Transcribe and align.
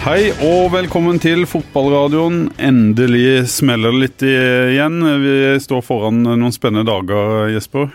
Hei 0.00 0.30
og 0.40 0.70
velkommen 0.72 1.18
til 1.20 1.42
fotballradioen. 1.44 2.46
Endelig 2.56 3.50
smeller 3.52 3.92
det 3.92 4.00
litt 4.00 4.22
igjen. 4.24 4.96
Vi 5.20 5.34
står 5.60 5.82
foran 5.84 6.22
noen 6.24 6.54
spennende 6.56 6.88
dager, 6.88 7.50
Jesper. 7.52 7.90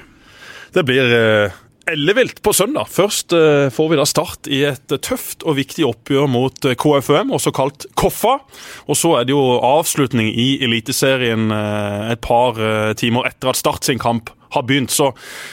Det 0.76 0.84
blir 0.86 1.10
eh, 1.10 1.56
ellevilt 1.90 2.44
på 2.46 2.54
søndag. 2.54 2.92
Først 2.94 3.34
eh, 3.34 3.72
får 3.74 3.90
vi 3.90 3.98
da 3.98 4.06
start 4.06 4.46
i 4.54 4.62
et 4.70 4.96
tøft 5.02 5.48
og 5.50 5.58
viktig 5.58 5.88
oppgjør 5.90 6.30
mot 6.30 6.70
eh, 6.70 6.78
KFUM, 6.78 7.34
også 7.40 7.56
kalt 7.58 7.90
Koffa. 7.98 8.38
Og 8.86 9.02
så 9.02 9.16
er 9.18 9.26
det 9.26 9.34
jo 9.34 9.58
avslutning 9.66 10.30
i 10.30 10.60
Eliteserien 10.68 11.50
et 11.50 12.22
par 12.22 12.62
timer 13.02 13.32
etter 13.32 13.50
at 13.50 13.64
Start 13.64 13.90
sin 13.90 13.98
kamp 13.98 14.30
har 14.56 14.66
begynt. 14.66 14.94
Så 14.94 15.12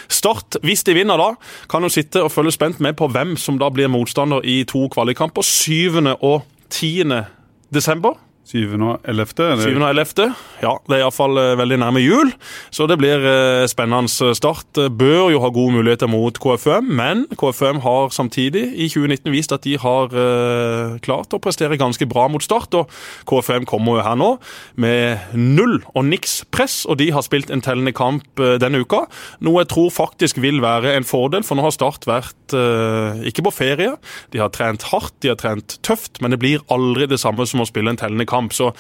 Start, 0.09 0.59
hvis 0.63 0.85
de 0.87 0.97
vinner 0.97 1.21
da, 1.21 1.33
kan 1.71 1.85
jo 1.85 1.93
sitte 1.93 2.23
og 2.25 2.33
følge 2.33 2.55
spent 2.55 2.81
med 2.81 2.97
på 2.99 3.11
hvem 3.13 3.37
som 3.41 3.59
da 3.61 3.71
blir 3.73 3.91
motstander 3.93 4.45
i 4.45 4.63
to 4.69 4.87
kvalikkamper. 4.93 5.45
7. 5.47 6.01
og 6.21 6.43
10. 6.71 7.25
desember. 7.75 8.17
7. 8.49 8.75
og 8.83 9.01
11. 9.09 9.33
eller? 9.39 9.63
7. 9.63 9.79
og 9.79 9.89
11. 9.89 10.35
Ja, 10.63 10.73
det 10.89 10.97
er 10.97 11.05
iallfall 11.05 11.39
veldig 11.59 11.79
nærme 11.83 12.03
jul, 12.03 12.33
så 12.75 12.87
det 12.91 12.99
blir 13.01 13.23
eh, 13.27 13.65
spennende 13.71 14.33
start. 14.37 14.79
Bør 14.99 15.31
jo 15.33 15.41
ha 15.43 15.51
gode 15.55 15.77
muligheter 15.77 16.11
mot 16.11 16.37
KFUM, 16.43 16.91
men 16.99 17.25
KFUM 17.39 17.81
har 17.85 18.13
samtidig 18.15 18.65
i 18.75 18.89
2019 18.91 19.33
vist 19.33 19.55
at 19.55 19.65
de 19.67 19.77
har 19.81 20.13
eh, 20.13 20.99
klart 21.05 21.35
å 21.35 21.41
prestere 21.43 21.79
ganske 21.81 22.07
bra 22.11 22.29
mot 22.31 22.43
Start. 22.43 22.75
og 22.75 22.91
KFUM 23.31 23.67
kommer 23.71 24.01
jo 24.01 24.07
her 24.07 24.19
nå 24.19 24.31
med 24.81 25.35
null 25.39 25.79
og 25.95 26.07
niks 26.09 26.43
press, 26.51 26.83
og 26.91 26.99
de 26.99 27.11
har 27.15 27.25
spilt 27.25 27.53
en 27.55 27.63
tellende 27.65 27.95
kamp 27.97 28.43
eh, 28.43 28.59
denne 28.63 28.83
uka. 28.83 29.05
Noe 29.45 29.63
jeg 29.63 29.73
tror 29.73 29.91
faktisk 29.95 30.43
vil 30.43 30.63
være 30.65 30.97
en 30.97 31.07
fordel, 31.07 31.47
for 31.47 31.59
nå 31.59 31.67
har 31.67 31.75
Start 31.75 32.09
vært 32.11 32.57
eh, 32.59 33.23
ikke 33.31 33.47
på 33.47 33.55
ferie. 33.55 33.95
De 34.35 34.43
har 34.43 34.53
trent 34.55 34.91
hardt, 34.91 35.15
de 35.25 35.33
har 35.33 35.41
trent 35.41 35.79
tøft, 35.87 36.21
men 36.21 36.35
det 36.35 36.41
blir 36.43 36.65
aldri 36.73 37.09
det 37.11 37.21
samme 37.23 37.47
som 37.49 37.63
å 37.63 37.69
spille 37.69 37.95
en 37.95 38.01
tellende 38.01 38.27
kamp. 38.27 38.32
Så 38.55 38.71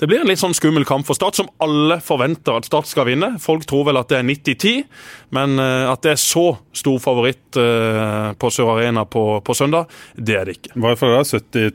det 0.00 0.08
blir 0.10 0.22
en 0.22 0.30
litt 0.30 0.40
sånn 0.40 0.56
skummel 0.56 0.86
kamp 0.88 1.08
for 1.08 1.18
Start, 1.18 1.38
som 1.38 1.50
alle 1.62 2.00
forventer 2.04 2.56
at 2.56 2.68
Start 2.68 2.88
skal 2.90 3.08
vinne. 3.10 3.34
Folk 3.42 3.66
tror 3.68 3.88
vel 3.90 4.00
at 4.00 4.10
det 4.12 4.20
er 4.20 4.26
90-10, 4.28 4.86
men 5.36 5.58
eh, 5.62 5.90
at 5.90 6.06
det 6.06 6.14
er 6.14 6.22
så 6.22 6.46
stor 6.76 6.98
favoritt 7.02 7.60
eh, 7.60 8.32
på 8.40 8.52
Sør 8.54 8.74
Arena 8.76 9.06
på, 9.08 9.24
på 9.44 9.56
søndag, 9.56 9.90
det 10.16 10.38
er 10.38 10.48
det 10.48 10.58
ikke. 10.58 10.74
Hva 10.78 10.94
er 10.94 11.00
det 11.00 11.12
da? 11.14 11.22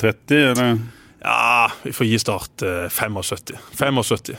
70-30, 0.09 0.41
eller? 0.53 0.83
Ja, 1.25 1.69
vi 1.83 1.93
får 1.95 2.11
gi 2.11 2.19
Start 2.21 2.65
eh, 2.65 2.89
75. 2.89 3.55
75. 3.79 4.35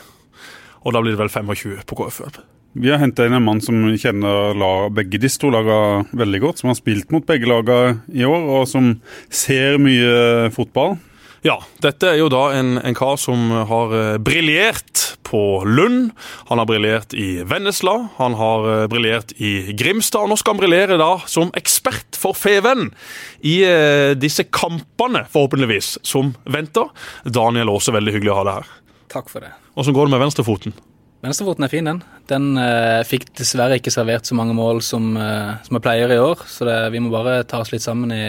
Og 0.87 0.93
da 0.95 1.01
blir 1.03 1.17
det 1.17 1.23
vel 1.25 1.33
25 1.33 1.83
på 1.87 1.97
KFUM. 1.99 2.37
Vi 2.77 2.91
har 2.91 2.99
henta 3.01 3.25
inn 3.25 3.33
en 3.33 3.45
mann 3.45 3.59
som 3.63 3.79
kjenner 3.97 4.89
begge 4.93 5.17
de 5.17 5.29
to 5.33 5.49
lagene 5.49 6.05
veldig 6.17 6.41
godt. 6.43 6.61
Som 6.61 6.69
har 6.71 6.77
spilt 6.77 7.11
mot 7.13 7.25
begge 7.25 7.49
lagene 7.49 8.03
i 8.13 8.25
år, 8.27 8.49
og 8.59 8.67
som 8.69 8.91
ser 9.33 9.79
mye 9.81 10.51
fotball. 10.53 10.97
Ja, 11.47 11.61
dette 11.79 12.09
er 12.11 12.17
jo 12.19 12.27
da 12.27 12.49
en, 12.57 12.75
en 12.81 12.95
kar 12.97 13.15
som 13.21 13.51
har 13.69 13.93
eh, 13.95 14.15
briljert 14.19 15.13
på 15.27 15.63
Lund. 15.63 16.09
Han 16.49 16.59
har 16.59 16.67
briljert 16.67 17.13
i 17.15 17.43
Vennesla, 17.47 17.93
han 18.17 18.35
har 18.35 18.67
eh, 18.73 18.87
briljert 18.91 19.31
i 19.39 19.71
Grimstad. 19.77 20.25
Og 20.25 20.33
nå 20.33 20.37
skal 20.41 20.55
han 20.55 20.59
briljere 20.59 20.97
da 20.99 21.13
som 21.29 21.53
ekspert 21.55 22.19
for 22.19 22.35
Feven 22.35 22.89
i 23.47 23.61
eh, 23.63 24.11
disse 24.19 24.47
kampene, 24.51 25.23
forhåpentligvis, 25.31 25.93
som 26.03 26.33
venter. 26.51 26.91
Daniel 27.23 27.71
Aase, 27.77 27.95
veldig 27.95 28.17
hyggelig 28.17 28.35
å 28.35 28.37
ha 28.41 28.45
deg 28.49 28.59
her. 28.59 28.75
Takk 29.15 29.31
for 29.31 29.47
det. 29.47 29.55
Åssen 29.79 29.95
går 29.95 30.09
det 30.09 30.17
med 30.17 30.25
venstrefoten? 30.25 30.75
Venstrefoten 31.23 31.63
er 31.63 31.71
fin, 31.71 31.87
den. 31.87 32.03
Den 32.27 32.51
eh, 32.59 33.01
fikk 33.07 33.29
dessverre 33.39 33.79
ikke 33.79 33.93
servert 33.93 34.27
så 34.27 34.35
mange 34.35 34.57
mål 34.57 34.83
som, 34.85 35.13
eh, 35.15 35.55
som 35.63 35.79
jeg 35.79 35.87
pleier 35.87 36.11
i 36.11 36.19
år, 36.21 36.43
så 36.49 36.67
det, 36.67 36.81
vi 36.91 37.01
må 37.03 37.13
bare 37.13 37.39
ta 37.47 37.63
oss 37.63 37.71
litt 37.71 37.87
sammen 37.87 38.11
i, 38.11 38.25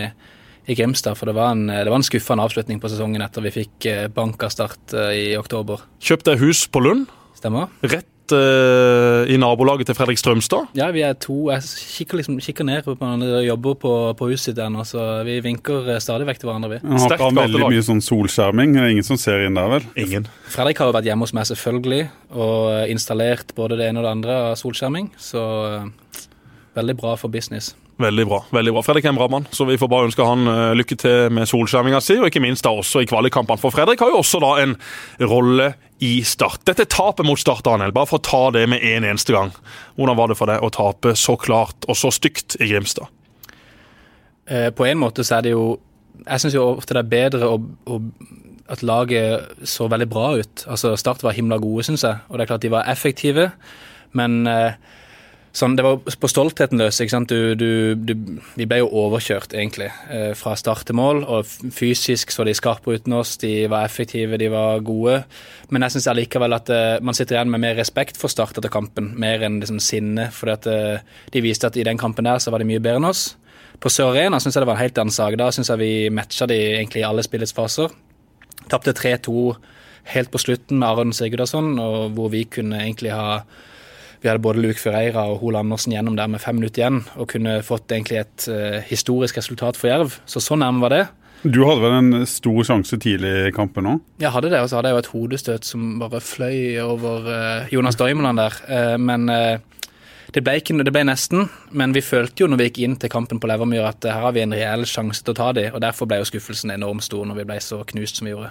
i 0.68 0.76
Grimstad. 0.76 1.16
For 1.18 1.30
det 1.30 1.36
var, 1.38 1.56
en, 1.56 1.66
det 1.68 1.88
var 1.88 1.98
en 1.98 2.06
skuffende 2.06 2.44
avslutning 2.44 2.82
på 2.82 2.92
sesongen 2.92 3.24
etter 3.24 3.44
vi 3.44 3.54
fikk 3.62 3.88
eh, 3.88 4.04
banka 4.12 4.50
start 4.52 4.94
eh, 4.94 5.16
i 5.16 5.26
oktober. 5.40 5.82
Kjøpt 6.04 6.28
deg 6.28 6.44
hus 6.44 6.66
på 6.70 6.84
Lund, 6.84 7.08
Stemmer? 7.38 7.70
rett 7.86 8.34
eh, 8.34 9.30
i 9.32 9.38
nabolaget 9.40 9.88
til 9.88 9.96
Fredrik 9.96 10.20
Strømstad. 10.20 10.74
Ja, 10.76 10.90
vi 10.92 11.04
er 11.06 11.16
to. 11.16 11.48
Jeg 11.54 11.64
kikker, 11.64 12.20
liksom, 12.20 12.36
kikker 12.44 12.68
ned 12.68 12.84
på 12.84 12.96
hverandre 12.98 13.40
og 13.40 13.46
jobber 13.46 13.80
på, 13.80 13.94
på 14.18 14.30
huset 14.34 14.58
der 14.58 14.68
nå, 14.74 14.84
så 14.88 15.06
vi 15.28 15.38
vinker 15.44 15.94
stadig 16.04 16.28
vekk 16.28 16.42
til 16.42 16.50
hverandre, 16.50 16.72
vi. 16.76 16.82
Han 16.84 17.00
har 17.00 17.16
ikke 17.16 17.32
veldig 17.40 17.64
mye 17.64 17.88
sånn 17.88 18.04
solskjerming. 18.04 18.76
Det 18.76 18.84
er 18.84 18.94
ingen 18.98 19.08
som 19.08 19.20
ser 19.20 19.46
inn 19.48 19.56
der, 19.56 19.72
vel? 19.78 19.88
Ingen. 20.04 20.28
Fredrik 20.52 20.82
har 20.82 20.92
jo 20.92 20.98
vært 20.98 21.08
hjemme 21.08 21.28
hos 21.28 21.36
meg, 21.38 21.48
selvfølgelig, 21.54 22.04
og 22.36 22.92
installert 22.92 23.56
både 23.56 23.80
det 23.80 23.88
ene 23.88 24.02
og 24.02 24.08
det 24.10 24.16
andre 24.18 24.40
av 24.50 24.56
solskjerming, 24.60 25.12
så 25.16 25.44
veldig 26.76 27.00
bra 27.00 27.16
for 27.16 27.32
business. 27.32 27.72
Veldig 27.98 28.24
bra. 28.30 28.44
veldig 28.54 28.72
bra. 28.76 28.82
Fredrik 28.86 29.08
er 29.08 29.10
en 29.10 29.18
bra 29.18 29.26
mann, 29.26 29.46
så 29.50 29.64
vi 29.66 29.74
får 29.78 29.88
bare 29.90 30.06
ønske 30.06 30.22
han 30.22 30.46
eh, 30.46 30.74
lykke 30.78 30.96
til 31.02 31.32
med 31.34 31.48
solskjerminga 31.50 31.98
si, 32.04 32.14
og 32.20 32.28
ikke 32.28 32.42
minst 32.44 32.62
da 32.62 32.70
også 32.70 33.02
i 33.02 33.08
kvalikkampene. 33.10 33.58
For 33.58 33.74
Fredrik 33.74 34.04
har 34.04 34.12
jo 34.12 34.20
også 34.20 34.38
da 34.44 34.52
en 34.62 34.76
rolle 35.26 35.72
i 36.06 36.12
Start. 36.22 36.62
Dette 36.68 36.86
tapet 36.86 37.26
mot 37.26 37.40
Start, 37.40 37.64
Daniel. 37.66 37.90
Bare 37.96 38.06
for 38.06 38.20
å 38.20 38.26
ta 38.28 38.42
det 38.54 38.68
med 38.70 38.84
en 38.86 39.06
eneste 39.08 39.34
gang. 39.34 39.50
Hvordan 39.98 40.18
var 40.20 40.30
det 40.30 40.36
for 40.38 40.50
deg 40.50 40.62
å 40.62 40.70
tape 40.74 41.16
så 41.18 41.34
klart 41.42 41.88
og 41.90 41.98
så 41.98 42.12
stygt 42.14 42.54
i 42.62 42.70
Grimstad? 42.70 43.10
Eh, 44.46 44.68
på 44.70 44.86
en 44.86 45.02
måte 45.02 45.26
så 45.26 45.38
er 45.38 45.48
det 45.48 45.56
jo 45.56 45.66
Jeg 46.22 46.40
syns 46.42 46.54
jo 46.56 46.64
ofte 46.72 46.96
det 46.96 47.02
er 47.04 47.10
bedre 47.10 47.46
å, 47.46 47.58
å, 47.86 47.98
at 48.70 48.80
laget 48.82 49.66
så 49.66 49.86
veldig 49.90 50.08
bra 50.10 50.32
ut. 50.38 50.64
Altså 50.70 50.94
Start 50.98 51.22
var 51.22 51.34
himla 51.34 51.58
gode, 51.62 51.84
syns 51.86 52.06
jeg, 52.06 52.22
og 52.28 52.38
det 52.38 52.46
er 52.46 52.50
klart 52.50 52.62
de 52.62 52.72
var 52.74 52.90
effektive. 52.90 53.50
Men 54.18 54.46
eh, 54.50 54.74
sånn, 55.58 55.74
det 55.78 55.84
var 55.84 55.98
på 56.00 56.30
stoltheten 56.30 56.80
løs. 56.80 57.00
ikke 57.02 57.12
sant? 57.12 57.32
Du, 57.32 57.54
du, 57.58 57.94
du, 57.94 58.40
vi 58.58 58.66
ble 58.68 58.80
jo 58.80 58.90
overkjørt, 59.02 59.54
egentlig, 59.58 59.90
eh, 60.14 60.30
fra 60.38 60.54
start 60.58 60.86
til 60.88 60.98
mål. 60.98 61.24
Og 61.26 61.48
fysisk 61.74 62.32
så 62.34 62.46
de 62.46 62.54
skarpe 62.56 62.94
uten 62.94 63.16
oss, 63.18 63.36
de 63.42 63.66
var 63.70 63.88
effektive, 63.88 64.38
de 64.40 64.50
var 64.52 64.84
gode. 64.86 65.20
Men 65.74 65.86
jeg 65.86 65.96
syns 65.96 66.08
allikevel 66.12 66.56
at 66.56 66.72
eh, 66.74 66.98
man 67.04 67.16
sitter 67.16 67.38
igjen 67.38 67.52
med 67.52 67.64
mer 67.66 67.78
respekt 67.78 68.20
for 68.20 68.32
Start 68.32 68.60
etter 68.60 68.72
kampen, 68.72 69.12
mer 69.18 69.42
enn 69.46 69.58
liksom 69.62 69.80
sinne. 69.82 70.28
fordi 70.34 70.54
at 70.54 70.70
eh, 70.70 71.06
de 71.34 71.44
viste 71.44 71.66
at 71.66 71.76
i 71.76 71.86
den 71.86 71.98
kampen 71.98 72.28
der 72.28 72.38
så 72.42 72.54
var 72.54 72.62
de 72.62 72.68
mye 72.68 72.82
bedre 72.82 73.02
enn 73.02 73.10
oss. 73.10 73.32
På 73.78 73.90
Sør 73.92 74.12
Arena 74.12 74.40
syns 74.42 74.56
jeg 74.56 74.64
det 74.64 74.70
var 74.70 74.78
en 74.78 74.84
helt 74.86 74.98
annen 74.98 75.14
sak. 75.14 75.36
Da 75.38 75.50
syns 75.54 75.70
jeg 75.70 75.82
vi 75.82 75.92
matcha 76.10 76.48
de 76.50 76.58
egentlig 76.78 77.04
i 77.04 77.08
alle 77.08 77.22
spillets 77.26 77.54
faser. 77.54 77.92
Tapte 78.68 78.94
3-2 78.96 79.54
helt 80.14 80.30
på 80.32 80.40
slutten 80.40 80.80
med 80.80 80.88
Aron 80.88 81.12
Sigurdasson, 81.12 81.74
og 81.78 82.14
hvor 82.16 82.30
vi 82.32 82.44
kunne 82.48 82.80
egentlig 82.80 83.12
ha 83.12 83.42
Vi 84.22 84.28
hadde 84.28 84.42
både 84.42 84.62
Luke 84.62 84.80
Ferreira 84.82 85.28
og 85.30 85.38
Hole 85.42 85.60
Andersen 85.62 85.94
gjennom 85.94 86.16
der 86.18 86.30
med 86.30 86.42
fem 86.42 86.58
minutter 86.58 86.82
igjen, 86.82 87.04
og 87.16 87.30
kunne 87.30 87.60
fått 87.66 87.92
egentlig 87.94 88.22
et 88.24 88.48
uh, 88.50 88.80
historisk 88.88 89.38
resultat 89.38 89.78
for 89.78 89.90
Jerv. 89.90 90.18
Så 90.26 90.42
så 90.42 90.58
nærme 90.58 90.82
var 90.82 90.94
det. 90.94 91.04
Du 91.44 91.60
hadde 91.62 91.84
vel 91.84 91.94
en 92.00 92.26
stor 92.26 92.64
sjanse 92.66 92.98
tidlig 92.98 93.30
i 93.46 93.54
kampen 93.54 93.86
òg? 93.86 94.02
Jeg 94.18 94.34
hadde 94.34 94.50
det, 94.50 94.58
og 94.58 94.70
så 94.70 94.80
hadde 94.80 94.90
jeg 94.90 94.98
jo 94.98 95.04
et 95.04 95.12
hodestøt 95.12 95.68
som 95.68 95.88
bare 96.02 96.22
fløy 96.24 96.80
over 96.82 97.30
uh, 97.30 97.72
Jonas 97.72 97.98
Doimeland 98.00 98.42
der. 98.42 98.58
Uh, 98.66 98.96
men 98.98 99.30
det 100.34 100.42
ble, 100.44 100.58
ikke, 100.58 100.74
det 100.82 100.92
ble 100.92 101.06
nesten. 101.06 101.46
Men 101.70 101.94
vi 101.94 102.02
følte 102.02 102.42
jo 102.42 102.50
når 102.50 102.60
vi 102.60 102.70
gikk 102.72 102.82
inn 102.84 102.98
til 102.98 103.12
kampen 103.12 103.38
på 103.38 103.48
Levermyr 103.48 103.86
at 103.86 104.04
her 104.10 104.26
har 104.26 104.34
vi 104.34 104.42
en 104.42 104.56
reell 104.56 104.82
sjanse 104.88 105.22
til 105.22 105.36
å 105.36 105.38
ta 105.38 105.52
dem, 105.56 105.70
og 105.72 105.84
derfor 105.84 106.10
ble 106.10 106.18
jo 106.20 106.28
skuffelsen 106.28 106.74
enormt 106.74 107.06
stor 107.06 107.22
når 107.28 107.44
vi 107.44 107.52
ble 107.52 107.62
så 107.62 107.84
knust 107.94 108.18
som 108.18 108.26
vi 108.26 108.34
gjorde. 108.34 108.50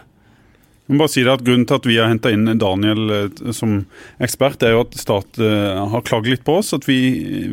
Men 0.88 1.02
bare 1.02 1.12
si 1.12 1.24
det 1.26 1.34
at 1.34 1.44
Grunnen 1.44 1.68
til 1.68 1.80
at 1.80 1.88
vi 1.90 1.98
har 2.00 2.12
henta 2.12 2.32
inn 2.32 2.48
Daniel 2.60 3.14
eh, 3.14 3.52
som 3.56 3.82
ekspert, 4.24 4.64
er 4.64 4.76
jo 4.76 4.86
at 4.86 4.96
Start 5.00 5.40
eh, 5.44 5.82
har 5.94 6.06
klaget 6.08 6.38
litt 6.38 6.46
på 6.48 6.60
oss. 6.62 6.74
At 6.78 6.88
vi, 6.88 7.00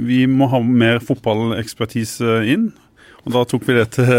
vi 0.06 0.24
må 0.30 0.50
ha 0.52 0.62
mer 0.64 1.02
fotballekspertise 1.04 2.44
inn. 2.54 2.70
Og 3.24 3.34
da 3.34 3.42
tok 3.48 3.66
vi 3.66 3.78
det 3.78 3.88
til 3.96 4.14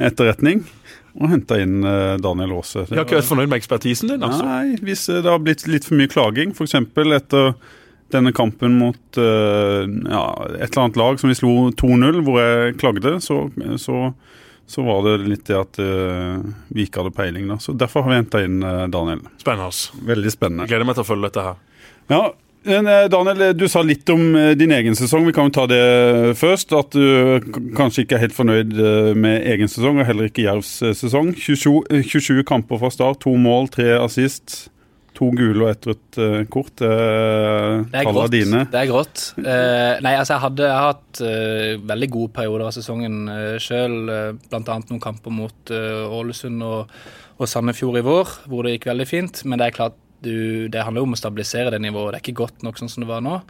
etterretning 0.00 0.64
og 1.18 1.32
henta 1.32 1.58
inn 1.60 1.82
eh, 1.86 2.14
Daniel 2.22 2.54
Aase. 2.58 2.84
Jeg 2.86 2.98
har 2.98 3.06
ikke 3.06 3.18
vært 3.18 3.30
fornøyd 3.30 3.50
med 3.50 3.58
ekspertisen 3.58 4.12
din, 4.12 4.24
altså. 4.24 4.46
Nei, 4.46 4.78
hvis 4.86 5.08
eh, 5.10 5.20
det 5.24 5.32
har 5.32 5.42
blitt 5.42 5.66
litt 5.70 5.86
for 5.88 5.98
mye 5.98 6.10
klaging, 6.10 6.54
f.eks. 6.54 6.76
etter 6.78 7.52
denne 8.14 8.32
kampen 8.32 8.78
mot 8.80 9.20
eh, 9.20 9.84
ja, 9.84 10.24
et 10.54 10.70
eller 10.70 10.84
annet 10.84 11.00
lag 11.00 11.20
som 11.20 11.32
vi 11.32 11.38
slo 11.38 11.54
2-0, 11.76 12.22
hvor 12.26 12.38
jeg 12.40 12.78
klagde, 12.80 13.16
så, 13.24 13.40
så, 13.82 14.12
så 14.68 14.82
var 14.82 15.00
det 15.06 15.14
litt 15.24 15.46
det 15.48 15.56
at 15.56 15.78
uh, 15.80 16.42
vi 16.68 16.84
ikke 16.84 17.00
hadde 17.00 17.14
peiling. 17.16 17.46
da. 17.48 17.56
Så 17.62 17.72
Derfor 17.72 18.04
har 18.04 18.12
vi 18.12 18.18
henta 18.18 18.42
inn 18.44 18.60
uh, 18.60 18.84
Daniel. 18.92 19.22
Spennende. 19.40 20.04
Veldig 20.10 20.32
spennende. 20.34 20.66
Jeg 20.66 20.74
gleder 20.74 20.90
meg 20.90 20.98
til 20.98 21.06
å 21.06 21.08
følge 21.08 21.30
dette 21.30 21.44
her. 21.46 21.56
Ja, 22.08 22.20
eh, 22.68 22.90
Daniel, 23.12 23.46
du 23.56 23.64
sa 23.68 23.80
litt 23.84 24.08
om 24.12 24.26
din 24.60 24.72
egen 24.76 24.96
sesong. 24.96 25.24
Vi 25.28 25.32
kan 25.36 25.48
jo 25.48 25.54
ta 25.56 25.64
det 25.68 25.80
først. 26.40 26.76
At 26.76 26.92
du 26.92 27.48
kanskje 27.76 28.04
ikke 28.04 28.18
er 28.18 28.26
helt 28.26 28.36
fornøyd 28.36 28.76
med 29.16 29.48
egen 29.54 29.72
sesong, 29.72 30.02
og 30.02 30.08
heller 30.08 30.28
ikke 30.28 30.44
Jervs 30.44 30.74
sesong. 31.00 31.32
27, 31.32 31.82
eh, 31.88 32.04
27 32.04 32.44
kamper 32.48 32.80
fra 32.80 32.92
start, 32.92 33.24
to 33.24 33.32
mål, 33.40 33.72
tre 33.72 33.94
assist. 33.96 34.66
To 35.18 35.28
gule 35.34 35.64
og 35.64 35.70
ett 35.72 35.86
rødt 35.88 36.18
eh, 36.22 36.40
kort. 36.52 36.74
Det 36.78 36.88
er 36.88 37.84
Det 37.90 38.04
grått. 38.06 38.30
dine. 38.30 38.64
Det 38.70 38.80
er 38.80 38.90
grått. 38.90 39.22
Eh, 39.38 39.94
nei, 40.04 40.14
altså 40.14 40.36
jeg, 40.36 40.42
hadde, 40.44 40.68
jeg 40.68 40.84
hatt 40.88 41.22
eh, 41.26 41.72
veldig 41.90 42.10
gode 42.14 42.34
perioder 42.36 42.68
av 42.68 42.74
sesongen 42.76 43.16
uh, 43.26 43.56
sjøl. 43.62 43.96
Uh, 44.06 44.28
Bl.a. 44.46 44.76
noen 44.78 45.02
kamper 45.02 45.34
mot 45.34 45.72
Ålesund 45.74 46.62
og, 46.62 46.94
og 47.38 47.50
Sandefjord 47.50 47.98
i 47.98 48.04
vår, 48.06 48.36
hvor 48.46 48.62
det 48.62 48.76
gikk 48.76 48.92
veldig 48.92 49.08
fint. 49.10 49.42
Men 49.44 49.58
det 49.58 49.68
er 49.68 49.76
klart, 49.80 49.98
du, 50.22 50.66
det 50.70 50.86
handler 50.86 51.06
om 51.06 51.14
å 51.14 51.18
stabilisere 51.18 51.74
det 51.74 51.82
nivået. 51.82 52.14
Det 52.14 52.20
er 52.20 52.26
ikke 52.26 52.42
godt 52.44 52.64
nok 52.66 52.78
sånn 52.78 52.90
som 52.90 53.04
det 53.04 53.10
var 53.10 53.22
nå. 53.24 53.40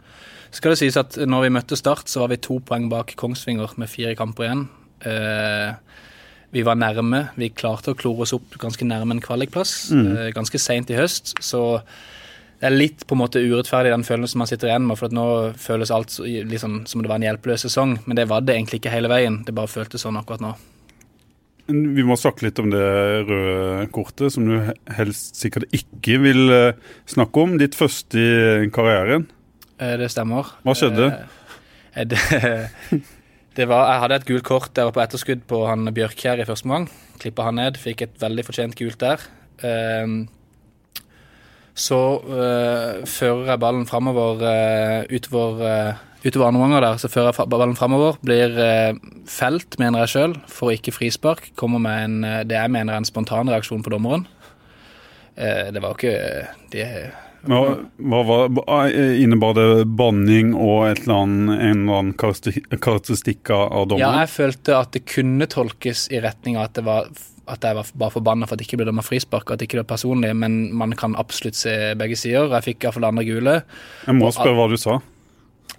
Skal 0.53 0.73
det 0.73 0.81
sies 0.81 0.97
at 0.97 1.17
når 1.29 1.45
vi 1.45 1.53
møtte 1.53 1.77
Start, 1.77 2.09
så 2.09 2.23
var 2.23 2.33
vi 2.33 2.41
to 2.41 2.57
poeng 2.65 2.89
bak 2.89 3.13
Kongsvinger 3.19 3.75
med 3.77 3.91
fire 3.91 4.15
kamper 4.17 4.47
igjen. 4.47 4.63
Eh, 5.05 5.73
Vi 6.51 6.63
var 6.65 6.75
nærme. 6.81 7.29
Vi 7.37 7.49
klarte 7.53 7.91
å 7.93 7.97
klore 7.97 8.21
oss 8.25 8.33
opp 8.33 8.55
ganske 8.57 8.85
nærme 8.87 9.11
en 9.17 9.21
kvalikplass 9.21 9.91
Mm. 9.93 10.07
eh, 10.17 10.31
ganske 10.33 10.57
seint 10.59 10.89
i 10.89 10.95
høst. 10.97 11.35
Så 11.41 11.81
det 12.59 12.67
er 12.67 12.75
litt 12.75 13.05
på 13.07 13.13
en 13.15 13.21
måte 13.21 13.39
urettferdig 13.39 13.91
den 13.93 14.03
følelsen 14.03 14.37
man 14.41 14.47
sitter 14.47 14.67
igjen 14.67 14.87
med. 14.87 14.97
For 14.97 15.09
nå 15.09 15.53
føles 15.55 15.91
alt 15.91 16.09
liksom, 16.19 16.85
som 16.87 17.01
det 17.01 17.07
var 17.09 17.15
en 17.21 17.27
hjelpeløs 17.27 17.61
sesong. 17.67 17.99
Men 18.07 18.15
det 18.17 18.27
var 18.27 18.41
det 18.41 18.55
egentlig 18.57 18.81
ikke 18.81 18.91
hele 18.91 19.07
veien. 19.07 19.43
Det 19.45 19.53
bare 19.55 19.67
føltes 19.67 20.01
sånn 20.03 20.17
akkurat 20.17 20.41
nå. 20.41 20.55
Vi 21.69 22.01
må 22.01 22.17
snakke 22.17 22.47
litt 22.47 22.57
om 22.59 22.71
det 22.71 22.81
røde 23.29 23.91
kortet, 23.93 24.31
som 24.33 24.43
du 24.49 24.73
helst 24.97 25.35
sikkert 25.37 25.69
ikke 25.71 26.17
vil 26.19 26.49
eh, 26.49 26.73
snakke 27.05 27.43
om. 27.45 27.57
Ditt 27.61 27.75
første 27.77 28.17
i 28.65 28.69
karrieren. 28.73 29.27
Eh, 29.79 29.95
Det 30.01 30.09
stemmer. 30.09 30.49
Hva 30.65 30.73
skjedde? 30.73 31.11
Det 32.09 32.17
var, 33.57 33.91
jeg 33.91 34.01
hadde 34.03 34.15
et 34.15 34.27
gult 34.29 34.43
kort 34.47 34.73
der 34.75 34.91
på 34.91 35.01
etterskudd 35.01 35.41
på 35.49 35.65
han 35.67 35.89
Bjørkjær 35.93 36.39
i 36.39 36.47
første 36.47 36.67
omgang. 36.69 36.89
Klippa 37.19 37.47
han 37.49 37.55
ned. 37.59 37.79
Fikk 37.81 38.01
et 38.05 38.19
veldig 38.21 38.45
fortjent 38.47 38.77
gult 38.79 38.99
der. 39.01 39.23
Eh, 39.63 40.27
Så 41.79 41.97
eh, 42.27 43.05
fører 43.07 43.53
jeg 43.53 43.61
ballen 43.61 43.85
framover 43.87 44.41
eh, 44.43 45.15
utover, 45.15 45.61
eh, 45.63 46.01
utover 46.25 46.49
andre 46.49 46.59
omganger 46.59 46.83
der. 46.83 46.97
Så 46.99 47.07
fører 47.11 47.31
jeg 47.31 47.49
ballen 47.51 47.77
framover. 47.79 48.17
Blir 48.25 48.57
felt, 49.29 49.79
mener 49.79 50.03
jeg 50.03 50.13
sjøl, 50.15 50.35
for 50.51 50.73
ikke 50.75 50.91
frispark. 50.91 51.51
Kommer 51.55 51.79
med 51.79 52.03
en, 52.03 52.19
det 52.49 52.57
jeg 52.57 52.73
mener 52.73 52.93
er 52.93 53.03
en 53.03 53.07
spontan 53.07 53.51
reaksjon 53.51 53.83
på 53.85 53.93
dommeren. 53.95 54.27
Det 55.39 55.79
var 55.79 55.95
ikke 55.95 56.15
det, 56.73 56.87
Hva, 57.47 57.59
hva 58.11 58.21
var, 58.27 58.91
Innebar 58.91 59.55
det 59.55 59.85
banning 59.99 60.51
og 60.57 60.89
et 60.89 61.03
eller 61.05 61.15
annet, 61.23 61.51
en 61.55 61.83
eller 61.83 61.99
annen 62.01 62.15
karakteristikk 62.19 63.51
av 63.55 63.87
dommen? 63.87 64.03
Ja, 64.03 64.25
jeg 64.25 64.31
følte 64.33 64.79
at 64.79 64.95
det 64.95 65.05
kunne 65.09 65.47
tolkes 65.49 66.07
i 66.11 66.19
retning 66.23 66.59
av 66.59 66.67
at, 66.69 66.75
det 66.79 66.85
var, 66.87 67.07
at 67.47 67.69
jeg 67.69 67.77
var 67.79 67.93
bare 68.03 68.15
forbanna 68.17 68.49
for 68.49 68.57
at 68.57 68.63
det 68.63 68.67
ikke 68.67 68.81
ble 68.81 68.89
dømt 68.89 69.07
frispark, 69.07 69.53
at 69.53 69.61
det 69.61 69.69
ikke 69.69 69.83
var 69.83 69.91
personlig, 69.93 70.33
men 70.35 70.59
man 70.75 70.97
kan 70.99 71.15
absolutt 71.19 71.59
se 71.59 71.77
begge 71.99 72.19
sider. 72.19 72.51
Jeg 72.57 72.71
fikk 72.73 72.83
iallfall 72.87 73.07
det 73.07 73.13
andre 73.13 73.29
gule. 73.29 73.55
Jeg 74.07 74.19
må 74.19 74.33
spørre 74.35 74.59
hva 74.59 74.67
du 74.71 74.77
sa. 74.79 74.99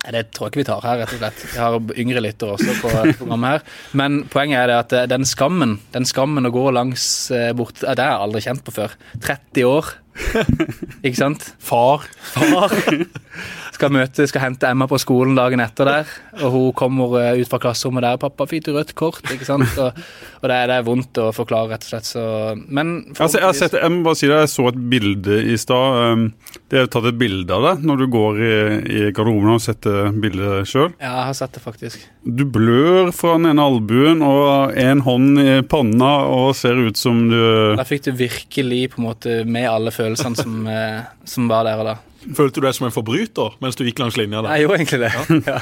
Det 0.00 0.30
tror 0.32 0.48
jeg 0.48 0.54
ikke 0.54 0.60
vi 0.62 0.64
tar 0.64 0.84
her, 0.86 1.00
rett 1.02 1.10
og 1.12 1.18
slett. 1.20 1.40
Jeg 1.52 1.60
har 1.60 1.98
yngre 2.00 2.22
lyttere 2.24 2.54
også 2.54 2.76
på 2.80 2.90
programmet 3.18 3.50
her. 3.52 3.64
Men 4.00 4.22
poenget 4.32 4.62
er 4.62 4.70
det 4.70 4.78
at 4.78 4.94
eh, 4.96 5.08
den 5.12 5.26
skammen 5.28 5.76
den 5.92 6.08
skammen 6.08 6.48
å 6.48 6.52
gå 6.54 6.62
langs 6.72 7.04
eh, 7.36 7.50
bort 7.56 7.82
eh, 7.84 7.92
Det 7.92 8.06
har 8.06 8.14
jeg 8.14 8.24
aldri 8.24 8.42
kjent 8.46 8.64
på 8.64 8.74
før. 8.78 8.94
30 9.20 9.68
år. 9.68 9.90
Ikke 11.06 11.16
sant? 11.18 11.52
Far. 11.58 12.06
Far 12.34 12.74
skal 13.80 13.94
møte, 13.94 14.26
skal 14.28 14.44
hente 14.44 14.68
Emma 14.68 14.84
på 14.90 14.98
skolen 15.00 15.36
dagen 15.38 15.62
etter 15.64 15.88
der, 15.88 16.10
og 16.42 16.52
hun 16.52 16.72
kommer 16.76 17.14
eh, 17.22 17.40
ut 17.40 17.48
fra 17.48 17.60
klasserommet 17.62 18.04
der 18.04 18.18
'Pappa, 18.20 18.44
fikk 18.50 18.66
du 18.66 18.74
rødt 18.76 18.92
kort?' 18.98 19.24
ikke 19.32 19.46
sant? 19.48 19.70
Og, 19.80 19.96
og 20.42 20.44
det, 20.44 20.56
er, 20.56 20.66
det 20.68 20.76
er 20.76 20.84
vondt 20.84 21.20
å 21.22 21.30
forklare, 21.32 21.70
rett 21.72 21.86
og 21.86 21.92
slett. 21.94 22.08
Så, 22.10 22.24
men 22.68 22.92
Altså, 23.16 23.38
jeg, 23.40 23.46
har 23.46 23.56
sett, 23.56 23.78
jeg 23.80 23.94
må 23.94 24.02
bare 24.04 24.18
si 24.20 24.28
det, 24.28 24.42
jeg 24.42 24.52
så 24.52 24.66
et 24.68 24.80
bilde 24.92 25.40
i 25.48 25.56
stad. 25.60 26.00
Um, 26.12 26.26
Det 26.70 26.78
er 26.78 26.90
tatt 26.90 27.08
et 27.08 27.18
bilde 27.18 27.50
av 27.50 27.64
deg 27.66 27.86
når 27.86 28.02
du 28.02 28.06
går 28.12 28.36
i, 28.38 28.52
i 28.84 29.00
garderoben 29.10 29.56
og 29.56 29.62
setter 29.62 30.12
bildet 30.22 30.68
sjøl. 30.70 30.92
Ja, 31.00 31.14
jeg 31.16 31.26
har 31.30 31.38
sett 31.40 31.56
det, 31.56 31.62
faktisk. 31.64 32.04
Du 32.22 32.44
blør 32.46 33.10
fra 33.16 33.32
den 33.38 33.48
ene 33.50 33.64
albuen 33.64 34.22
og 34.22 34.76
en 34.78 35.02
hånd 35.06 35.40
i 35.42 35.56
panna 35.66 36.12
og 36.30 36.52
ser 36.58 36.78
ut 36.78 37.00
som 37.00 37.24
du 37.30 37.40
Da 37.78 37.86
fikk 37.88 38.06
du 38.06 38.12
virkelig 38.18 38.82
på 38.92 39.00
en 39.00 39.08
måte 39.08 39.40
med 39.48 39.66
alle 39.70 39.90
følelsene 40.10 40.36
som, 40.36 40.66
eh, 40.66 41.02
som 41.24 41.48
var 41.50 41.64
der 41.64 41.80
og 41.80 41.86
da. 41.86 41.96
Følte 42.36 42.60
du 42.60 42.66
deg 42.66 42.74
som 42.76 42.88
en 42.88 42.94
forbryter 42.94 43.56
mens 43.62 43.76
du 43.76 43.84
gikk 43.84 44.00
langs 44.02 44.16
linja 44.18 44.42
da? 44.42 44.56
Jeg 44.56 44.66
gjorde 44.66 44.80
egentlig 44.80 45.00
det. 45.04 45.42
Ja. 45.50 45.60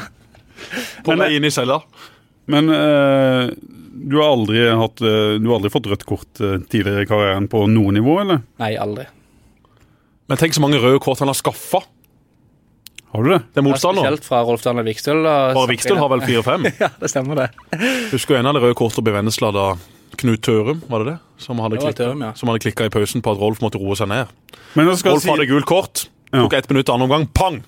På 1.06 1.16
vei 1.18 1.36
inn 1.36 1.46
i 1.46 1.52
cella? 1.54 1.80
Men 2.48 2.72
eh, 2.72 3.50
du, 3.52 4.16
har 4.18 4.32
aldri 4.32 4.64
hatt, 4.72 5.04
eh, 5.04 5.36
du 5.38 5.46
har 5.50 5.58
aldri 5.58 5.70
fått 5.72 5.90
rødt 5.90 6.08
kort 6.08 6.32
tidligere 6.40 7.04
i 7.04 7.10
karrieren 7.10 7.48
på 7.50 7.66
noe 7.70 7.92
nivå, 7.94 8.18
eller? 8.24 8.42
Nei, 8.62 8.72
aldri. 8.80 9.06
Men 10.28 10.40
tenk 10.40 10.56
så 10.56 10.64
mange 10.64 10.80
røde 10.80 11.00
kort 11.04 11.20
han 11.22 11.30
har 11.30 11.38
skaffa. 11.38 11.84
Har 13.08 13.24
du 13.24 13.30
det? 13.32 13.38
Det 13.54 13.62
er 13.62 13.64
Ja, 13.64 13.68
motstander. 13.70 14.02
Spesielt 14.02 14.26
fra 14.26 14.42
Rolf 14.44 14.64
Daniel 14.64 14.84
Vikstøl. 14.84 15.22
Bare 15.24 15.68
Vikstøl 15.70 15.96
har 15.96 16.10
vel 16.12 16.24
fire-fem. 16.26 16.66
Ja, 16.82 16.90
det 17.00 17.08
stemmer 17.08 17.38
det. 17.40 17.46
Husker 18.10 18.36
du 18.36 18.40
en 18.42 18.50
av 18.50 18.58
de 18.58 18.66
røde 18.66 18.76
kortene 18.76 19.06
ble 19.06 19.14
Vennesla 19.16 19.52
da 19.54 19.68
Knut 20.18 20.42
Tørum, 20.42 20.82
var 20.90 21.04
det 21.04 21.12
det? 21.12 21.16
Som 21.38 21.60
hadde 21.62 21.78
klikka 21.78 22.10
ja. 22.10 22.32
hadde 22.34 22.60
klikka 22.64 22.88
i 22.88 22.92
pausen 22.92 23.22
på 23.22 23.34
at 23.34 23.40
Rolf 23.40 23.60
måtte 23.62 23.80
roe 23.80 23.94
seg 23.98 24.10
ned. 24.10 24.30
Men 24.74 24.90
skal 24.98 25.14
Rolf 25.14 25.24
si... 25.24 25.30
hadde 25.30 25.46
gult 25.50 25.68
kort. 25.68 26.08
Tok 26.34 26.56
ett 26.58 26.68
minutt 26.70 26.90
andre 26.92 27.06
omgang. 27.08 27.28
Pang! 27.32 27.62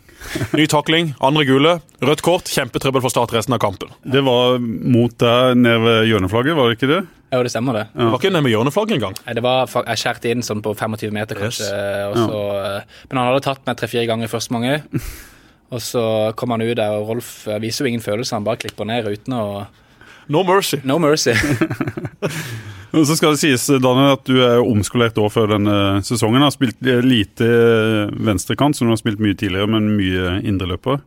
Ny 0.52 0.67
takling, 0.69 1.14
andre 1.25 1.47
gule. 1.49 1.79
Rødt 2.05 2.20
kort, 2.25 2.50
kjempetrøbbel 2.52 3.00
for 3.00 3.12
Start 3.12 3.32
resten 3.32 3.56
av 3.56 3.62
kampen. 3.62 3.88
det 4.05 4.20
var 4.26 4.58
mot 4.61 5.14
deg 5.23 5.56
nede 5.56 5.81
ved 5.87 6.11
hjørneflagget, 6.11 6.58
var 6.58 6.69
det 6.69 6.76
ikke 6.76 6.91
det? 6.91 7.00
Jo, 7.31 7.41
det 7.47 7.52
stemmer 7.55 7.79
det. 7.79 7.85
Det 7.94 8.11
var 8.11 8.19
ikke 8.19 8.32
nede 8.35 8.44
med 8.44 8.53
hjørneflagget 8.53 8.99
engang. 8.99 9.17
Nei, 9.25 9.35
det 9.38 9.43
var, 9.46 9.70
Jeg 9.87 10.03
skjærte 10.03 10.31
inn 10.35 10.44
sånn 10.44 10.62
på 10.67 10.75
25 10.75 11.14
meter, 11.14 11.38
Yes. 11.38 11.61
kanskje. 11.62 11.81
Og 12.11 12.17
så, 12.19 12.41
ja. 12.58 13.05
Men 13.08 13.20
han 13.20 13.29
hadde 13.31 13.44
tatt 13.46 13.67
meg 13.67 13.79
tre-fire 13.81 14.06
ganger 14.11 14.29
i 14.29 14.32
første 14.35 14.53
mange. 14.53 14.81
Og 15.70 15.79
så 15.79 16.03
kom 16.35 16.50
han 16.50 16.64
ut 16.67 16.75
der, 16.75 16.96
og 16.99 17.12
Rolf 17.12 17.46
eh, 17.46 17.61
viser 17.62 17.85
jo 17.85 17.93
ingen 17.93 18.03
følelser. 18.03 18.41
Han 18.41 18.46
bare 18.46 18.58
klipper 18.58 18.88
ned 18.91 19.06
uten 19.06 19.37
å 19.38 19.44
No 20.31 20.44
mercy. 20.47 20.79
No 20.87 20.99
mercy. 21.03 21.35
Så 22.91 23.15
skal 23.17 23.35
det 23.35 23.41
sies, 23.43 23.65
Daniel, 23.82 24.17
at 24.17 24.27
du 24.27 24.41
er 24.43 24.61
omskolert 24.62 25.19
år 25.23 25.31
før 25.31 25.53
denne 25.53 25.75
sesongen. 26.06 26.43
Har 26.43 26.50
spilt 26.55 26.79
eh, 26.87 27.03
lite 27.03 27.47
eh, 27.47 28.11
venstrekant, 28.15 28.75
som 28.75 28.88
du 28.88 28.94
har 28.94 28.99
spilt 28.99 29.23
mye 29.23 29.37
tidligere, 29.38 29.71
men 29.71 29.93
mye 29.94 30.41
indreløper. 30.47 30.99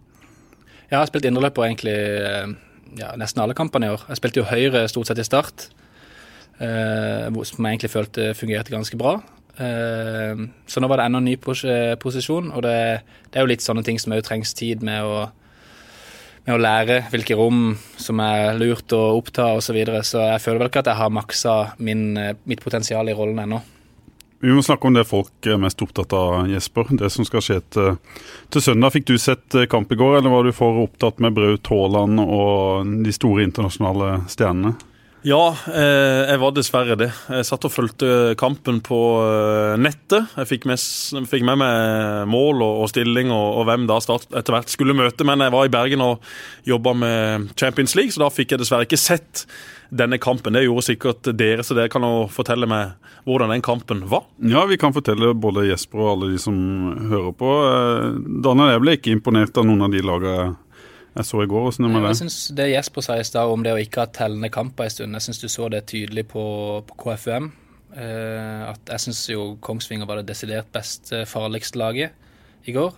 Jeg 0.87 0.95
har 0.95 1.09
spilt 1.09 1.27
indreløper 1.27 1.67
egentlig 1.67 1.95
eh, 1.95 2.53
ja, 2.99 3.11
nesten 3.19 3.43
alle 3.43 3.55
kampene 3.57 3.89
i 3.89 3.93
år. 3.95 4.05
Jeg 4.11 4.21
spilte 4.21 4.39
jo 4.43 4.47
høyre 4.47 4.85
stort 4.91 5.11
sett 5.11 5.19
i 5.19 5.27
start, 5.27 5.67
eh, 6.63 7.27
som 7.27 7.67
jeg 7.67 7.77
egentlig 7.77 7.91
følte 7.91 8.31
fungerte 8.39 8.75
ganske 8.75 8.99
bra. 8.99 9.17
Eh, 9.59 10.43
så 10.67 10.83
nå 10.83 10.91
var 10.91 11.01
det 11.01 11.09
enda 11.09 11.23
en 11.23 11.31
ny 11.31 11.35
pos 11.41 11.65
posisjon, 12.03 12.51
og 12.55 12.63
det, 12.63 12.77
det 13.27 13.39
er 13.39 13.47
jo 13.47 13.51
litt 13.51 13.65
sånne 13.65 13.83
ting 13.87 13.99
som 13.99 14.15
òg 14.15 14.23
trengs 14.27 14.55
tid 14.55 14.83
med 14.87 15.03
å, 15.03 15.25
med 16.43 16.55
å 16.55 16.61
lære 16.61 17.03
hvilke 17.11 17.37
rom 17.39 17.73
som 17.97 18.19
er 18.23 18.57
lurt 18.59 18.91
å 18.95 19.03
oppta 19.17 19.53
osv. 19.55 19.69
Så, 19.69 19.75
videre. 19.77 20.03
så 20.03 20.25
jeg 20.25 20.43
føler 20.43 20.63
vel 20.63 20.71
ikke 20.71 20.83
at 20.83 20.91
jeg 20.91 20.99
har 20.99 21.13
maksa 21.13 21.55
min, 21.79 22.11
mitt 22.49 22.63
potensial 22.63 23.09
i 23.09 23.15
rollen 23.17 23.45
ennå. 23.45 23.61
Vi 24.43 24.51
må 24.51 24.59
snakke 24.59 24.89
om 24.89 24.95
det 24.97 25.05
folk 25.07 25.47
er 25.47 25.55
mest 25.55 25.79
opptatt 25.85 26.11
av, 26.19 26.49
Jesper. 26.51 26.89
Det 26.99 27.07
som 27.13 27.23
skal 27.23 27.43
skje 27.45 27.61
til, 27.71 27.93
til 28.51 28.63
søndag. 28.65 28.91
Fikk 28.91 29.05
du 29.07 29.13
sett 29.15 29.55
eh, 29.55 29.69
kamp 29.71 29.87
i 29.87 29.95
går, 29.95 30.17
eller 30.17 30.33
var 30.33 30.43
du 30.43 30.51
for 30.51 30.81
opptatt 30.83 31.23
med 31.23 31.31
Braut 31.37 31.69
Haaland 31.71 32.19
og 32.19 32.91
de 33.05 33.13
store 33.15 33.45
internasjonale 33.47 34.17
stjernene? 34.27 34.73
Ja, 35.23 35.55
eh, 35.71 36.21
jeg 36.27 36.39
var 36.41 36.51
dessverre 36.51 36.97
det. 36.99 37.07
Jeg 37.31 37.47
satt 37.47 37.63
og 37.63 37.71
fulgte 37.71 38.07
kampen 38.39 38.81
på 38.83 38.97
eh, 39.23 39.75
nettet. 39.79 40.33
Jeg 40.35 40.49
fikk 40.49 40.67
med, 40.67 40.81
fikk 41.31 41.45
med 41.47 41.61
meg 41.61 42.25
mål 42.27 42.59
og, 42.59 42.81
og 42.83 42.91
stilling 42.91 43.31
og, 43.31 43.61
og 43.61 43.69
hvem 43.69 43.85
da 43.87 44.01
Start 44.03 44.27
etter 44.35 44.57
hvert 44.57 44.73
skulle 44.73 44.95
møte, 44.97 45.23
men 45.23 45.45
jeg 45.45 45.53
var 45.55 45.69
i 45.69 45.71
Bergen 45.71 46.03
og 46.03 46.27
jobba 46.67 46.91
med 47.05 47.53
Champions 47.55 47.95
League, 47.95 48.11
så 48.11 48.25
da 48.25 48.33
fikk 48.35 48.51
jeg 48.51 48.63
dessverre 48.65 48.83
ikke 48.83 48.99
sett 48.99 49.45
denne 49.93 50.17
kampen. 50.19 50.57
Det 50.57 50.65
gjorde 50.65 50.85
sikkert 50.89 51.31
dere, 51.39 51.63
så 51.63 51.77
dere 51.77 51.91
kan 51.93 52.03
fortelle 52.33 52.67
meg 52.67 52.97
hvordan 53.23 53.53
den 53.53 53.63
kampen 53.63 54.03
var. 54.11 54.25
Ja, 54.43 54.65
vi 54.67 54.77
kan 54.81 54.91
fortelle 54.95 55.31
både 55.37 55.69
Jesper 55.69 56.01
og 56.01 56.11
alle 56.17 56.33
de 56.33 56.41
som 56.41 56.57
hører 57.11 57.31
på. 57.37 57.53
Eh, 57.69 58.09
Daniel, 58.43 58.73
jeg 58.73 58.83
ble 58.83 58.97
ikke 58.99 59.15
imponert 59.15 59.55
av 59.55 59.67
noen 59.69 59.87
av 59.87 59.93
de 59.93 60.03
lagene 60.03 60.53
jeg 61.15 61.25
så 61.25 61.43
i 61.43 61.49
går. 61.49 61.61
Hvordan 61.67 61.85
er 61.85 61.93
det 61.93 62.01
Jeg 62.01 62.09
det? 62.09 62.17
synes 62.17 62.51
Det 62.57 62.71
Jesper 62.71 63.01
sa 63.01 63.17
i 63.19 63.23
stad 63.23 63.51
om 63.53 63.63
det 63.63 63.73
å 63.73 63.81
ikke 63.81 64.05
ha 64.05 64.05
tellende 64.05 64.49
kamper 64.49 64.83
en 64.83 64.89
stund, 64.89 65.13
jeg 65.13 65.21
syns 65.27 65.41
du 65.41 65.47
så 65.47 65.69
det 65.69 65.85
tydelig 65.85 66.27
på, 66.27 66.45
på 66.87 66.99
KFUM. 67.03 67.51
Eh, 67.93 68.69
at 68.69 68.79
jeg 68.89 68.99
syns 68.99 69.29
jo 69.29 69.57
Kongsvinger 69.61 70.09
var 70.09 70.21
det 70.21 70.27
desidert 70.27 70.71
best 70.73 71.13
farligste 71.29 71.77
laget 71.77 72.11
i 72.65 72.73
går. 72.73 72.93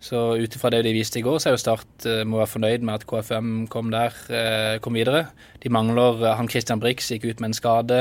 Så 0.00 0.36
ut 0.36 0.54
ifra 0.54 0.70
det 0.70 0.82
de 0.84 0.92
viste 0.92 1.18
i 1.18 1.24
går, 1.24 1.38
så 1.40 1.50
er 1.50 1.54
jo 1.56 1.60
Start 1.62 2.06
eh, 2.06 2.22
må 2.28 2.40
være 2.42 2.52
fornøyd 2.52 2.84
med 2.84 2.98
at 2.98 3.06
KFUM 3.08 3.66
kom 3.72 3.90
der, 3.90 4.14
eh, 4.28 4.78
kom 4.84 4.94
videre. 4.94 5.26
De 5.62 5.72
mangler 5.72 6.22
eh, 6.22 6.36
han 6.36 6.50
Christian 6.52 6.80
Brix 6.82 7.08
gikk 7.10 7.24
ut 7.24 7.40
med 7.40 7.50
en 7.50 7.56
skade. 7.56 8.00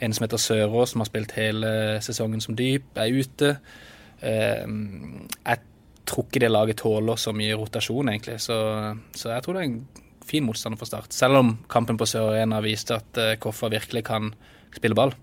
En 0.00 0.14
som 0.14 0.24
heter 0.24 0.40
Sørås, 0.40 0.94
som 0.94 1.02
har 1.02 1.10
spilt 1.10 1.34
hele 1.36 1.70
sesongen 2.04 2.40
som 2.40 2.56
dyp, 2.56 2.86
er 2.96 3.12
ute. 3.12 3.56
Eh, 4.22 4.64
jeg 4.64 5.58
tror 6.08 6.26
ikke 6.26 6.42
det 6.44 6.52
laget 6.52 6.80
tåler 6.82 7.20
så 7.20 7.34
mye 7.36 7.56
rotasjon, 7.58 8.10
egentlig. 8.12 8.38
Så, 8.44 8.56
så 9.16 9.32
jeg 9.34 9.44
tror 9.44 9.56
det 9.56 9.62
er 9.62 9.70
en 9.70 9.80
fin 10.28 10.44
motstander 10.44 10.80
for 10.80 10.90
Start. 10.90 11.14
Selv 11.14 11.40
om 11.40 11.54
kampen 11.70 11.98
på 12.00 12.08
Sør 12.08 12.32
Arena 12.32 12.60
viste 12.64 12.98
at 12.98 13.20
eh, 13.20 13.36
Koffa 13.40 13.70
virkelig 13.72 14.04
kan 14.08 14.32
spille 14.76 14.96
ball. 14.98 15.14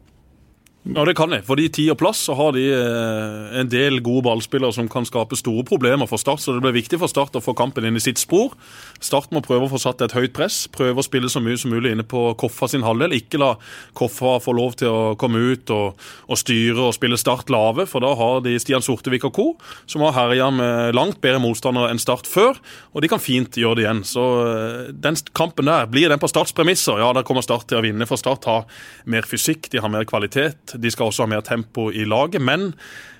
Ja, 0.86 1.02
det 1.02 1.16
kan 1.18 1.32
de. 1.34 1.40
For 1.42 1.58
de 1.58 1.66
tid 1.74 1.90
og 1.90 1.98
plass 1.98 2.20
så 2.28 2.36
har 2.38 2.52
de 2.54 2.62
eh, 2.70 3.54
en 3.58 3.70
del 3.72 3.98
gode 4.06 4.22
ballspillere 4.28 4.70
som 4.76 4.86
kan 4.92 5.08
skape 5.08 5.34
store 5.40 5.64
problemer 5.66 6.06
for 6.06 6.22
Start. 6.22 6.44
Så 6.44 6.54
det 6.54 6.62
blir 6.62 6.76
viktig 6.76 7.00
for 7.02 7.10
Start 7.10 7.34
å 7.34 7.42
få 7.42 7.56
kampen 7.58 7.88
inn 7.90 7.98
i 7.98 8.04
sitt 8.04 8.22
spor. 8.22 8.54
Start 9.02 9.34
må 9.34 9.42
prøve 9.42 9.66
å 9.66 9.72
få 9.72 9.80
satt 9.82 10.04
et 10.06 10.14
høyt 10.14 10.36
press. 10.38 10.68
Prøve 10.70 11.02
å 11.02 11.06
spille 11.06 11.32
så 11.32 11.42
mye 11.42 11.58
som 11.58 11.74
mulig 11.74 11.96
inne 11.96 12.06
på 12.06 12.28
Koffa 12.38 12.70
sin 12.70 12.86
halvdel. 12.86 13.16
Ikke 13.18 13.42
la 13.42 13.56
Koffa 13.98 14.36
få 14.46 14.54
lov 14.54 14.76
til 14.78 14.92
å 14.92 15.16
komme 15.18 15.42
ut 15.42 15.74
og, 15.74 16.06
og 16.30 16.38
styre 16.38 16.86
og 16.92 16.94
spille 17.00 17.18
Start 17.18 17.50
lave, 17.50 17.88
for 17.90 18.06
da 18.06 18.14
har 18.22 18.46
de 18.46 18.54
Stian 18.62 18.86
Sortevik 18.86 19.26
og 19.26 19.34
co., 19.34 19.48
som 19.90 20.06
har 20.06 20.14
herja 20.20 20.52
med 20.54 20.94
langt 20.94 21.18
bedre 21.26 21.42
motstandere 21.42 21.90
enn 21.90 22.04
Start 22.04 22.30
før. 22.30 22.62
Og 22.94 23.02
de 23.02 23.10
kan 23.10 23.24
fint 23.24 23.58
gjøre 23.58 23.82
det 23.82 23.88
igjen. 23.88 24.04
Så 24.06 24.28
eh, 24.46 24.94
den 24.94 25.18
kampen 25.34 25.66
der, 25.66 25.90
blir 25.90 26.14
den 26.14 26.22
på 26.22 26.30
Starts 26.30 26.54
premisser? 26.54 27.02
Ja, 27.02 27.10
der 27.18 27.26
kommer 27.26 27.42
Start 27.42 27.66
til 27.74 27.82
å 27.82 27.84
vinne, 27.90 28.06
for 28.06 28.22
Start 28.22 28.46
har 28.46 28.70
mer 29.10 29.26
fysikk, 29.26 29.74
de 29.74 29.82
har 29.82 29.90
mer 29.90 30.06
kvalitet. 30.06 30.75
De 30.82 30.92
skal 30.92 31.12
også 31.12 31.26
ha 31.26 31.32
mer 31.36 31.46
tempo 31.46 31.90
i 31.92 32.06
laget. 32.08 32.44
Men 32.44 32.72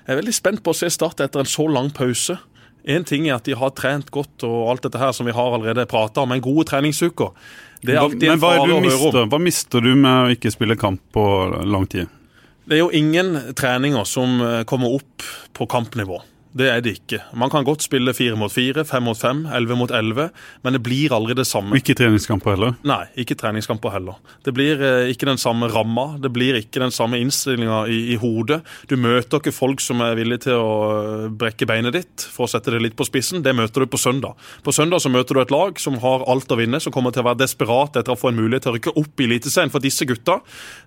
jeg 0.06 0.14
er 0.14 0.20
veldig 0.20 0.36
spent 0.36 0.62
på 0.64 0.74
å 0.74 0.78
se 0.78 0.90
Start 0.92 1.22
etter 1.24 1.42
en 1.42 1.50
så 1.50 1.66
lang 1.70 1.90
pause. 1.94 2.38
Én 2.86 3.02
ting 3.06 3.26
er 3.26 3.40
at 3.40 3.48
de 3.48 3.56
har 3.58 3.72
trent 3.74 4.12
godt 4.14 4.44
og 4.46 4.68
alt 4.70 4.84
dette 4.86 5.00
her 5.00 5.10
som 5.16 5.26
vi 5.26 5.34
har 5.34 5.56
allerede 5.56 5.88
prata 5.90 6.22
om, 6.22 6.30
men 6.30 6.44
gode 6.44 6.68
treningsuker. 6.70 7.32
Det 7.82 7.96
er 7.96 8.04
alltid 8.04 8.28
en 8.30 8.42
fare 8.42 8.62
å 8.62 8.68
høre 8.68 9.24
om. 9.24 9.32
Hva 9.32 9.40
mister 9.42 9.82
du 9.82 9.90
med 9.98 10.12
å 10.12 10.36
ikke 10.36 10.52
spille 10.54 10.78
kamp 10.78 11.02
på 11.14 11.24
lang 11.66 11.88
tid? 11.90 12.12
Det 12.66 12.78
er 12.78 12.82
jo 12.84 12.90
ingen 12.94 13.54
treninger 13.58 14.06
som 14.06 14.40
eh, 14.42 14.62
kommer 14.66 14.96
opp 14.98 15.26
på 15.54 15.66
kampnivå. 15.70 16.18
Det 16.56 16.68
er 16.72 16.80
det 16.80 16.94
ikke. 16.96 17.18
Man 17.36 17.50
kan 17.52 17.66
godt 17.66 17.84
spille 17.84 18.14
fire 18.16 18.36
mot 18.38 18.52
fire, 18.52 18.84
fem 18.88 19.04
mot 19.04 19.18
fem, 19.18 19.44
elleve 19.52 19.76
mot 19.76 19.90
elleve, 19.92 20.30
men 20.64 20.76
det 20.76 20.80
blir 20.84 21.12
aldri 21.12 21.34
det 21.36 21.44
samme. 21.48 21.74
Og 21.74 21.82
ikke 21.82 21.96
treningskamper 21.98 22.54
heller? 22.54 22.76
Nei, 22.86 23.02
ikke 23.20 23.36
treningskamper 23.36 23.92
heller. 23.92 24.16
Det 24.46 24.54
blir 24.56 24.80
eh, 24.80 25.10
ikke 25.12 25.28
den 25.28 25.40
samme 25.40 25.68
ramma, 25.72 26.06
det 26.22 26.30
blir 26.32 26.56
ikke 26.56 26.80
den 26.80 26.94
samme 26.94 27.20
innstillinga 27.20 27.82
i, 27.92 27.98
i, 28.14 28.16
hodet. 28.20 28.62
Du 28.88 28.96
møter 28.96 29.42
ikke 29.42 29.52
folk 29.52 29.84
som 29.84 30.00
er 30.04 30.16
villige 30.16 30.46
til 30.46 30.56
å 30.56 30.70
eh, 30.94 31.26
brekke 31.28 31.68
beinet 31.68 31.96
ditt, 31.98 32.24
for 32.32 32.46
å 32.46 32.50
sette 32.50 32.72
det 32.72 32.80
litt 32.84 32.96
på 32.96 33.04
spissen. 33.08 33.44
Det 33.44 33.52
møter 33.56 33.84
du 33.84 33.92
på 33.92 34.00
søndag. 34.00 34.40
På 34.64 34.72
søndag 34.72 35.04
så 35.04 35.12
møter 35.12 35.36
du 35.36 35.42
et 35.44 35.52
lag 35.52 35.76
som 35.82 36.00
har 36.00 36.24
alt 36.24 36.56
å 36.56 36.60
vinne, 36.62 36.80
som 36.80 36.94
kommer 36.94 37.12
til 37.12 37.24
å 37.24 37.28
være 37.28 37.42
desperat 37.44 38.00
etter 38.00 38.16
å 38.16 38.18
få 38.18 38.32
en 38.32 38.40
mulighet 38.40 38.64
til 38.64 38.72
å 38.72 38.78
rykke 38.78 38.96
opp 38.96 39.20
i 39.20 39.28
Eliteserien. 39.28 39.74
For 39.74 39.84
disse 39.84 40.08
gutta 40.08 40.38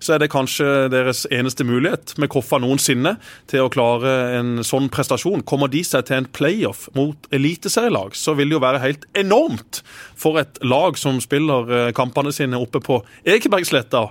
så 0.02 0.18
er 0.18 0.24
det 0.24 0.32
kanskje 0.34 0.90
deres 0.90 1.28
eneste 1.30 1.68
mulighet 1.68 2.18
med 2.18 2.34
Koffa 2.34 2.58
noensinne 2.64 3.20
til 3.52 3.68
å 3.68 3.72
klare 3.74 4.18
en 4.40 4.66
sånn 4.66 4.90
prestasjon. 4.94 5.46
Kom 5.46 5.59
kommer 5.60 5.76
de 5.76 5.84
seg 5.84 6.08
til 6.08 6.22
en 6.22 6.32
playoff 6.32 6.88
mot 6.96 7.30
eliteserielag, 7.36 8.16
så 8.16 8.36
vil 8.40 8.48
det 8.48 8.56
jo 8.56 8.64
være 8.64 8.84
helt 8.86 9.08
enormt 9.20 9.82
for 10.16 10.40
et 10.40 10.60
lag 10.64 10.96
som 11.00 11.20
spiller 11.20 11.68
eh, 11.68 11.96
kampene 11.96 12.32
sine 12.32 12.60
oppe 12.60 12.80
på 12.80 13.02
Ekebergsletta. 13.28 14.08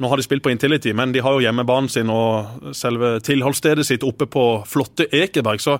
Nå 0.00 0.08
har 0.08 0.20
de 0.20 0.24
spilt 0.24 0.44
på 0.44 0.50
Intility, 0.52 0.92
men 0.96 1.12
de 1.12 1.22
har 1.24 1.36
jo 1.36 1.40
hjemmebanen 1.44 1.88
sin 1.88 2.10
og 2.12 2.72
selve 2.76 3.14
tilholdsstedet 3.24 3.84
sitt 3.88 4.04
oppe 4.04 4.26
på 4.28 4.42
flotte 4.68 5.06
Ekeberg. 5.08 5.60
Så 5.60 5.78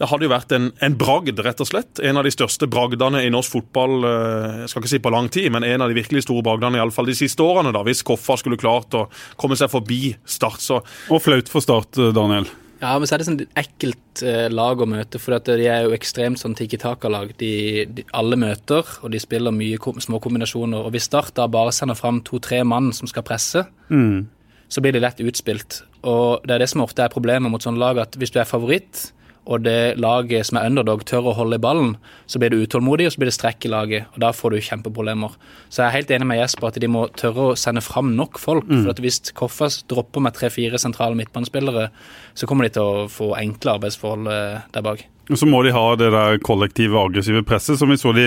det 0.00 0.08
hadde 0.10 0.28
jo 0.28 0.32
vært 0.32 0.56
en, 0.56 0.70
en, 0.84 0.96
bragd, 1.00 1.40
rett 1.44 1.60
og 1.64 1.68
slett. 1.68 2.00
En 2.04 2.20
av 2.20 2.24
de 2.24 2.32
største 2.32 2.68
bragdene 2.68 3.22
i 3.24 3.32
norsk 3.32 3.58
fotball, 3.58 3.96
eh, 4.08 4.58
jeg 4.64 4.72
skal 4.72 4.84
ikke 4.84 4.94
si 4.96 5.04
på 5.04 5.14
lang 5.16 5.28
tid, 5.32 5.52
men 5.52 5.68
en 5.68 5.84
av 5.84 5.92
de 5.92 6.00
virkelig 6.00 6.24
store 6.24 6.44
bragdene 6.44 6.80
iallfall 6.80 7.12
de 7.12 7.20
siste 7.20 7.44
årene, 7.44 7.72
da, 7.76 7.84
hvis 7.84 8.04
Koffa 8.04 8.40
skulle 8.40 8.60
klart 8.60 8.96
å 8.96 9.06
komme 9.40 9.60
seg 9.60 9.72
forbi 9.72 10.02
Start. 10.24 10.60
Så. 10.64 10.80
Og 11.12 11.24
flaut 11.24 11.52
for 11.52 11.64
Start, 11.64 12.00
Daniel. 12.16 12.48
Ja, 12.80 12.94
men 12.98 13.06
så 13.08 13.14
er 13.14 13.22
det 13.22 13.26
sånn 13.28 13.40
ekkelt 13.58 14.22
eh, 14.26 14.46
lag 14.52 14.80
å 14.82 14.88
møte, 14.88 15.20
for 15.22 15.38
de 15.46 15.68
er 15.70 15.86
jo 15.86 15.94
ekstremt 15.96 16.40
sånn 16.40 16.56
tikki 16.58 16.78
taka-lag. 16.82 17.32
De, 17.40 17.52
de, 17.86 18.04
alle 18.16 18.38
møter, 18.40 18.88
og 19.02 19.12
de 19.14 19.20
spiller 19.22 19.54
mye 19.54 19.78
kom, 19.82 20.00
små 20.02 20.20
kombinasjoner. 20.22 20.84
Og 20.84 20.94
hvis 20.94 21.08
Start 21.08 21.36
da 21.38 21.46
bare 21.50 21.72
sender 21.74 21.98
fram 21.98 22.22
to-tre 22.26 22.62
mann 22.66 22.92
som 22.96 23.10
skal 23.10 23.26
presse, 23.26 23.64
mm. 23.88 24.24
så 24.72 24.84
blir 24.84 24.96
de 24.96 25.02
lett 25.04 25.22
utspilt. 25.24 25.82
Og 26.04 26.44
det 26.44 26.56
er 26.56 26.64
det 26.64 26.70
som 26.72 26.84
ofte 26.84 27.04
er 27.04 27.12
problemet 27.12 27.52
mot 27.52 27.62
sånne 27.62 27.80
lag, 27.80 28.00
at 28.02 28.18
hvis 28.20 28.34
du 28.34 28.40
er 28.42 28.48
favoritt, 28.48 29.06
og 29.44 29.64
det 29.66 29.96
laget 30.00 30.48
som 30.48 30.58
er 30.58 30.70
underdog, 30.70 31.04
tør 31.08 31.28
å 31.28 31.36
holde 31.36 31.58
i 31.58 31.62
ballen, 31.62 31.94
så 32.26 32.40
blir 32.40 32.52
du 32.52 32.62
utålmodig, 32.62 33.08
og 33.08 33.14
så 33.14 33.20
blir 33.20 33.30
det 33.30 33.36
strekk 33.36 33.66
i 33.68 33.72
laget. 33.72 34.10
og 34.14 34.22
Da 34.24 34.32
får 34.32 34.54
du 34.54 34.64
kjempeproblemer. 34.64 35.36
Så 35.68 35.82
jeg 35.82 35.86
er 35.88 35.96
helt 35.98 36.14
enig 36.16 36.28
med 36.30 36.40
Jesper 36.40 36.70
at 36.70 36.80
de 36.80 36.90
må 36.90 37.06
tørre 37.20 37.50
å 37.50 37.56
sende 37.58 37.84
fram 37.84 38.14
nok 38.16 38.40
folk. 38.40 38.68
Mm. 38.70 38.86
for 38.86 39.04
Hvis 39.04 39.20
Koffas 39.36 39.82
dropper 39.90 40.24
med 40.24 40.36
tre-fire 40.38 40.80
sentrale 40.80 41.18
midtbanespillere, 41.18 41.90
så 42.34 42.48
kommer 42.48 42.64
de 42.64 42.76
til 42.78 42.82
å 42.88 43.08
få 43.12 43.34
enkle 43.36 43.76
arbeidsforhold 43.76 44.32
eh, 44.32 44.64
der 44.72 44.86
bak. 44.86 45.04
Og 45.30 45.38
så 45.40 45.46
må 45.48 45.62
de 45.64 45.72
ha 45.72 45.84
det 45.96 46.10
der 46.12 46.38
kollektive, 46.44 47.00
aggressive 47.00 47.40
presset 47.48 47.78
som 47.80 47.88
vi 47.88 47.96
så 47.96 48.12
de, 48.12 48.26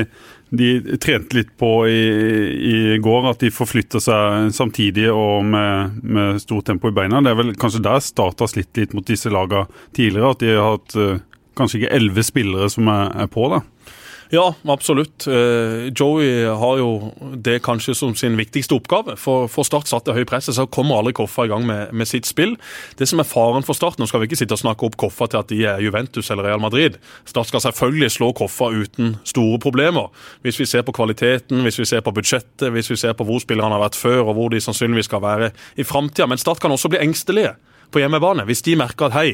de 0.50 0.98
trente 0.98 1.38
litt 1.38 1.52
på 1.60 1.72
i, 1.86 2.02
i, 2.58 2.78
går. 3.04 3.30
At 3.32 3.44
de 3.44 3.54
forflytter 3.54 4.02
seg 4.02 4.50
samtidig 4.58 5.06
og 5.14 5.46
med, 5.46 6.00
med 6.02 6.42
stort 6.42 6.70
tempo 6.72 6.90
i 6.90 6.98
beina. 6.98 7.22
Det 7.22 7.34
er 7.34 7.42
vel 7.44 7.56
kanskje 7.60 7.84
der 7.86 8.02
Start 8.02 8.42
har 8.42 8.50
slitt 8.50 8.80
litt 8.80 8.98
mot 8.98 9.06
disse 9.06 9.30
lagene 9.34 9.68
tidligere. 9.98 10.34
At 10.34 10.42
de 10.42 10.54
har 10.56 10.72
hatt 10.74 10.98
uh, 10.98 11.42
kanskje 11.58 11.84
ikke 11.84 11.96
elleve 12.00 12.26
spillere 12.26 12.70
som 12.74 12.90
er, 12.94 13.14
er 13.26 13.30
på. 13.34 13.46
da. 13.54 13.62
Ja, 14.30 14.56
absolutt. 14.68 15.28
Eh, 15.28 15.94
Joey 15.96 16.46
har 16.46 16.78
jo 16.78 17.12
det 17.36 17.62
kanskje 17.64 17.96
som 17.96 18.16
sin 18.16 18.36
viktigste 18.38 18.76
oppgave. 18.76 19.16
For, 19.20 19.48
for 19.52 19.68
Start 19.68 19.88
satte 19.88 20.16
høy 20.16 20.26
press, 20.28 20.50
så 20.52 20.66
kommer 20.68 21.00
aldri 21.00 21.16
Koffa 21.16 21.46
i 21.48 21.52
gang 21.52 21.64
med, 21.68 21.94
med, 21.96 22.10
sitt 22.10 22.28
spill. 22.28 22.58
Det 23.00 23.08
som 23.08 23.24
er 23.24 23.30
faren 23.30 23.64
for 23.68 23.78
Start, 23.78 24.00
nå 24.00 24.08
skal 24.10 24.22
vi 24.22 24.30
ikke 24.30 24.40
sitte 24.42 24.58
og 24.58 24.64
snakke 24.64 24.88
opp 24.88 24.98
Koffa 25.00 25.30
til 25.32 25.40
at 25.40 25.54
de 25.54 25.62
er 25.72 25.84
Juventus 25.84 26.32
eller 26.34 26.50
Real 26.50 26.64
Madrid. 26.64 27.00
Start 27.30 27.52
skal 27.52 27.64
selvfølgelig 27.70 28.12
slå 28.18 28.34
Koffa 28.36 28.70
uten 28.76 29.16
store 29.28 29.62
problemer. 29.64 30.12
Hvis 30.44 30.60
vi 30.60 30.68
ser 30.68 30.84
på 30.88 30.96
kvaliteten, 30.98 31.64
hvis 31.64 31.80
vi 31.80 31.88
ser 31.88 32.04
på 32.04 32.16
budsjettet, 32.16 32.68
hvis 32.74 32.92
vi 32.92 33.00
ser 33.00 33.16
på 33.16 33.28
hvor 33.28 33.40
spillerne 33.44 33.80
har 33.80 33.86
vært 33.86 34.00
før 34.00 34.26
og 34.26 34.36
hvor 34.36 34.52
de 34.52 34.62
sannsynligvis 34.64 35.08
skal 35.08 35.24
være 35.24 35.54
i 35.80 35.88
framtida. 35.88 36.28
Men 36.28 36.42
Start 36.42 36.60
kan 36.64 36.76
også 36.76 36.92
bli 36.92 37.02
engstelige 37.06 37.56
på 37.92 38.04
hjemmebane. 38.04 38.44
Hvis 38.48 38.66
de 38.68 38.76
merker 38.76 39.08
at 39.08 39.16
hei, 39.16 39.30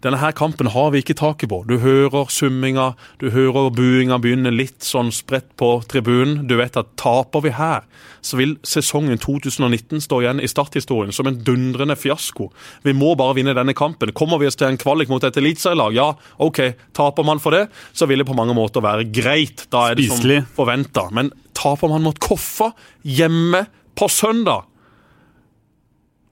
denne 0.00 0.16
her 0.16 0.32
kampen 0.32 0.70
har 0.72 0.92
vi 0.94 1.02
ikke 1.02 1.16
taket 1.18 1.50
på. 1.52 1.58
Du 1.68 1.76
hører 1.82 2.30
summinga, 2.32 2.94
du 3.20 3.28
hører 3.34 3.68
buinga 3.76 4.16
begynne 4.22 4.52
litt 4.54 4.80
sånn 4.84 5.10
spredt 5.12 5.50
på 5.60 5.68
tribunen. 5.90 6.46
Du 6.48 6.56
vet 6.56 6.78
at 6.80 6.94
taper 7.00 7.44
vi 7.44 7.52
her, 7.52 7.84
så 8.24 8.38
vil 8.40 8.54
sesongen 8.64 9.20
2019 9.20 10.00
stå 10.00 10.22
igjen 10.22 10.40
i 10.40 10.48
starthistorien 10.48 11.12
som 11.12 11.28
en 11.28 11.36
dundrende 11.44 11.98
fiasko. 12.00 12.48
Vi 12.86 12.94
må 12.96 13.12
bare 13.20 13.36
vinne 13.36 13.56
denne 13.56 13.76
kampen. 13.76 14.14
Kommer 14.16 14.40
vi 14.40 14.48
oss 14.48 14.56
til 14.60 14.70
en 14.70 14.80
kvalik 14.80 15.12
mot 15.12 15.24
et 15.26 15.36
eliteserielag, 15.36 15.98
ja, 15.98 16.08
OK, 16.40 16.62
taper 16.96 17.28
man 17.28 17.42
for 17.42 17.56
det, 17.56 17.66
så 17.92 18.08
vil 18.08 18.24
det 18.24 18.28
på 18.30 18.38
mange 18.38 18.56
måter 18.56 18.84
være 18.84 19.04
greit. 19.12 19.66
Da 19.68 19.90
er 19.90 20.00
det 20.00 20.08
som 20.08 20.48
forventa. 20.56 21.10
Men 21.12 21.28
taper 21.56 21.92
man 21.92 22.08
mot 22.08 22.16
Koffa 22.24 22.72
hjemme 23.04 23.66
på 24.00 24.08
søndag, 24.08 24.64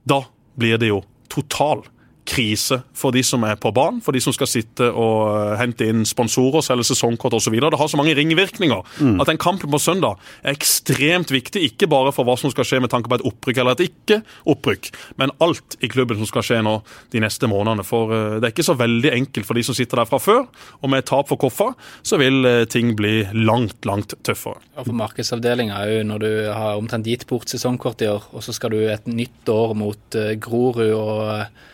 da 0.09 0.23
blir 0.57 0.81
det 0.81 0.89
jo 0.89 1.03
total 1.29 1.85
krise 2.29 2.79
for 2.97 3.15
de 3.15 3.23
som 3.25 3.43
er 3.47 3.57
på 3.59 3.71
banen, 3.75 4.01
for 4.05 4.15
de 4.15 4.21
som 4.21 4.33
skal 4.35 4.49
sitte 4.49 4.89
og 4.89 5.29
eh, 5.31 5.55
hente 5.59 5.87
inn 5.89 6.05
sponsorer, 6.07 6.63
selge 6.65 6.89
sesongkort 6.91 7.35
osv. 7.37 7.55
Det 7.57 7.79
har 7.79 7.91
så 7.91 7.99
mange 7.99 8.15
ringvirkninger 8.17 8.83
mm. 8.99 9.17
at 9.23 9.31
den 9.31 9.39
kampen 9.41 9.71
på 9.71 9.81
søndag 9.81 10.19
er 10.43 10.53
ekstremt 10.53 11.33
viktig. 11.33 11.63
Ikke 11.71 11.89
bare 11.91 12.13
for 12.15 12.27
hva 12.27 12.37
som 12.39 12.53
skal 12.53 12.67
skje 12.67 12.81
med 12.83 12.93
tanke 12.93 13.09
på 13.11 13.19
et 13.19 13.25
opprykk 13.29 13.61
eller 13.61 13.77
et 13.77 13.89
ikke-opprykk, 13.89 14.91
men 15.21 15.33
alt 15.43 15.77
i 15.81 15.89
klubben 15.91 16.19
som 16.19 16.29
skal 16.29 16.45
skje 16.45 16.61
nå 16.65 16.75
de 17.13 17.23
neste 17.23 17.49
månedene. 17.49 17.85
For 17.87 18.13
eh, 18.15 18.37
det 18.37 18.49
er 18.49 18.55
ikke 18.55 18.69
så 18.69 18.77
veldig 18.79 19.13
enkelt 19.15 19.49
for 19.49 19.59
de 19.59 19.65
som 19.65 19.77
sitter 19.77 20.03
der 20.03 20.09
fra 20.09 20.21
før. 20.21 20.45
Og 20.83 20.93
med 20.93 21.03
et 21.03 21.09
tap 21.09 21.31
for 21.31 21.41
Koffa, 21.41 21.71
så 22.05 22.19
vil 22.21 22.45
eh, 22.45 22.65
ting 22.69 22.93
bli 22.99 23.23
langt, 23.33 23.81
langt 23.89 24.13
tøffere. 24.25 24.61
Og 24.77 24.91
for 24.91 24.99
markedsavdelinga 25.01 25.81
òg, 25.81 26.03
når 26.09 26.23
du 26.23 26.31
har 26.53 26.77
omtrent 26.77 27.09
gitt 27.09 27.25
bort 27.29 27.49
sesongkort 27.51 28.05
i 28.05 28.11
år, 28.11 28.29
og 28.35 28.45
så 28.45 28.55
skal 28.55 28.75
du 28.75 28.83
et 28.85 29.09
nytt 29.09 29.49
år 29.49 29.75
mot 29.77 30.17
Grorud 30.43 30.93
og 30.93 31.67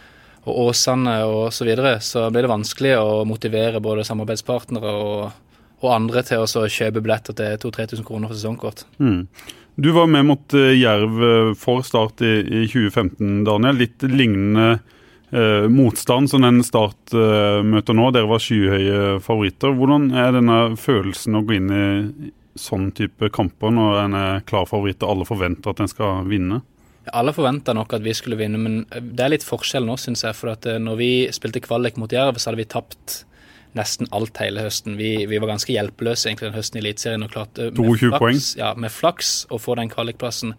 og 0.45 0.69
Åsane 0.69 1.17
og 1.25 1.53
så 1.53 1.65
videre, 1.67 1.97
så 2.05 2.27
blir 2.29 2.45
det 2.45 2.53
vanskelig 2.53 2.95
å 3.01 3.23
motivere 3.27 3.81
både 3.83 4.05
samarbeidspartnere 4.07 4.93
og, 4.93 5.21
og 5.81 5.93
andre 5.93 6.23
til 6.25 6.45
å 6.45 6.67
kjøpe 6.69 7.01
billetter 7.01 7.37
til 7.37 7.61
2000-3000 7.65 8.07
kroner 8.07 8.29
for 8.29 8.37
sesongkort. 8.37 8.85
Mm. 9.01 9.25
Du 9.75 9.91
var 9.91 10.07
med 10.07 10.25
mot 10.25 10.53
uh, 10.53 10.71
Jerv 10.71 11.23
eh, 11.23 11.53
for 11.59 11.81
Start 11.83 12.21
i, 12.23 12.37
i, 12.47 12.61
2015, 12.71 13.43
Daniel. 13.43 13.81
Litt 13.81 14.05
lignende 14.07 14.77
eh, 15.35 15.65
motstand 15.67 16.31
som 16.31 16.45
den 16.45 16.61
Start 16.63 17.11
eh, 17.11 17.59
møter 17.59 17.97
nå. 17.97 18.07
Dere 18.15 18.29
var 18.29 18.43
skyhøye 18.43 19.17
favoritter. 19.25 19.75
Hvordan 19.75 20.13
er 20.15 20.31
denne 20.37 20.59
følelsen 20.79 21.35
å 21.35 21.43
gå 21.43 21.57
inn 21.57 21.73
i 21.75 22.31
sånn 22.55 22.87
type 22.95 23.27
kamper 23.35 23.75
når 23.75 23.99
en 24.05 24.15
er 24.15 24.45
klar 24.47 24.63
favoritt 24.69 25.03
og 25.03 25.11
alle 25.11 25.27
forventer 25.27 25.75
at 25.75 25.83
en 25.83 25.91
skal 25.91 26.23
vinne? 26.29 26.61
Alle 27.13 27.33
forventa 27.35 27.75
nok 27.77 27.93
at 27.97 28.03
vi 28.05 28.15
skulle 28.17 28.39
vinne, 28.39 28.57
men 28.61 28.81
det 28.89 29.21
er 29.21 29.33
litt 29.35 29.45
forskjell 29.45 29.85
nå, 29.85 29.97
syns 30.01 30.25
jeg. 30.25 30.37
For 30.37 30.53
at 30.55 30.65
eh, 30.69 30.81
når 30.81 30.99
vi 30.99 31.11
spilte 31.35 31.61
kvalik 31.63 31.99
mot 32.01 32.11
Jerv, 32.11 32.39
så 32.39 32.49
hadde 32.49 32.63
vi 32.63 32.69
tapt 32.71 33.21
nesten 33.75 34.09
alt 34.15 34.39
hele 34.39 34.63
høsten. 34.65 34.95
Vi, 34.97 35.11
vi 35.27 35.39
var 35.41 35.51
ganske 35.51 35.73
hjelpeløse 35.73 36.29
egentlig 36.29 36.49
den 36.49 36.57
høsten 36.57 36.79
i 36.79 36.83
Eliteserien 36.85 37.25
og 37.25 37.33
klarte 37.33 37.69
med 37.75 37.99
flaks, 37.99 38.53
ja, 38.59 38.71
med 38.79 38.93
flaks 38.93 39.33
å 39.51 39.59
få 39.59 39.75
den 39.79 39.91
kvalikplassen. 39.91 40.55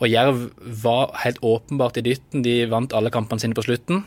Og 0.00 0.08
Jerv 0.08 0.48
var 0.82 1.12
helt 1.22 1.40
åpenbart 1.44 2.00
i 2.00 2.04
dytten. 2.04 2.44
De 2.44 2.58
vant 2.72 2.96
alle 2.96 3.12
kampene 3.12 3.42
sine 3.42 3.56
på 3.56 3.64
slutten. 3.64 4.04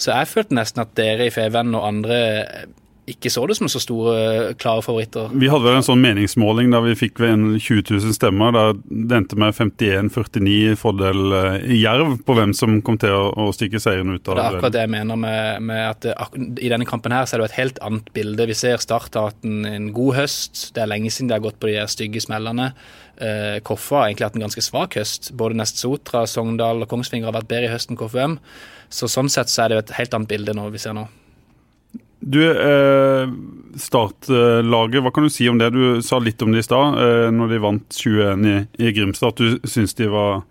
Så 0.00 0.12
jeg 0.12 0.30
følte 0.30 0.56
nesten 0.56 0.84
at 0.84 0.94
dere 0.98 1.28
i 1.28 1.32
Feven 1.32 1.74
og 1.76 1.84
andre 1.88 2.20
ikke 3.10 3.30
så 3.34 3.42
det 3.50 3.56
som 3.58 3.66
så 3.66 3.80
store, 3.82 4.52
klare 4.62 4.82
favoritter. 4.84 5.32
Vi 5.34 5.48
hadde 5.50 5.66
vel 5.66 5.78
en 5.80 5.86
sånn 5.86 6.02
meningsmåling 6.02 6.70
da 6.70 6.78
vi 6.84 6.94
fikk 6.94 7.18
ved 7.18 7.32
en 7.34 7.46
20 7.56 7.82
000 7.96 8.14
stemmer. 8.14 8.52
Da 8.54 8.62
det 8.78 9.16
endte 9.16 9.38
med 9.40 9.56
51-49 9.58 10.76
fordel 10.78 11.34
i 11.66 11.80
Jerv 11.80 12.20
på 12.22 12.36
hvem 12.38 12.52
som 12.54 12.78
kom 12.86 13.00
til 13.02 13.14
å, 13.16 13.24
å 13.34 13.48
stikke 13.54 13.80
seieren 13.82 14.14
ut 14.14 14.30
av 14.30 14.38
det. 14.38 14.44
er 14.44 14.58
akkurat 14.58 14.76
det 14.76 14.84
jeg 14.84 14.92
mener 14.94 15.18
med, 15.18 15.66
med 15.66 15.82
at 15.88 16.06
det, 16.06 16.14
i 16.62 16.70
denne 16.70 16.86
kampen 16.86 17.14
her 17.14 17.26
så 17.26 17.36
er 17.36 17.42
det 17.42 17.50
et 17.50 17.58
helt 17.58 17.80
annet 17.82 18.12
bilde. 18.14 18.46
Vi 18.52 18.58
ser 18.58 18.78
Start 18.82 19.18
har 19.18 19.32
hatt 19.32 19.48
en, 19.48 19.64
en, 19.66 19.88
god 19.96 20.20
høst. 20.20 20.68
Det 20.76 20.84
er 20.84 20.92
lenge 20.92 21.10
siden 21.10 21.32
de 21.32 21.36
har 21.36 21.42
gått 21.44 21.58
på 21.62 21.72
de 21.72 21.82
stygge 21.90 22.22
smellene. 22.22 22.70
Eh, 23.18 23.58
Koffa 23.66 23.98
har 24.04 24.12
egentlig 24.12 24.28
hatt 24.28 24.38
en 24.38 24.46
ganske 24.46 24.64
svak 24.64 24.94
høst. 25.00 25.32
Både 25.38 25.58
Nest 25.58 25.82
Sotra, 25.82 26.22
Sogndal 26.30 26.86
og 26.86 26.90
Kongsvinger 26.92 27.32
har 27.32 27.40
vært 27.40 27.50
bedre 27.50 27.66
i 27.66 27.74
høsten 27.74 27.96
enn 27.96 28.02
KFUM. 28.04 28.38
Så 28.92 29.10
sånn 29.10 29.32
sett 29.32 29.50
så 29.50 29.64
er 29.64 29.72
det 29.72 29.82
et 29.82 29.96
helt 29.98 30.14
annet 30.14 30.30
bilde 30.30 30.54
nå 30.54 30.68
vi 30.70 30.80
ser 30.82 30.94
nå. 30.94 31.08
Du, 32.22 32.38
eh, 32.50 33.28
Startlaget, 33.76 35.02
hva 35.02 35.10
kan 35.10 35.26
du 35.26 35.30
si 35.32 35.48
om 35.50 35.58
det? 35.58 35.72
Du 35.74 36.02
sa 36.02 36.20
litt 36.22 36.42
om 36.42 36.52
det 36.52 36.62
i 36.62 36.66
stad, 36.66 36.98
eh, 37.02 37.30
når 37.34 37.50
de 37.50 37.58
vant 37.62 37.98
21 37.98 38.46
i, 38.46 38.54
i 38.78 38.92
Grimstad. 38.94 39.34
At 39.34 39.42
du 39.42 39.68
syns 39.68 39.96
de 39.98 40.06
var, 40.12 40.44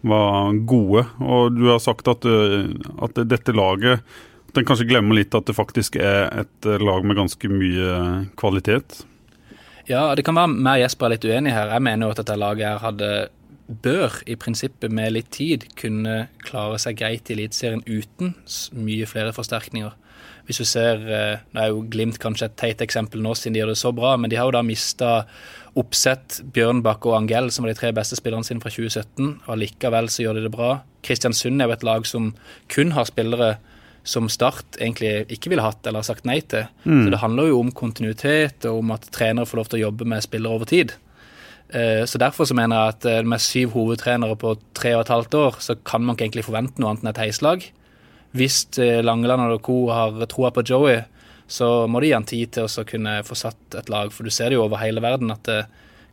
var, 0.00 0.56
gode. 0.64 1.04
Og 1.20 1.52
du 1.52 1.66
har 1.68 1.82
sagt 1.84 2.08
at, 2.08 2.24
eh, 2.24 2.72
at 3.04 3.20
dette 3.28 3.52
laget 3.56 4.00
at 4.48 4.56
En 4.56 4.64
kanskje 4.64 4.88
glemmer 4.88 5.18
litt 5.18 5.34
at 5.36 5.44
det 5.44 5.52
faktisk 5.52 5.98
er 6.00 6.30
et 6.32 6.66
eh, 6.66 6.80
lag 6.80 7.04
med 7.04 7.18
ganske 7.18 7.50
mye 7.52 7.90
kvalitet? 8.40 9.02
Ja, 9.88 10.14
det 10.16 10.24
kan 10.24 10.36
være 10.36 10.52
mer 10.52 10.80
Jesper 10.80 11.08
er 11.08 11.16
litt 11.16 11.26
uenig 11.28 11.52
her. 11.52 11.74
Jeg 11.76 11.84
mener 11.84 12.06
jo 12.06 12.14
at 12.14 12.22
dette 12.22 12.38
laget 12.40 12.64
her 12.64 12.80
hadde 12.80 13.10
bør 13.68 14.22
i 14.26 14.36
prinsippet 14.40 14.92
med 14.94 15.12
litt 15.12 15.30
tid 15.36 15.66
kunne 15.78 16.28
klare 16.44 16.78
seg 16.80 16.98
greit 17.00 17.28
i 17.28 17.36
Eliteserien 17.36 17.84
uten 17.86 18.34
mye 18.72 19.08
flere 19.08 19.34
forsterkninger. 19.36 19.92
Hvis 20.48 20.62
du 20.62 20.64
ser, 20.64 20.96
Det 20.96 21.40
Nå 21.52 21.60
er 21.60 21.68
jo 21.68 21.84
Glimt 21.92 22.18
kanskje 22.18 22.46
et 22.48 22.56
teit 22.56 22.80
eksempel 22.80 23.20
nå, 23.20 23.34
siden 23.36 23.52
de 23.52 23.60
gjør 23.60 23.74
det 23.74 23.78
så 23.78 23.92
bra, 23.92 24.16
men 24.16 24.30
de 24.30 24.36
har 24.36 24.48
jo 24.48 24.56
da 24.56 24.62
mista 24.64 25.26
Oppsett, 25.76 26.40
Bjørnbakk 26.54 27.04
og 27.06 27.18
Angell, 27.18 27.50
som 27.52 27.64
var 27.64 27.74
de 27.74 27.78
tre 27.78 27.92
beste 27.92 28.16
spillerne 28.16 28.44
sine 28.44 28.60
fra 28.60 28.72
2017. 28.72 29.42
og 29.46 29.52
Allikevel 29.54 30.08
så 30.08 30.24
gjør 30.24 30.38
de 30.38 30.46
det 30.48 30.54
bra. 30.56 30.80
Kristiansund 31.04 31.60
er 31.60 31.68
jo 31.68 31.76
et 31.76 31.84
lag 31.84 32.06
som 32.08 32.32
kun 32.72 32.96
har 32.96 33.04
spillere 33.04 33.58
som 34.08 34.28
Start 34.32 34.78
egentlig 34.80 35.26
ikke 35.28 35.52
ville 35.52 35.64
hatt 35.64 35.84
eller 35.86 36.06
sagt 36.06 36.24
nei 36.24 36.40
til. 36.40 36.64
Mm. 36.84 37.04
Så 37.04 37.12
det 37.12 37.20
handler 37.20 37.50
jo 37.50 37.60
om 37.60 37.72
kontinuitet 37.76 38.64
og 38.70 38.80
om 38.80 38.94
at 38.96 39.04
trenere 39.12 39.46
får 39.46 39.60
lov 39.60 39.68
til 39.68 39.78
å 39.78 39.84
jobbe 39.88 40.08
med 40.08 40.24
spillere 40.24 40.56
over 40.56 40.70
tid. 40.70 40.96
Eh, 41.68 42.04
så 42.04 42.18
Derfor 42.18 42.44
så 42.44 42.54
mener 42.56 42.76
jeg 42.76 42.94
at 42.94 43.04
eh, 43.04 43.24
med 43.28 43.42
syv 43.44 43.74
hovedtrenere 43.76 44.36
på 44.40 44.54
tre 44.74 44.94
og 44.96 45.04
et 45.04 45.12
halvt 45.12 45.34
år, 45.34 45.58
så 45.60 45.76
kan 45.76 46.04
man 46.04 46.16
ikke 46.16 46.28
egentlig 46.28 46.46
forvente 46.46 46.80
noe 46.80 46.94
annet 46.94 47.04
enn 47.04 47.12
et 47.12 47.24
heislag 47.26 47.68
hvis 48.36 48.56
eh, 48.80 49.00
Langeland 49.04 49.40
og 49.52 49.62
co. 49.64 49.88
har 49.92 50.16
troa 50.28 50.50
på 50.52 50.64
Joey, 50.64 51.00
så 51.48 51.88
må 51.88 52.00
de 52.00 52.10
gi 52.10 52.16
han 52.16 52.28
tid 52.28 52.52
til 52.52 52.68
å 52.68 52.84
kunne 52.88 53.14
få 53.24 53.36
satt 53.36 53.76
et 53.76 53.88
lag. 53.88 54.12
For 54.12 54.24
du 54.24 54.32
ser 54.32 54.50
det 54.50 54.58
jo 54.58 54.66
over 54.66 54.80
hele 54.82 55.00
verden 55.00 55.32
at 55.32 55.48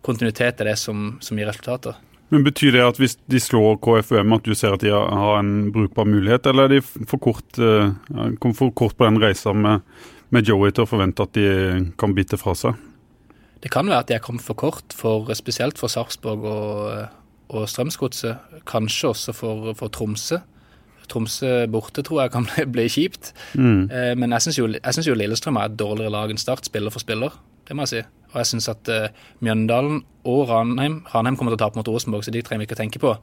kontinuitet 0.02 0.64
er 0.64 0.72
det 0.72 0.78
som, 0.80 1.18
som 1.20 1.36
gir 1.36 1.50
resultater. 1.52 2.00
Men 2.32 2.46
Betyr 2.48 2.72
det 2.72 2.86
at 2.86 3.02
hvis 3.02 3.18
de 3.28 3.42
slår 3.44 3.76
KFUM, 3.84 4.32
at 4.32 4.48
du 4.48 4.56
ser 4.56 4.78
at 4.78 4.86
de 4.86 4.96
har 4.96 5.36
en 5.42 5.74
brukbar 5.76 6.08
mulighet, 6.08 6.48
eller 6.48 6.70
er 6.70 6.78
de 6.78 6.82
for 7.04 7.20
kort, 7.20 7.60
kom 8.40 8.56
for 8.56 8.72
kort 8.72 8.96
på 8.96 9.10
den 9.10 9.20
reisa 9.20 9.52
med, 9.52 9.84
med, 10.32 10.48
Joey 10.48 10.72
til 10.72 10.88
å 10.88 10.90
forvente 10.90 11.28
at 11.28 11.36
de 11.36 11.92
kan 12.00 12.16
bite 12.16 12.40
fra 12.40 12.56
seg? 12.56 12.80
Det 13.66 13.72
kan 13.74 13.88
være 13.90 14.04
at 14.04 14.12
jeg 14.14 14.22
kom 14.22 14.38
for 14.38 14.54
kort, 14.54 14.94
for, 14.94 15.32
spesielt 15.34 15.80
for 15.82 15.90
Sarpsborg 15.90 16.44
og, 16.46 17.08
og 17.50 17.64
Strømsgodset. 17.70 18.60
Kanskje 18.70 19.10
også 19.10 19.34
for, 19.34 19.72
for 19.74 19.90
Tromsø. 19.90 20.38
Tromsø 21.10 21.66
borte 21.74 22.04
tror 22.06 22.22
jeg 22.22 22.34
kan 22.36 22.46
bli, 22.76 22.86
kjipt. 22.94 23.32
Mm. 23.58 23.90
Eh, 23.90 24.12
men 24.22 24.38
jeg 24.38 24.46
syns 24.46 24.60
jo, 24.60 24.70
jo, 25.10 25.18
Lillestrøm 25.18 25.58
er 25.58 25.72
et 25.72 25.80
dårligere 25.82 26.14
lag 26.14 26.30
enn 26.30 26.38
Start, 26.38 26.70
spiller 26.70 26.94
for 26.94 27.02
spiller. 27.02 27.34
Det 27.66 27.74
må 27.74 27.88
jeg 27.88 27.94
si. 27.96 28.04
Og 28.36 28.38
jeg 28.44 28.52
syns 28.52 28.70
at 28.70 28.94
eh, 28.94 29.10
Mjøndalen 29.42 30.04
og 30.30 30.46
Ranheim 30.52 31.00
Ranheim 31.10 31.38
kommer 31.40 31.56
til 31.56 31.58
å 31.58 31.64
tape 31.66 31.82
mot 31.82 31.90
Rosenborg, 31.90 32.28
så 32.28 32.34
de 32.36 32.46
trenger 32.46 32.62
vi 32.62 32.70
ikke 32.70 32.78
å 32.78 32.84
tenke 32.84 33.02
på. 33.02 33.16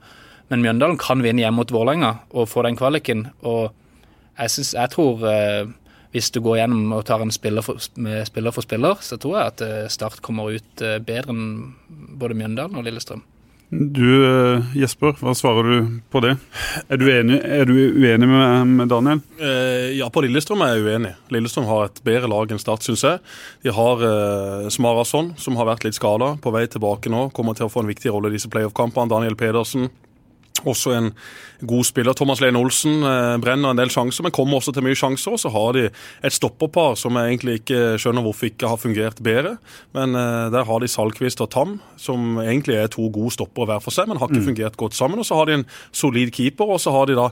Men 0.50 0.66
Mjøndalen 0.66 0.98
kan 0.98 1.22
vinne 1.22 1.44
hjemme 1.44 1.62
mot 1.62 1.70
Vålerenga 1.70 2.16
og 2.34 2.50
få 2.50 2.66
den 2.66 2.80
kvaliken. 2.82 3.28
Og 3.46 3.70
jeg, 4.40 4.50
synes, 4.56 4.74
jeg 4.74 4.90
tror 4.90 5.22
uh, 5.22 5.70
hvis 6.12 6.30
du 6.34 6.40
går 6.44 6.60
gjennom 6.60 6.96
og 6.98 7.04
tar 7.08 7.24
en 7.24 7.32
spiller 7.34 7.64
for, 7.64 7.80
spiller 7.80 8.54
for 8.54 8.64
spiller, 8.64 9.02
så 9.04 9.18
tror 9.20 9.38
jeg 9.38 9.52
at 9.52 9.66
uh, 9.66 9.90
Start 9.92 10.20
kommer 10.24 10.52
ut 10.52 10.84
bedre 11.06 11.32
enn 11.32 11.44
både 12.20 12.36
Mjøndalen 12.38 12.78
og 12.78 12.86
Lillestrøm. 12.86 13.24
Du 13.72 14.04
eh, 14.04 14.64
Jesper, 14.76 15.14
hva 15.16 15.32
svarer 15.32 15.64
du 15.64 15.92
på 16.12 16.20
det? 16.20 16.34
Er 16.92 16.98
du, 17.00 17.06
enig, 17.08 17.38
er 17.40 17.64
du 17.64 17.72
uenig 17.72 18.28
med, 18.28 18.68
med 18.68 18.90
Daniel? 18.92 19.22
Eh, 19.40 19.94
ja, 19.96 20.10
på 20.12 20.20
Lillestrøm 20.20 20.60
er 20.60 20.74
jeg 20.74 20.84
uenig. 20.84 21.14
Lillestrøm 21.32 21.70
har 21.70 21.86
et 21.86 22.02
bedre 22.04 22.28
lag 22.28 22.52
enn 22.52 22.60
Start, 22.60 22.84
syns 22.84 23.06
jeg. 23.08 23.22
De 23.64 23.72
har 23.72 24.04
eh, 24.04 24.68
Smarason, 24.76 25.32
som 25.40 25.56
har 25.56 25.70
vært 25.70 25.86
litt 25.88 25.96
skada, 25.96 26.34
på 26.44 26.52
vei 26.52 26.66
tilbake 26.68 27.08
nå. 27.12 27.30
Kommer 27.32 27.56
til 27.56 27.70
å 27.70 27.72
få 27.72 27.80
en 27.80 27.88
viktig 27.88 28.12
rolle 28.12 28.28
i 28.28 28.36
disse 28.36 28.52
playoff-kampene. 28.52 29.08
Daniel 29.14 29.40
Pedersen 29.40 29.88
også 30.68 30.94
en 30.96 31.10
god 31.66 31.86
spiller. 31.86 32.14
Thomas 32.18 32.40
Lene 32.42 32.58
Olsen 32.58 33.02
eh, 33.06 33.36
brenner 33.42 33.72
en 33.72 33.78
del 33.78 33.92
sjanser, 33.92 34.26
men 34.26 34.34
kommer 34.34 34.58
også 34.58 34.74
til 34.74 34.84
mye 34.86 34.98
sjanser. 34.98 35.34
Og 35.36 35.42
så 35.42 35.52
har 35.54 35.76
de 35.76 35.86
et 35.88 36.34
stopperpar 36.34 36.96
som 36.98 37.16
jeg 37.18 37.32
egentlig 37.34 37.60
ikke 37.60 37.80
skjønner 38.02 38.26
hvorfor 38.26 38.50
ikke 38.50 38.70
har 38.70 38.80
fungert 38.82 39.22
bedre. 39.24 39.56
Men 39.96 40.18
eh, 40.18 40.50
der 40.54 40.66
har 40.68 40.82
de 40.82 40.90
Salkvist 40.90 41.42
og 41.44 41.50
Tam, 41.54 41.78
som 42.00 42.40
egentlig 42.42 42.78
er 42.80 42.92
to 42.92 43.08
gode 43.14 43.34
stoppere 43.36 43.70
hver 43.70 43.84
for 43.84 43.94
seg, 43.94 44.10
men 44.10 44.20
har 44.20 44.30
ikke 44.30 44.42
mm. 44.42 44.50
fungert 44.50 44.78
godt 44.80 44.98
sammen. 44.98 45.22
Og 45.22 45.28
så 45.28 45.38
har 45.38 45.50
de 45.50 45.60
en 45.60 45.66
solid 45.90 46.34
keeper, 46.34 46.74
og 46.76 46.82
så 46.82 46.94
har 46.94 47.10
de 47.10 47.18
da 47.18 47.30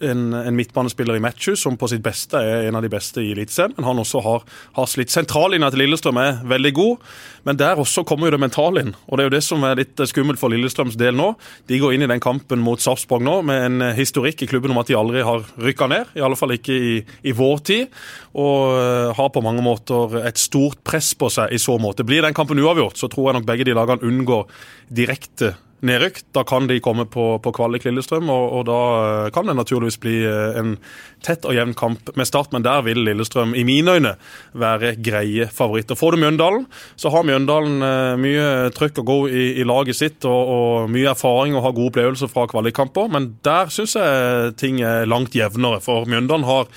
en, 0.00 0.32
en, 0.34 0.56
midtbanespiller 0.56 1.16
i 1.18 1.22
Matthews 1.22 1.62
som 1.64 1.76
på 1.80 1.88
sitt 1.90 2.02
beste 2.04 2.38
er 2.38 2.68
en 2.68 2.78
av 2.78 2.84
de 2.84 2.90
beste 2.92 3.22
i 3.22 3.32
Eliteserien. 3.34 3.74
Men 3.76 3.88
han 3.88 4.02
også 4.02 4.22
har, 4.24 4.44
har 4.76 4.88
slitt. 4.90 5.12
Sentrallinja 5.12 5.70
til 5.72 5.82
Lillestrøm 5.84 6.20
er 6.22 6.40
veldig 6.50 6.72
god, 6.76 7.06
men 7.48 7.60
der 7.60 7.80
også 7.80 8.04
kommer 8.08 8.28
jo 8.28 8.34
det 8.36 8.42
mentale 8.42 8.84
inn. 8.84 8.92
Og 9.08 9.16
det 9.16 9.24
er 9.24 9.30
jo 9.30 9.34
det 9.36 9.42
som 9.46 9.64
er 9.66 9.78
litt 9.80 10.04
skummelt 10.10 10.40
for 10.40 10.52
Lillestrøms 10.52 10.98
del 11.00 11.16
nå. 11.18 11.32
De 11.70 11.80
går 11.80 11.96
inn 11.96 12.06
i 12.06 12.10
den 12.10 12.22
kampen 12.22 12.62
mot 12.64 12.82
Sarpsborg 12.82 13.24
nå 13.26 13.38
med 13.48 13.66
en 13.68 13.86
historikk 13.96 14.44
i 14.44 14.50
klubben 14.50 14.74
om 14.74 14.82
at 14.82 14.90
de 14.90 14.98
aldri 14.98 15.24
har 15.26 15.46
rykka 15.60 15.90
ned. 15.90 16.12
I 16.18 16.24
alle 16.26 16.38
fall 16.38 16.56
ikke 16.56 16.76
i, 16.76 16.92
i 17.26 17.36
vår 17.36 17.64
tid. 17.70 18.02
Og 18.34 18.76
uh, 18.76 19.16
har 19.16 19.32
på 19.34 19.44
mange 19.44 19.64
måter 19.64 20.20
et 20.24 20.40
stort 20.40 20.82
press 20.86 21.14
på 21.18 21.30
seg 21.32 21.54
i 21.54 21.60
så 21.60 21.78
måte. 21.80 22.06
Blir 22.06 22.24
den 22.26 22.36
kampen 22.36 22.60
uavgjort, 22.60 23.00
så 23.00 23.10
tror 23.10 23.30
jeg 23.30 23.40
nok 23.40 23.48
begge 23.48 23.66
de 23.68 23.76
lagene 23.76 24.06
unngår 24.06 24.46
direkte 24.90 25.54
nedrykk. 25.86 26.20
Da 26.32 26.44
kan 26.44 26.66
de 26.66 26.80
komme 26.80 27.06
på, 27.08 27.24
på 27.42 27.52
kvalik 27.56 27.84
Lillestrøm, 27.86 28.28
og, 28.32 28.44
og, 28.58 28.64
da 28.68 28.80
eh, 29.00 29.30
kan 29.34 29.48
det 29.48 29.56
naturligvis 29.58 29.98
bli 30.02 30.16
eh, 30.28 30.58
en 30.60 30.76
tett 31.24 31.44
og 31.48 31.56
jevn 31.56 31.74
kamp 31.78 32.12
med 32.18 32.28
Start. 32.28 32.52
Men 32.54 32.64
der 32.66 32.84
vil 32.86 33.02
Lillestrøm 33.06 33.54
i 33.58 33.64
mine 33.66 33.96
øyne 33.96 34.14
være 34.52 34.94
greie 35.00 35.48
favoritter. 35.52 35.98
Får 35.98 36.14
du 36.16 36.22
Mjøndalen, 36.24 36.66
så 37.00 37.12
har 37.14 37.26
Mjøndalen 37.28 37.84
eh, 37.86 38.14
mye 38.20 38.48
trøkk 38.76 39.02
og 39.02 39.12
god 39.12 39.36
i, 39.36 39.46
i 39.60 39.68
laget 39.68 40.00
sitt 40.00 40.28
og, 40.28 40.54
og, 40.54 40.90
mye 40.92 41.12
erfaring 41.14 41.56
og 41.56 41.64
har 41.66 41.76
gode 41.76 41.94
opplevelser 41.94 42.32
fra 42.32 42.46
kvalikkamper. 42.50 43.12
Men 43.12 43.34
der 43.46 43.72
syns 43.72 43.96
jeg 43.98 44.56
ting 44.60 44.82
er 44.84 45.08
langt 45.08 45.36
jevnere, 45.36 45.82
for 45.84 46.08
Mjøndalen 46.08 46.48
har 46.48 46.68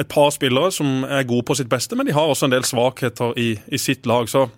et 0.00 0.08
par 0.10 0.32
spillere 0.34 0.72
som 0.74 1.04
er 1.06 1.26
gode 1.28 1.46
på 1.46 1.54
sitt 1.54 1.70
beste, 1.70 1.94
men 1.94 2.08
de 2.08 2.14
har 2.16 2.26
også 2.26 2.48
en 2.48 2.54
del 2.56 2.64
svakheter 2.66 3.36
i, 3.38 3.52
i 3.70 3.78
sitt 3.78 4.08
lag. 4.10 4.26
Så 4.26 4.48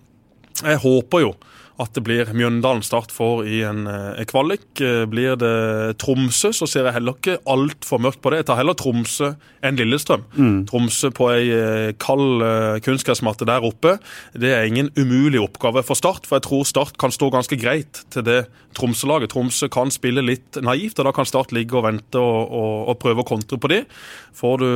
jeg 0.63 0.81
håper 0.81 1.21
jo 1.21 1.35
at 1.77 1.93
det 1.93 2.01
blir 2.05 2.29
Mjøndalen 2.33 2.81
Start 2.85 3.11
for 3.13 3.45
i 3.45 3.59
en 3.65 3.85
eh, 3.89 4.23
kvalik. 4.29 4.65
Eh, 4.81 5.03
blir 5.09 5.37
det 5.37 5.97
Tromsø, 6.01 6.49
så 6.55 6.65
ser 6.69 6.87
jeg 6.87 6.95
heller 6.97 7.17
ikke 7.17 7.37
altfor 7.49 8.01
mørkt 8.01 8.21
på 8.23 8.33
det. 8.33 8.41
Jeg 8.41 8.49
tar 8.49 8.59
heller 8.61 8.77
Tromsø 8.77 9.31
enn 9.65 9.77
Lillestrøm. 9.77 10.25
Mm. 10.33 10.57
Tromsø 10.69 11.11
på 11.13 11.29
ei 11.35 11.45
eh, 11.53 11.91
kald 12.01 12.41
kunstgressmatte 12.85 13.45
der 13.49 13.65
oppe. 13.67 13.97
Det 14.33 14.55
er 14.55 14.65
ingen 14.65 14.89
umulig 14.97 15.41
oppgave 15.43 15.85
for 15.85 15.99
Start, 15.99 16.25
for 16.25 16.39
jeg 16.39 16.47
tror 16.49 16.65
Start 16.69 16.97
kan 17.01 17.13
stå 17.13 17.29
ganske 17.33 17.59
greit 17.61 18.01
til 18.13 18.25
det 18.25 18.39
Tromsø-laget. 18.77 19.35
Tromsø 19.35 19.69
kan 19.73 19.93
spille 19.93 20.25
litt 20.25 20.57
naivt, 20.65 20.97
og 20.97 21.09
da 21.09 21.13
kan 21.13 21.29
Start 21.29 21.53
ligge 21.53 21.77
og 21.77 21.85
vente 21.85 22.21
og, 22.21 22.49
og, 22.49 22.75
og 22.89 23.01
prøve 23.05 23.21
å 23.21 23.29
kontre 23.35 23.61
på 23.61 23.69
de. 23.73 23.83
Får 24.37 24.61
du 24.61 24.69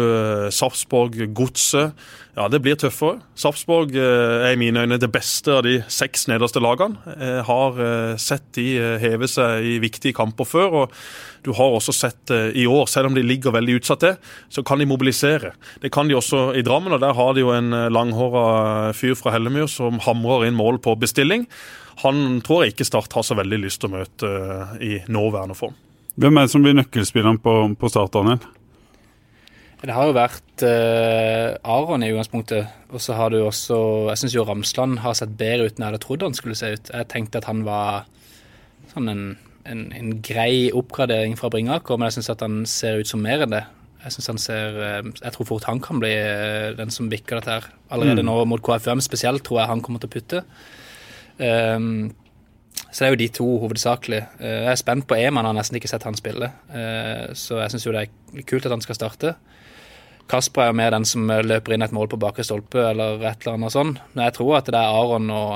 Sarpsborg, 0.54 1.18
Godset 1.38 1.98
ja, 2.32 2.46
det 2.48 2.62
blir 2.64 2.78
tøffere. 2.80 3.20
Sarpsborg 3.36 3.96
eh, 4.00 4.46
er 4.48 4.54
i 4.54 4.60
mine 4.60 4.86
øyne 4.86 5.00
det 5.02 5.10
beste 5.12 5.52
av 5.58 5.66
de 5.66 5.82
seks 5.92 6.30
nederste 6.32 6.62
lagene. 6.64 6.96
Jeg 7.20 7.44
har 7.50 7.82
eh, 7.84 8.14
sett 8.22 8.46
de 8.56 8.68
eh, 8.80 8.96
heve 9.04 9.28
seg 9.28 9.68
i 9.68 9.74
viktige 9.84 10.16
kamper 10.16 10.48
før. 10.48 10.78
og 10.84 10.96
Du 11.44 11.52
har 11.58 11.76
også 11.76 11.92
sett 11.96 12.32
i 12.32 12.64
år, 12.70 12.88
selv 12.88 13.10
om 13.10 13.18
de 13.18 13.26
ligger 13.26 13.52
veldig 13.52 13.82
utsatt 13.82 14.04
til, 14.06 14.16
så 14.48 14.64
kan 14.64 14.80
de 14.80 14.88
mobilisere. 14.88 15.52
Det 15.84 15.92
kan 15.92 16.08
de 16.08 16.16
også 16.16 16.54
i 16.56 16.64
Drammen, 16.64 16.96
og 16.96 17.04
der 17.04 17.18
har 17.18 17.36
de 17.36 17.44
jo 17.44 17.52
en 17.52 17.76
langhåra 17.92 18.94
fyr 18.96 19.18
fra 19.20 19.36
Hellemyr 19.36 19.68
som 19.68 20.00
hamrer 20.06 20.48
inn 20.48 20.60
mål 20.60 20.80
på 20.80 20.96
bestilling. 21.02 21.48
Han 22.06 22.40
tror 22.46 22.64
jeg 22.64 22.76
ikke 22.76 22.88
Start 22.88 23.12
har 23.18 23.28
så 23.28 23.36
veldig 23.36 23.60
lyst 23.66 23.82
til 23.82 23.92
å 23.92 23.98
møte 23.98 24.32
i 24.80 25.02
nåværende 25.12 25.58
form. 25.58 25.76
Hvem 26.22 26.38
er 26.38 26.48
det 26.48 26.54
som 26.54 26.64
blir 26.64 26.78
nøkkelspilleren 26.78 27.42
på, 27.44 27.58
på 27.76 27.92
Start, 27.92 28.14
Daniel? 28.16 28.40
Det 29.82 29.94
har 29.96 30.06
jo 30.06 30.14
vært 30.14 30.62
uh, 30.62 31.58
Aron 31.66 32.04
i 32.06 32.12
utgangspunktet. 32.12 32.70
Og 32.94 33.02
så 33.02 33.16
har 33.18 33.34
du 33.34 33.40
også 33.42 33.78
Jeg 34.12 34.22
syns 34.22 34.36
jo 34.36 34.46
Ramsland 34.46 35.00
har 35.02 35.16
sett 35.18 35.34
bedre 35.40 35.66
ut 35.66 35.78
enn 35.78 35.86
jeg 35.86 35.90
hadde 35.90 36.04
trodd 36.04 36.26
han 36.28 36.38
skulle 36.38 36.58
se 36.58 36.76
ut. 36.76 36.92
Jeg 36.94 37.10
tenkte 37.10 37.42
at 37.42 37.50
han 37.50 37.64
var 37.66 38.06
sånn 38.92 39.10
en, 39.10 39.24
en, 39.66 39.84
en 39.98 40.16
grei 40.22 40.70
oppgradering 40.76 41.34
fra 41.40 41.50
Bringaker, 41.50 41.98
men 41.98 42.10
jeg 42.10 42.20
syns 42.20 42.34
at 42.36 42.44
han 42.46 42.62
ser 42.70 43.02
ut 43.02 43.10
som 43.10 43.24
mer 43.26 43.46
enn 43.46 43.56
det. 43.56 43.64
Jeg 44.04 44.16
synes 44.18 44.32
han 44.32 44.42
ser, 44.42 44.78
jeg 45.06 45.34
tror 45.34 45.48
fort 45.48 45.68
han 45.70 45.80
kan 45.82 46.00
bli 46.02 46.10
den 46.78 46.94
som 46.94 47.10
bikker 47.10 47.38
dette 47.38 47.54
her. 47.54 47.68
Allerede 47.94 48.26
nå 48.26 48.34
mot 48.50 48.62
KFM 48.66 49.02
spesielt 49.06 49.46
tror 49.46 49.62
jeg 49.62 49.70
han 49.70 49.84
kommer 49.86 50.02
til 50.02 50.10
å 50.10 50.14
putte. 50.16 50.42
Um, 51.38 52.10
så 52.90 53.04
det 53.04 53.08
er 53.08 53.14
jo 53.14 53.20
de 53.22 53.30
to 53.38 53.48
hovedsakelig. 53.62 54.22
Jeg 54.42 54.72
er 54.74 54.82
spent 54.82 55.06
på 55.08 55.18
Eman, 55.22 55.46
har 55.48 55.56
nesten 55.56 55.78
ikke 55.78 55.90
sett 55.90 56.06
han 56.06 56.18
spille. 56.18 56.50
Så 57.38 57.62
jeg 57.62 57.72
syns 57.72 57.86
jo 57.86 57.94
det 57.96 58.08
er 58.10 58.46
kult 58.50 58.66
at 58.68 58.74
han 58.74 58.84
skal 58.84 58.98
starte. 58.98 59.36
Kasper 60.30 60.70
er 60.70 60.76
med 60.78 60.94
den 60.94 61.08
som 61.08 61.30
løper 61.30 61.76
inn 61.76 61.86
et 61.86 61.96
mål 61.96 62.12
på 62.12 62.20
bakre 62.22 62.46
stolpe 62.46 62.84
eller 62.92 63.24
et 63.24 63.42
eller 63.42 63.58
annet 63.58 63.74
sånt. 63.74 64.04
Men 64.14 64.28
jeg 64.28 64.38
tror 64.38 64.60
at 64.60 64.70
det 64.70 64.78
er 64.78 65.00
Aron 65.00 65.32
og 65.34 65.56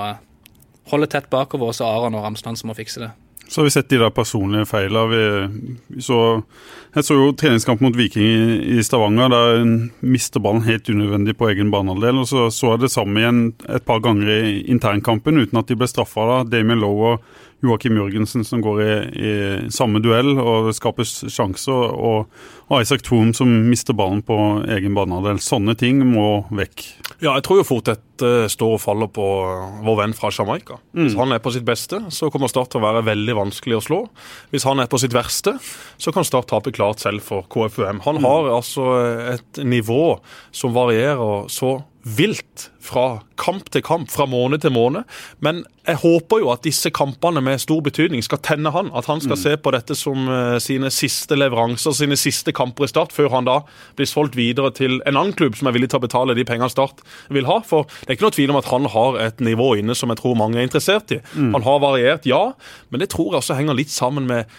holde 0.91 1.10
tett 1.12 1.30
bakover, 1.30 1.73
så 1.73 1.89
Aron 1.89 2.17
og 2.17 2.25
Ramsland 2.25 2.60
som 2.60 2.71
må 2.71 2.78
fikse 2.78 3.04
det. 3.04 3.12
Så 3.47 3.62
har 3.62 3.63
vi 3.67 3.71
sett 3.75 3.89
de 3.89 3.99
der 4.01 4.10
personlige 4.10 4.65
feilene. 4.65 5.49
Jeg 5.93 7.04
så 7.06 7.17
jo 7.17 7.28
treningskamp 7.38 7.82
mot 7.84 7.97
Viking 7.97 8.25
i, 8.25 8.82
Stavanger, 8.84 9.30
der 9.30 9.60
en 9.62 9.75
mister 10.01 10.41
ballen 10.41 10.65
helt 10.65 10.89
unødvendig 10.89 11.36
på 11.38 11.51
egen 11.51 11.69
banehalvdel. 11.73 12.23
Så 12.25 12.47
så 12.49 12.73
jeg 12.73 12.86
det 12.86 12.91
samme 12.95 13.21
igjen 13.21 13.43
et 13.69 13.86
par 13.86 14.01
ganger 14.01 14.32
i 14.34 14.63
internkampen 14.71 15.38
uten 15.38 15.62
at 15.62 15.69
de 15.69 15.78
ble 15.78 15.89
straffa. 15.89 16.41
Damien 16.49 16.82
Lowe 16.82 17.13
og 17.13 17.28
Joakim 17.65 17.99
Jørgensen 17.99 18.43
som 18.43 18.63
går 18.65 18.82
i, 18.82 18.91
i, 19.13 19.34
samme 19.69 20.01
duell, 20.01 20.39
og 20.39 20.71
det 20.71 20.75
skapes 20.80 21.13
sjanser. 21.30 21.93
Og, 21.93 22.25
og 22.65 22.82
Isaac 22.82 23.04
Thom 23.06 23.34
som 23.38 23.51
mister 23.69 23.93
ballen 23.97 24.23
på 24.25 24.38
egen 24.73 24.95
banehalvdel. 24.97 25.41
Sånne 25.43 25.75
ting 25.78 26.01
må 26.10 26.45
vekk. 26.49 26.86
Ja, 27.19 27.36
jeg 27.36 27.45
tror 27.45 27.62
jo 27.62 27.67
fort 27.67 27.88
dette 27.88 28.49
står 28.51 28.75
og 28.75 28.82
faller 28.84 29.10
på 29.12 29.25
vår 29.86 29.97
venn 30.01 30.15
fra 30.17 30.32
Jamaica. 30.34 30.80
Mm. 30.95 31.06
Hvis 31.06 31.17
han 31.19 31.36
er 31.36 31.43
på 31.43 31.54
sitt 31.56 31.67
beste, 31.67 32.01
så 32.12 32.32
kommer 32.34 32.51
Start 32.51 32.71
til 32.73 32.82
å 32.82 32.86
være 32.86 33.06
veldig 33.08 33.36
vanskelig 33.38 33.78
å 33.78 33.84
slå. 33.84 34.01
Hvis 34.54 34.65
han 34.67 34.82
er 34.82 34.89
på 34.91 34.99
sitt 35.01 35.15
verste, 35.15 35.58
så 35.97 36.13
kan 36.15 36.28
Start 36.28 36.49
tape 36.51 36.73
klart 36.75 37.04
selv 37.04 37.25
for 37.25 37.47
KFUM. 37.51 38.04
Han 38.06 38.21
mm. 38.21 38.28
har 38.28 38.54
altså 38.58 38.88
et 39.36 39.62
nivå 39.63 40.17
som 40.56 40.75
varierer 40.75 41.51
så 41.51 41.78
vilt 42.06 42.67
fra 42.86 43.23
kamp 43.41 43.71
til 43.73 43.82
kamp, 43.82 44.12
fra 44.13 44.28
måned 44.30 44.62
til 44.62 44.75
måned. 44.75 45.08
Men 45.41 45.63
jeg 45.88 45.97
håper 46.04 46.43
jo 46.43 46.51
at 46.54 46.62
disse 46.65 46.91
kampene 46.93 47.41
med 47.41 47.63
stor 47.63 47.82
betydning 47.86 48.21
skal 48.25 48.43
tenne 48.45 48.69
han. 48.75 48.91
At 48.93 49.10
han 49.10 49.23
skal 49.23 49.39
mm. 49.39 49.41
se 49.41 49.56
på 49.58 49.73
dette 49.73 49.97
som 49.97 50.30
sine 50.62 50.91
siste 50.93 51.38
leveranser, 51.39 51.97
sine 51.97 52.19
siste 52.19 52.54
kamper 52.56 52.88
i 52.88 52.91
Start, 52.91 53.15
før 53.15 53.32
han 53.36 53.48
da 53.48 53.60
blir 53.98 54.10
solgt 54.10 54.38
videre 54.39 54.72
til 54.76 55.00
en 55.04 55.15
annen 55.15 55.36
klubb 55.38 55.58
som 55.60 55.70
er 55.70 55.76
villig 55.76 55.91
til 55.94 56.02
å 56.02 56.06
betale 56.06 56.38
de 56.38 56.48
pengene 56.48 56.72
Start 56.72 57.04
vil 57.34 57.50
ha. 57.50 57.60
For 57.65 57.89
det 58.04 58.13
er 58.13 58.18
ikke 58.18 58.28
noe 58.30 58.38
tvil 58.38 58.54
om 58.54 58.62
at 58.62 58.72
han 58.72 58.89
har 58.96 59.20
et 59.28 59.44
nivå 59.44 59.74
inne 59.82 59.98
som 59.98 60.13
jeg 60.13 60.22
tror 60.22 60.39
mange 60.39 60.62
er 60.62 60.68
interessert 60.68 61.13
i. 61.15 61.22
Mm. 61.36 61.52
Han 61.58 61.68
har 61.68 61.84
variert, 61.84 62.30
ja, 62.30 62.44
men 62.89 63.04
det 63.04 63.12
tror 63.13 63.34
jeg 63.34 63.44
også 63.44 63.60
henger 63.60 63.78
litt 63.78 63.94
sammen 63.94 64.30
med 64.30 64.50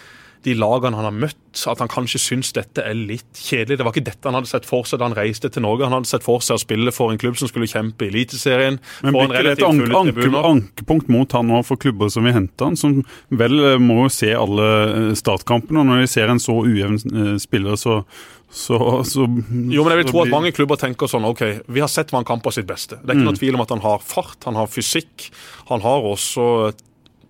de 0.46 0.54
lagene 0.54 0.94
han 0.94 1.08
har 1.08 1.14
møtt, 1.14 1.62
at 1.66 1.80
han 1.82 1.90
kanskje 1.90 2.20
syns 2.22 2.52
dette 2.54 2.82
er 2.84 2.94
litt 2.94 3.40
kjedelig. 3.40 3.78
Det 3.80 3.86
var 3.86 3.94
ikke 3.94 4.06
dette 4.06 4.28
han 4.28 4.36
hadde 4.38 4.50
sett 4.50 4.68
for 4.68 4.86
seg 4.86 5.00
da 5.00 5.08
han 5.08 5.16
reiste 5.16 5.50
til 5.52 5.64
Norge. 5.64 5.86
Han 5.88 5.96
hadde 5.98 6.10
sett 6.10 6.26
for 6.26 6.44
seg 6.44 6.58
å 6.58 6.62
spille 6.62 6.94
for 6.94 7.12
en 7.12 7.20
klubb 7.20 7.38
som 7.40 7.50
skulle 7.50 7.68
kjempe 7.70 8.06
i 8.06 8.10
Eliteserien. 8.12 8.78
Men 9.02 9.16
blir 9.16 9.32
ikke 9.32 9.44
det 9.48 9.54
et 9.56 9.66
anke, 9.66 9.90
anke, 10.02 10.44
ankepunkt 10.52 11.10
mot 11.12 11.36
han 11.36 11.50
nå 11.50 11.62
for 11.66 11.80
klubber 11.82 12.12
som 12.12 12.28
vil 12.28 12.36
hente 12.36 12.68
han, 12.68 12.78
som 12.78 13.00
vel 13.34 13.58
eh, 13.72 13.76
må 13.82 14.06
se 14.12 14.30
alle 14.36 14.70
eh, 14.86 15.12
startkampene. 15.18 15.82
Og 15.82 15.90
når 15.90 16.04
de 16.04 16.14
ser 16.14 16.32
en 16.32 16.42
så 16.42 16.60
ujevn 16.62 17.00
eh, 17.10 17.36
spiller, 17.42 17.78
så 17.80 18.02
så, 18.56 18.78
så, 19.04 19.26
jo, 19.26 19.82
men 19.82 19.90
jeg 19.92 19.98
vil 19.98 20.06
tro 20.08 20.20
at 20.22 20.30
mange 20.32 20.52
klubber 20.54 20.78
tenker 20.80 21.10
sånn 21.10 21.26
OK, 21.28 21.42
vi 21.66 21.82
har 21.82 21.90
sett 21.92 22.12
hva 22.12 22.22
han 22.22 22.28
kan 22.28 22.40
på 22.40 22.52
sitt 22.54 22.68
beste. 22.68 22.96
Det 23.02 23.10
er 23.10 23.18
ikke 23.18 23.24
mm. 23.24 23.28
noe 23.28 23.40
tvil 23.40 23.58
om 23.58 23.64
at 23.64 23.72
han 23.74 23.82
har 23.84 24.04
fart, 24.06 24.38
han 24.46 24.56
har 24.56 24.70
fysikk. 24.70 25.26
Han 25.68 25.82
har 25.84 26.06
også 26.06 26.46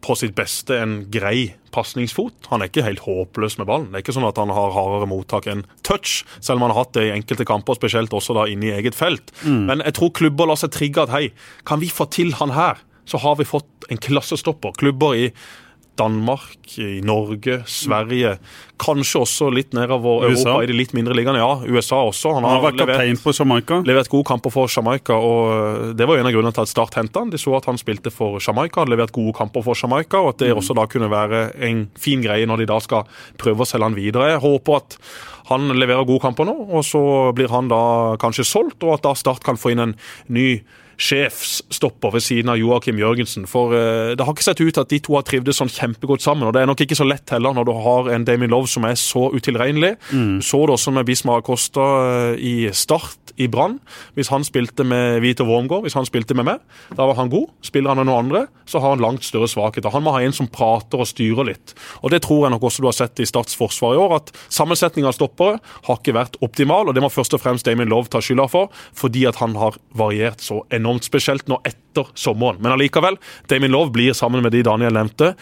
på 0.06 0.14
sitt 0.18 0.36
beste 0.38 0.76
en 0.78 0.96
grei 1.10 1.56
pasningsfot. 1.74 2.48
Han 2.52 2.62
er 2.62 2.70
ikke 2.70 2.84
helt 2.86 3.02
håpløs 3.04 3.58
med 3.58 3.68
ballen. 3.68 3.88
Det 3.90 3.98
er 3.98 4.04
ikke 4.04 4.14
sånn 4.16 4.28
at 4.28 4.38
han 4.40 4.52
har 4.54 4.74
hardere 4.74 5.08
mottak 5.10 5.48
enn 5.50 5.64
touch, 5.86 6.20
selv 6.38 6.60
om 6.60 6.66
han 6.66 6.74
har 6.74 6.84
hatt 6.84 6.94
det 6.96 7.08
i 7.08 7.14
enkelte 7.16 7.46
kamper, 7.48 7.78
spesielt 7.78 8.14
også 8.14 8.36
da 8.38 8.46
inne 8.50 8.70
i 8.70 8.74
eget 8.76 8.98
felt. 8.98 9.34
Mm. 9.42 9.64
Men 9.70 9.84
jeg 9.84 9.98
tror 9.98 10.14
klubber 10.16 10.50
lar 10.50 10.60
seg 10.60 10.74
trigge 10.76 11.02
at 11.02 11.14
hei, 11.14 11.24
kan 11.68 11.82
vi 11.82 11.90
få 11.92 12.08
til 12.14 12.34
han 12.38 12.54
her, 12.54 12.78
så 13.06 13.20
har 13.22 13.38
vi 13.40 13.46
fått 13.46 13.90
en 13.90 14.02
klassestopper. 14.02 14.74
Klubber 14.78 15.18
i 15.18 15.28
Danmark, 15.96 16.78
i 16.78 17.00
Norge, 17.04 17.62
Sverige. 17.66 18.36
Kanskje 18.80 19.22
også 19.22 19.48
litt 19.54 19.72
nedover 19.76 20.26
USA. 20.26 20.50
Europa 20.50 20.64
i 20.64 20.68
de 20.70 20.76
litt 20.76 20.92
mindre 20.96 21.16
ligaene. 21.16 21.40
Ja, 21.40 21.60
USA 21.64 22.02
også. 22.04 22.34
Han 22.36 22.44
har, 22.44 22.58
han 22.58 22.66
har 22.66 22.78
kaptein 22.80 23.20
på 23.20 23.32
Jamaica. 23.36 23.80
levert 23.88 24.10
gode 24.12 24.28
kamper 24.28 24.52
for 24.52 24.72
Jamaica. 24.72 25.16
og 25.16 25.96
Det 25.96 26.08
var 26.08 26.20
en 26.20 26.28
av 26.28 26.34
grunnene 26.36 26.54
til 26.56 26.66
at 26.66 26.72
Start 26.72 26.98
hentet 27.00 27.16
han. 27.20 27.32
De 27.32 27.40
så 27.40 27.56
at 27.56 27.68
han 27.70 27.80
spilte 27.80 28.12
for 28.12 28.40
Jamaica, 28.42 28.82
hadde 28.82 28.92
levert 28.92 29.14
gode 29.16 29.32
kamper 29.36 29.64
for 29.64 29.78
Jamaica, 29.78 30.20
og 30.20 30.34
at 30.34 30.44
det 30.44 30.52
mm. 30.52 30.60
også 30.60 30.76
da 30.76 30.86
kunne 30.90 31.12
være 31.12 31.42
en 31.68 31.86
fin 31.96 32.24
greie 32.24 32.46
når 32.46 32.62
de 32.62 32.70
da 32.72 32.80
skal 32.84 33.08
prøve 33.40 33.64
å 33.64 33.68
selge 33.68 33.88
han 33.88 33.98
videre. 33.98 34.32
Jeg 34.34 34.44
håper 34.44 34.80
at 34.82 34.98
han 35.48 35.70
leverer 35.78 36.08
gode 36.08 36.24
kamper 36.24 36.48
nå, 36.48 36.56
og 36.74 36.82
så 36.84 37.02
blir 37.36 37.52
han 37.52 37.70
da 37.70 38.16
kanskje 38.20 38.46
solgt, 38.48 38.82
og 38.82 38.98
at 38.98 39.06
da 39.06 39.14
Start 39.16 39.46
kan 39.46 39.58
få 39.60 39.72
inn 39.72 39.84
en 39.84 39.96
ny 40.28 40.48
sjefsstopper 40.96 42.14
ved 42.14 42.24
siden 42.24 42.52
av 42.52 42.58
Joakim 42.60 42.98
Jørgensen. 43.00 43.46
For 43.50 43.74
uh, 43.74 44.14
det 44.16 44.24
har 44.24 44.32
ikke 44.32 44.46
sett 44.46 44.62
ut 44.62 44.80
at 44.80 44.92
de 44.92 45.00
to 45.04 45.16
har 45.18 45.26
trivdes 45.28 45.60
sånn 45.60 45.72
kjempegodt 45.72 46.24
sammen. 46.24 46.48
Og 46.48 46.54
det 46.56 46.62
er 46.62 46.70
nok 46.70 46.82
ikke 46.84 46.98
så 46.98 47.06
lett 47.08 47.32
heller 47.34 47.56
når 47.56 47.68
du 47.68 47.74
har 47.86 48.10
en 48.14 48.26
Damien 48.28 48.52
Love 48.52 48.70
som 48.70 48.86
er 48.88 48.96
så 49.00 49.28
utilregnelig. 49.34 49.96
Mm. 50.12 50.38
Så 50.44 50.64
det 50.66 50.76
også 50.76 50.94
med 50.96 51.08
Bismar 51.08 51.42
Acosta 51.42 51.86
uh, 52.06 52.34
i 52.36 52.72
Start 52.76 53.25
i 53.36 53.48
Brann. 53.52 53.78
Hvis 54.16 54.30
han 54.32 54.44
spilte 54.46 54.84
med 54.86 55.20
Vito 55.24 55.46
Wormgård, 55.46 55.84
hvis 55.86 55.96
han 55.98 56.06
spilte 56.08 56.36
med 56.36 56.48
meg, 56.48 56.62
da 56.96 57.06
var 57.08 57.18
han 57.20 57.30
god. 57.32 57.50
Spiller 57.66 57.92
han 57.92 58.00
med 58.00 58.08
noen 58.08 58.26
andre, 58.26 58.44
så 58.68 58.80
har 58.82 58.94
han 58.94 59.04
langt 59.04 59.26
større 59.26 59.48
svakheter. 59.50 59.92
Han 59.94 60.04
må 60.06 60.14
ha 60.16 60.22
en 60.24 60.34
som 60.36 60.48
prater 60.52 61.02
og 61.02 61.10
styrer 61.10 61.50
litt. 61.50 61.74
Og 62.02 62.12
det 62.14 62.22
tror 62.26 62.46
jeg 62.46 62.54
nok 62.56 62.66
også 62.68 62.84
du 62.84 62.90
har 62.90 62.96
sett 62.96 63.22
i 63.22 63.28
Starts 63.28 63.56
forsvar 63.58 63.96
i 63.96 64.00
år, 64.00 64.16
at 64.20 64.32
sammensetninga 64.52 65.10
av 65.10 65.16
stoppere 65.18 65.60
har 65.88 66.00
ikke 66.00 66.16
vært 66.16 66.40
optimal, 66.44 66.88
og 66.88 66.96
det 66.96 67.04
må 67.04 67.12
først 67.12 67.36
og 67.36 67.42
fremst 67.42 67.68
Damien 67.68 67.90
Love 67.92 68.10
ta 68.12 68.22
skylda 68.24 68.48
for, 68.52 68.72
fordi 68.96 69.26
at 69.28 69.40
han 69.42 69.56
har 69.60 69.78
variert 69.96 70.44
så 70.44 70.62
enormt 70.74 71.06
spesielt 71.06 71.48
nå 71.50 71.60
etter 71.66 72.10
sommeren. 72.18 72.60
Men 72.62 72.76
allikevel, 72.76 73.20
Damien 73.50 73.74
Love 73.74 73.94
blir 73.96 74.16
sammen 74.16 74.44
med 74.44 74.54
de 74.56 74.64
Daniel 74.66 74.96
nevnte, 74.96 75.34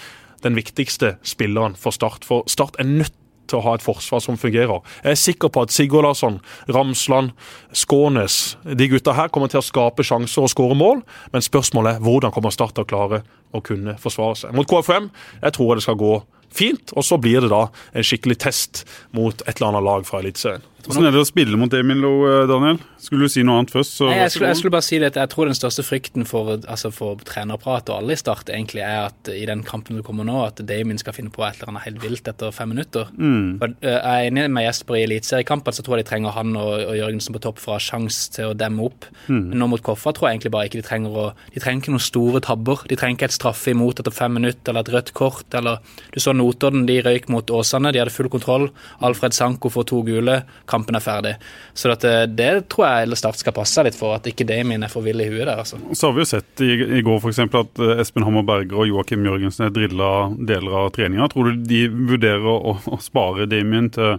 den 0.45 0.57
viktigste 0.59 1.17
spilleren 1.25 1.77
for 1.81 1.95
Start. 1.97 2.25
For 2.29 2.45
Start 2.51 2.77
er 2.79 2.89
nødt 2.89 3.17
til 3.49 3.61
å 3.61 3.65
ha 3.67 3.75
et 3.77 3.85
forsvar 3.85 4.23
som 4.25 4.39
fungerer. 4.41 4.83
Jeg 5.05 5.15
er 5.17 5.21
sikker 5.21 5.53
på 5.53 5.65
at 5.65 5.75
Sigurd 5.75 6.07
Larsson, 6.07 6.41
Ramsland, 6.69 7.33
Skånes, 7.75 8.57
de 8.65 8.89
gutta 8.91 9.17
her 9.17 9.33
kommer 9.35 9.53
til 9.53 9.63
å 9.63 9.67
skape 9.67 10.07
sjanser 10.07 10.47
og 10.47 10.53
skåre 10.53 10.79
mål, 10.79 11.03
men 11.35 11.45
spørsmålet 11.45 11.97
er 11.97 12.05
hvordan 12.05 12.35
kommer 12.35 12.55
Start 12.55 12.77
til 12.77 12.85
å 12.85 12.89
klare 12.89 13.25
å 13.55 13.63
kunne 13.65 13.97
forsvare 14.01 14.39
seg. 14.39 14.55
Mot 14.55 14.69
KFM 14.71 15.11
jeg 15.43 15.57
tror 15.57 15.75
det 15.75 15.87
skal 15.87 15.99
gå 15.99 16.15
fint, 16.55 16.95
og 16.95 17.07
så 17.07 17.19
blir 17.19 17.43
det 17.43 17.51
da 17.53 17.67
en 17.95 18.07
skikkelig 18.07 18.39
test 18.47 18.85
mot 19.17 19.35
et 19.43 19.57
eller 19.57 19.73
annet 19.73 19.89
lag 19.89 20.07
fra 20.07 20.23
Eliteserien. 20.23 20.63
Hvordan 20.85 21.09
er 21.09 21.15
det 21.15 21.23
å 21.23 21.29
spille 21.29 21.59
mot 21.59 21.73
Emil 21.77 22.03
Lowe, 22.03 22.31
eh, 22.43 22.47
Daniel? 22.51 22.81
Skulle 23.05 23.27
du 23.27 23.33
si 23.33 23.43
noe 23.45 23.61
annet 23.61 23.73
først? 23.73 23.99
Nei, 24.05 24.17
jeg, 24.23 24.33
skulle, 24.33 24.51
jeg, 24.51 24.59
skulle, 24.61 24.73
bare 24.75 24.87
si 24.87 24.99
det, 25.01 25.11
jeg 25.17 25.31
tror 25.33 25.49
den 25.49 25.57
største 25.57 25.85
frykten 25.85 26.27
for, 26.29 26.55
altså 26.57 26.91
for 26.95 27.21
trenerapparatet 27.29 27.93
og 27.93 28.01
alle 28.01 28.17
i 28.17 28.21
Start 28.21 28.49
egentlig 28.53 28.81
er 28.85 29.11
at 29.11 29.29
i 29.33 29.45
den 29.49 29.65
kampen 29.67 29.99
du 29.99 30.05
kommer 30.07 30.25
nå, 30.29 30.39
at 30.47 30.63
Damien 30.65 31.01
skal 31.01 31.17
finne 31.17 31.33
på 31.33 31.45
et 31.45 31.59
eller 31.59 31.75
annet 31.75 31.85
helt 31.85 32.01
vilt 32.05 32.29
etter 32.31 32.55
fem 32.55 32.73
minutter. 32.73 33.11
Mm. 33.17 33.59
For, 33.61 33.75
uh, 33.85 33.91
jeg 33.91 34.25
er 34.25 34.29
enig 34.31 34.47
med 34.55 34.67
Jesper 34.67 34.99
i 34.99 35.05
eliteseriekampen, 35.05 35.77
så 35.77 35.85
tror 35.85 35.99
jeg 35.99 36.07
de 36.07 36.11
trenger 36.13 36.37
han 36.37 36.55
og, 36.57 36.73
og 36.79 36.97
Jørgensen 36.97 37.37
på 37.37 37.43
topp 37.45 37.61
for 37.61 37.75
å 37.75 37.79
ha 37.79 37.85
sjanse 37.85 38.33
til 38.37 38.53
å 38.53 38.57
demme 38.57 38.89
opp. 38.89 39.09
Mm. 39.27 39.43
Men 39.51 39.61
nå 39.61 39.71
mot 39.75 39.85
Koffa 39.85 40.15
tror 40.17 40.31
jeg 40.31 40.39
egentlig 40.39 40.55
bare 40.57 40.71
ikke 40.71 40.81
de 40.81 40.87
trenger 40.89 41.21
å 41.21 41.27
De 41.53 41.61
trenger 41.61 41.85
ikke 41.85 41.95
noen 41.97 42.07
store 42.07 42.41
tabber. 42.45 42.85
De 42.89 42.99
trenger 42.99 43.19
ikke 43.19 43.31
et 43.33 43.37
straffe 43.37 43.73
imot 43.73 44.01
etter 44.01 44.15
fem 44.15 44.33
minutter 44.39 44.73
eller 44.73 44.87
et 44.87 44.95
rødt 44.95 45.13
kort. 45.17 45.47
eller 45.57 45.81
Du 46.15 46.21
så 46.23 46.33
Notodden, 46.37 46.87
de 46.89 47.01
røyk 47.05 47.29
mot 47.33 47.53
Åsane, 47.53 47.93
de 47.93 48.01
hadde 48.01 48.15
full 48.15 48.31
kontroll. 48.33 48.71
Alfred 49.05 49.37
Sanko 49.37 49.71
får 49.73 49.89
to 49.91 50.01
gule, 50.07 50.41
kampen 50.75 50.99
er 50.99 51.05
ferdig. 51.05 51.35
Så 51.75 51.93
det, 52.03 52.15
det 52.39 52.51
tror 52.73 52.87
jeg 52.89 53.07
eller 53.07 53.21
Start 53.21 53.41
skal 53.41 53.57
passe 53.57 53.85
litt 53.87 53.99
for, 53.99 54.17
at 54.19 54.27
ikke 54.31 54.47
Damien 54.49 54.85
er 54.85 54.93
for 54.93 55.07
vill 55.07 55.23
i 55.23 55.29
huet 55.31 55.47
der. 55.47 55.57
altså. 55.63 55.81
Så 55.95 56.11
har 56.11 56.17
vi 56.17 56.25
jo 56.25 56.31
sett 56.35 56.65
i, 56.65 56.73
i 56.99 57.05
går 57.07 57.21
f.eks. 57.23 57.43
at 57.47 57.83
eh, 57.85 58.03
Espen 58.05 58.27
Hammer 58.27 58.47
Berger 58.47 58.85
og 58.85 58.91
Joakim 58.91 59.27
Jørgensen 59.27 59.69
er 59.69 59.75
drilla 59.75 60.13
deler 60.39 60.81
av 60.85 60.93
treninga. 60.97 61.31
Tror 61.33 61.51
du 61.51 61.67
de 61.71 61.85
vurderer 62.15 62.49
å, 62.51 62.79
å 62.79 63.01
spare 63.03 63.49
Damien 63.51 63.91
til 63.95 64.19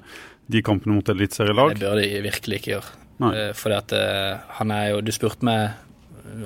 de 0.52 0.62
kampene 0.66 0.98
mot 0.98 1.10
eliteserielag? 1.10 1.76
Det 1.76 1.86
bør 1.86 2.00
de 2.02 2.22
virkelig 2.26 2.62
ikke 2.62 2.78
gjøre. 2.78 2.94
Eh, 3.32 3.52
fordi 3.56 3.80
at 3.80 3.96
eh, 3.96 4.32
han 4.58 4.72
er 4.76 4.90
jo 4.92 5.04
Du 5.06 5.12
spurte 5.16 5.48
meg 5.48 5.70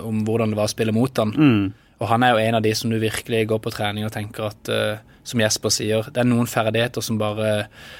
om 0.06 0.22
hvordan 0.28 0.52
det 0.52 0.60
var 0.60 0.70
å 0.70 0.72
spille 0.72 0.94
mot 0.94 1.22
han. 1.22 1.32
Mm. 1.34 1.64
Og 2.00 2.08
han 2.08 2.24
er 2.24 2.34
jo 2.34 2.44
en 2.44 2.58
av 2.60 2.64
de 2.64 2.74
som 2.78 2.92
du 2.92 3.00
virkelig 3.02 3.46
går 3.50 3.62
på 3.64 3.74
trening 3.74 4.06
og 4.08 4.14
tenker 4.14 4.50
at 4.52 4.72
uh, 4.72 5.19
Som 5.30 5.44
Jesper 5.44 5.74
sier, 5.74 6.08
det 6.10 6.24
er 6.24 6.28
noen 6.28 6.50
ferdigheter 6.50 7.04
som 7.06 7.20
bare 7.22 7.50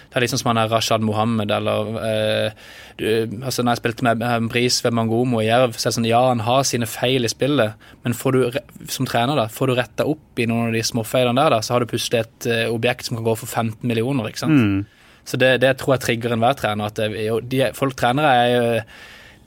Det 0.10 0.18
er 0.18 0.28
sånn 0.32 0.42
som 0.42 0.52
han 0.52 0.62
er 0.64 0.72
Rashad 0.72 1.06
Mohammed, 1.06 1.52
eller 1.54 2.00
eh, 2.02 2.62
du, 2.98 3.06
altså 3.44 3.64
Når 3.64 3.76
jeg 3.76 3.82
spilte 3.84 4.08
med 4.08 4.50
Bris 4.50 4.80
ved 4.86 4.96
Mangomo 4.98 5.44
i 5.44 5.48
Jerv, 5.48 5.78
så 5.78 5.88
er 5.88 5.92
det 5.92 5.98
sånn 6.00 6.10
Ja, 6.10 6.24
han 6.32 6.46
har 6.48 6.66
sine 6.68 6.90
feil 6.90 7.28
i 7.28 7.32
spillet, 7.32 7.90
men 8.06 8.18
får 8.18 8.38
du, 8.38 8.60
som 8.92 9.08
trener, 9.10 9.38
da, 9.40 9.50
får 9.54 9.70
du 9.70 9.78
retta 9.78 10.08
opp 10.10 10.42
i 10.42 10.48
noen 10.50 10.72
av 10.72 10.78
de 10.78 10.86
småfeilene 10.86 11.40
der, 11.40 11.58
da, 11.58 11.62
så 11.66 11.76
har 11.76 11.84
du 11.84 11.92
plutselig 11.92 12.24
et 12.24 12.50
uh, 12.50 12.66
objekt 12.74 13.08
som 13.08 13.20
kan 13.20 13.28
gå 13.28 13.36
for 13.40 13.50
15 13.50 13.86
millioner, 13.88 14.30
ikke 14.30 14.44
sant. 14.44 14.60
Mm. 14.60 15.00
Så 15.30 15.38
det, 15.38 15.60
det, 15.62 15.76
tror 15.78 15.96
jeg 15.96 16.06
trigger 16.06 16.34
enhver 16.34 16.58
trener. 16.58 16.90
at 16.90 16.98
det, 16.98 17.12
jo, 17.28 17.40
de, 17.46 17.62
Folk 17.78 17.98
trenere 18.00 18.34
er 18.34 18.50
jo 18.50 18.84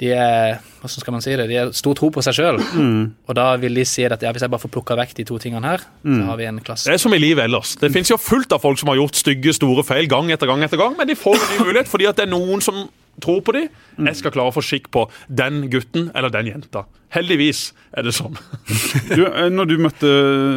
de 0.03 0.11
er 0.19 0.57
hvordan 0.83 1.03
skal 1.05 1.15
man 1.15 1.23
si 1.23 1.35
det, 1.39 1.45
de 1.47 1.59
har 1.61 1.69
stor 1.79 1.95
tro 1.95 2.09
på 2.11 2.23
seg 2.27 2.35
sjøl. 2.35 2.57
Og 2.59 3.37
da 3.39 3.45
vil 3.63 3.77
de 3.79 3.85
si 3.87 4.03
at 4.03 4.25
ja, 4.25 4.33
hvis 4.35 4.43
jeg 4.43 4.51
bare 4.51 4.63
får 4.65 4.73
plukka 4.75 4.97
vekk 4.99 5.15
de 5.21 5.27
to 5.29 5.39
tingene 5.43 5.75
her, 5.75 5.85
så 6.03 6.25
har 6.27 6.41
vi 6.41 6.49
en 6.51 6.59
klasse. 6.65 6.89
Det 6.91 6.97
er 6.97 7.05
som 7.05 7.15
i 7.15 7.21
livet 7.23 7.45
ellers. 7.47 7.77
Det 7.79 7.93
finnes 7.95 8.11
jo 8.11 8.19
fullt 8.19 8.51
av 8.57 8.65
folk 8.65 8.81
som 8.81 8.91
har 8.91 8.99
gjort 8.99 9.21
stygge, 9.21 9.55
store 9.55 9.87
feil 9.87 10.11
gang 10.11 10.33
etter 10.35 10.51
gang 10.51 10.65
etter 10.67 10.81
gang, 10.81 10.99
men 10.99 11.07
de 11.07 11.19
får 11.19 11.39
en 11.39 11.47
ny 11.53 11.69
mulighet 11.69 11.93
fordi 11.93 12.11
at 12.11 12.19
det 12.19 12.27
er 12.27 12.33
noen 12.35 12.65
som 12.65 12.83
tror 13.23 13.43
på 13.45 13.55
dem. 13.55 13.71
Jeg 14.09 14.19
skal 14.19 14.33
klare 14.35 14.51
å 14.51 14.57
få 14.57 14.65
skikk 14.65 14.89
på 14.95 15.05
den 15.29 15.67
gutten 15.71 16.11
eller 16.17 16.33
den 16.33 16.49
jenta. 16.51 16.87
Heldigvis 17.13 17.67
er 17.93 18.07
det 18.09 18.15
sånn. 18.17 18.39
Du, 19.13 19.27
eh, 19.29 19.51
når 19.53 19.69
du 19.69 19.75
møtte 19.85 20.13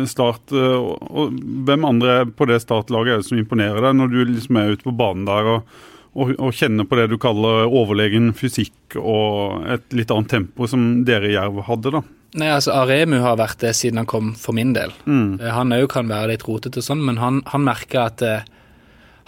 Start, 0.08 0.54
eh, 0.56 0.78
og, 0.80 1.04
og 1.12 1.36
hvem 1.68 1.86
andre 1.88 2.22
på 2.32 2.48
det 2.50 2.62
startlaget 2.64 3.14
er 3.14 3.22
det 3.22 3.28
som 3.28 3.42
imponerer 3.42 3.84
deg, 3.84 3.98
når 4.00 4.14
du 4.14 4.22
liksom 4.32 4.62
er 4.62 4.72
ute 4.74 4.88
på 4.88 4.96
banen 4.96 5.28
der 5.28 5.52
og, 5.58 5.76
og, 6.16 6.32
og 6.40 6.54
kjenne 6.56 6.86
på 6.88 6.98
det 7.00 7.10
du 7.12 7.18
kaller 7.22 7.68
overlegen 7.68 8.32
fysikk 8.38 8.98
og 9.02 9.66
et 9.76 9.96
litt 9.96 10.12
annet 10.14 10.32
tempo 10.32 10.68
som 10.72 11.04
dere 11.08 11.30
i 11.30 11.36
Jerv 11.36 11.62
hadde, 11.68 11.92
da? 11.98 12.02
Nei, 12.36 12.50
altså 12.52 12.74
Aremu 12.76 13.22
har 13.24 13.38
vært 13.40 13.62
det 13.64 13.72
siden 13.78 14.02
han 14.02 14.10
kom, 14.10 14.34
for 14.40 14.56
min 14.56 14.74
del. 14.76 14.92
Mm. 15.08 15.40
Han 15.40 15.76
òg 15.76 15.88
kan 15.94 16.10
være 16.12 16.34
litt 16.34 16.44
rotete 16.48 16.82
og 16.82 16.88
sånn, 16.88 17.04
men 17.08 17.20
han, 17.22 17.40
han 17.52 17.64
merker 17.64 18.02
at 18.08 18.24
eh, 18.26 18.48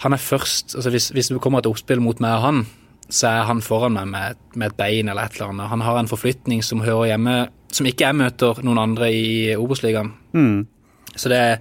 han 0.04 0.14
er 0.14 0.22
først 0.22 0.76
altså 0.76 0.92
hvis, 0.94 1.08
hvis 1.16 1.32
det 1.32 1.40
kommer 1.42 1.62
et 1.62 1.70
oppspill 1.70 2.02
mot 2.04 2.20
meg 2.22 2.36
og 2.36 2.44
han, 2.44 2.64
så 3.08 3.30
er 3.30 3.46
han 3.48 3.62
foran 3.64 3.96
meg 3.96 4.10
med, 4.12 4.40
med 4.54 4.70
et 4.70 4.78
bein 4.78 5.08
eller 5.08 5.24
et 5.24 5.38
eller 5.38 5.54
annet. 5.54 5.70
Han 5.72 5.84
har 5.86 6.00
en 6.00 6.10
forflytning 6.10 6.60
som 6.64 6.84
hører 6.84 7.14
hjemme 7.14 7.38
Som 7.72 7.84
ikke 7.88 8.06
jeg 8.06 8.16
møter 8.16 8.60
noen 8.64 8.78
andre 8.80 9.10
i 9.12 9.54
Obos-ligaen. 9.56 10.14
Så 11.18 11.28
det, 11.32 11.38
er- 11.38 11.58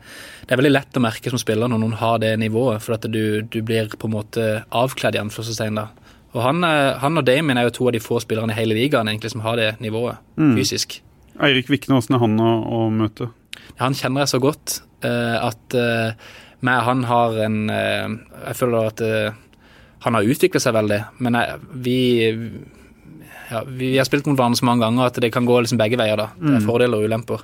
det 0.47 0.53
er 0.55 0.61
veldig 0.61 0.71
lett 0.75 0.97
å 0.99 1.03
merke 1.03 1.29
som 1.33 1.41
spiller 1.41 1.67
når 1.67 1.81
noen 1.83 1.97
har 1.99 2.19
det 2.23 2.33
nivået, 2.39 2.81
for 2.85 2.95
at 2.95 3.07
du, 3.11 3.41
du 3.41 3.59
blir 3.65 3.89
på 3.97 4.07
en 4.07 4.13
måte 4.15 4.45
avkledd 4.71 5.17
i 5.17 5.21
anførselstegn 5.25 5.79
da. 5.81 5.87
Og 6.35 6.41
han, 6.43 6.63
er- 6.67 6.97
han 7.01 7.17
og 7.17 7.25
Damien 7.27 7.57
er 7.57 7.67
jo 7.67 7.75
to 7.79 7.87
av 7.89 7.95
de 7.97 8.01
få 8.03 8.19
spillerne 8.23 8.53
i 8.53 8.59
hele 8.59 8.75
ligaen 8.77 9.07
egentlig 9.09 9.31
som 9.33 9.41
har 9.45 9.57
det 9.59 9.73
nivået 9.83 10.17
fysisk. 10.57 10.99
Eirik 11.41 11.69
Vikne, 11.69 11.97
åssen 11.99 12.15
er 12.17 12.21
han 12.23 12.37
å, 12.41 12.51
å 12.77 12.81
møte? 12.93 13.29
Han 13.81 13.93
kjenner 13.97 14.23
jeg 14.23 14.31
så 14.35 14.39
godt 14.41 14.79
uh, 15.05 15.49
at 15.51 15.75
uh, 15.77 16.13
meg 16.65 16.79
han 16.87 17.03
har 17.05 17.35
en 17.45 17.57
uh, 17.69 18.15
Jeg 18.47 18.55
føler 18.57 18.87
at 18.89 19.01
eh, 19.05 19.35
han 20.05 20.15
har 20.17 20.25
utviklet 20.25 20.61
seg 20.63 20.73
veldig, 20.73 20.97
men 21.21 21.37
jeg, 21.37 21.59
vi 21.85 21.97
ja, 23.51 23.61
vi 23.67 23.91
har 23.97 24.05
spilt 24.07 24.25
mot 24.27 24.35
hverandre 24.37 24.59
så 24.59 24.65
mange 24.67 24.83
ganger 24.83 25.07
at 25.09 25.19
det 25.23 25.29
kan 25.33 25.45
gå 25.47 25.59
liksom 25.63 25.79
begge 25.79 25.97
veier. 25.99 26.17
da. 26.19 26.29
Det 26.37 26.57
er 26.57 26.65
fordeler 26.65 26.99
og 26.99 27.07
ulemper. 27.07 27.43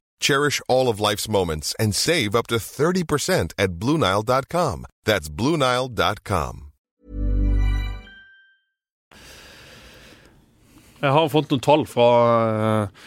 Cherish 0.21 0.61
all 0.69 0.87
of 0.87 1.01
life's 1.01 1.27
moments 1.27 1.75
and 1.79 1.93
save 1.93 2.35
up 2.35 2.47
to 2.47 2.55
30% 2.55 3.53
at 3.57 3.71
BlueNile.com. 3.79 4.85
That's 5.03 5.29
BlueNile.com. 5.29 6.67
Jeg 11.01 11.13
har 11.17 11.31
fått 11.33 11.49
noen 11.49 11.63
tall 11.65 11.87
fra 11.89 12.09
eh, 12.85 13.05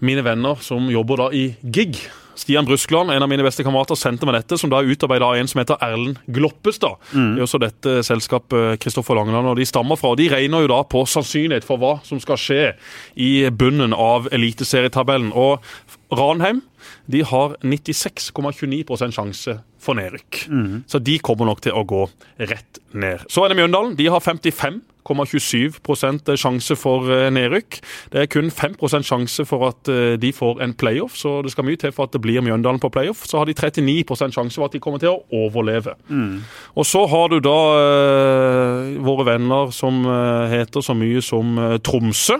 mine 0.00 0.24
venner 0.24 0.62
som 0.64 0.88
jobber 0.88 1.20
da 1.20 1.32
i 1.36 1.50
GIG. 1.60 2.00
Stian 2.36 2.66
Bruskland, 2.68 3.10
en 3.10 3.22
av 3.24 3.30
mine 3.32 3.44
beste 3.46 3.64
kamerater, 3.64 3.96
sendte 3.96 4.26
meg 4.28 4.36
dette, 4.36 4.58
som 4.60 4.68
da 4.68 4.82
er 4.82 4.90
utarbeida 4.92 5.24
av 5.24 5.38
en 5.40 5.48
som 5.48 5.60
heter 5.62 5.80
Erlend 5.80 6.18
Gloppestad. 6.36 6.98
Det 7.14 7.40
er 7.40 7.44
også 7.46 7.60
dette 7.62 7.94
selskapet 8.04 8.76
Kristoffer 8.82 9.16
Langeland 9.16 9.48
og 9.48 9.56
de 9.56 9.64
stammer 9.68 9.96
fra. 9.96 10.12
og 10.12 10.20
De 10.20 10.28
regner 10.28 10.66
jo 10.66 10.70
da 10.74 10.82
på 10.84 11.06
sannsynlighet 11.08 11.64
for 11.64 11.80
hva 11.80 11.94
som 12.04 12.20
skal 12.20 12.40
skje 12.40 12.60
i 13.16 13.30
bunnen 13.48 13.96
av 13.96 14.28
eliteserietabellen. 14.36 15.32
Og 15.32 15.64
Ranheim 16.12 16.62
de 17.10 17.24
har 17.26 17.56
96,29% 17.62 19.12
sjanse 19.14 19.58
for 19.82 19.94
nedrykk. 19.98 20.46
Så 20.90 20.98
de 21.02 21.18
kommer 21.22 21.46
nok 21.46 21.60
til 21.64 21.72
å 21.76 21.84
gå 21.86 22.08
rett 22.38 22.78
ned. 22.94 23.18
Så 23.30 23.44
er 23.44 23.48
det 23.52 23.56
Mjøndalen. 23.60 23.96
De 23.98 24.06
har 24.10 24.20
55,27% 24.22 26.36
sjanse 26.38 26.76
for 26.78 27.10
eh, 27.12 27.30
nedrykk. 27.34 27.80
Det 28.12 28.20
er 28.22 28.26
kun 28.32 28.50
5% 28.50 29.02
sjanse 29.06 29.44
for 29.46 29.68
at 29.68 29.88
eh, 29.92 30.16
de 30.18 30.32
får 30.34 30.62
en 30.64 30.74
playoff, 30.74 31.16
så 31.18 31.42
det 31.46 31.52
skal 31.54 31.64
mye 31.68 31.76
til 31.78 31.92
for 31.94 32.04
at 32.08 32.12
det 32.16 32.22
blir 32.24 32.42
Mjøndalen 32.42 32.80
på 32.82 32.90
playoff. 32.94 33.20
Så 33.30 33.38
har 33.38 33.46
de 33.46 33.54
39% 33.54 34.34
sjanse 34.34 34.56
for 34.58 34.66
at 34.66 34.74
de 34.74 34.82
kommer 34.82 34.98
til 35.02 35.10
å 35.14 35.22
overleve. 35.46 35.92
Og 36.74 36.84
så 36.86 37.06
har 37.10 37.26
du 37.30 37.38
da 37.44 37.58
eh, 37.78 38.98
våre 39.06 39.24
venner 39.30 39.64
som 39.74 39.94
heter 40.50 40.80
så 40.82 40.94
mye 40.98 41.20
som 41.22 41.46
Tromsø. 41.86 42.36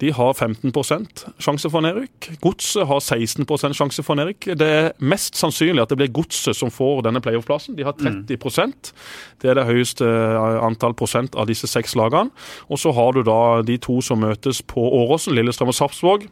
De 0.00 0.12
har 0.16 0.32
15% 0.32 1.24
sjanse 1.42 1.70
for 1.70 1.84
nedrykk. 1.84 2.30
Godset 2.40 2.86
har 2.88 3.02
16% 3.04 3.76
sjanse 3.76 4.04
for 4.06 4.16
nedrykk. 4.16 4.48
Det 4.58 4.68
er 4.68 4.90
mest 5.04 5.36
sannsynlig 5.36 5.82
at 5.84 5.92
det 5.92 5.98
blir 6.00 6.12
Godset 6.16 6.56
som 6.56 6.72
får 6.72 7.04
denne 7.06 7.20
playoff-plassen. 7.24 7.76
De 7.76 7.84
har 7.84 7.96
30% 8.00 8.92
Det 9.40 9.50
er 9.50 9.58
det 9.58 9.68
høyeste 9.68 10.06
eh, 10.06 10.60
antall 10.64 10.96
prosent 10.96 11.36
av 11.36 11.48
disse 11.50 11.68
seks 11.68 11.96
lagene. 12.00 12.32
Og 12.68 12.80
så 12.80 12.92
har 12.96 13.12
du 13.12 13.22
da 13.26 13.60
de 13.66 13.76
to 13.80 14.00
som 14.04 14.20
møtes 14.24 14.62
på 14.62 14.80
Åråsen, 14.80 15.36
Lillestrøm 15.36 15.72
og 15.72 15.76
Sarpsborg. 15.76 16.28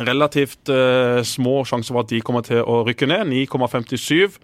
Relativt 0.00 0.72
eh, 0.72 1.20
små 1.22 1.60
sjanser 1.68 1.94
for 1.94 2.02
at 2.02 2.10
de 2.10 2.22
kommer 2.24 2.42
til 2.46 2.64
å 2.64 2.82
rykke 2.88 3.06
ned. 3.10 3.28
9,57 3.30 4.40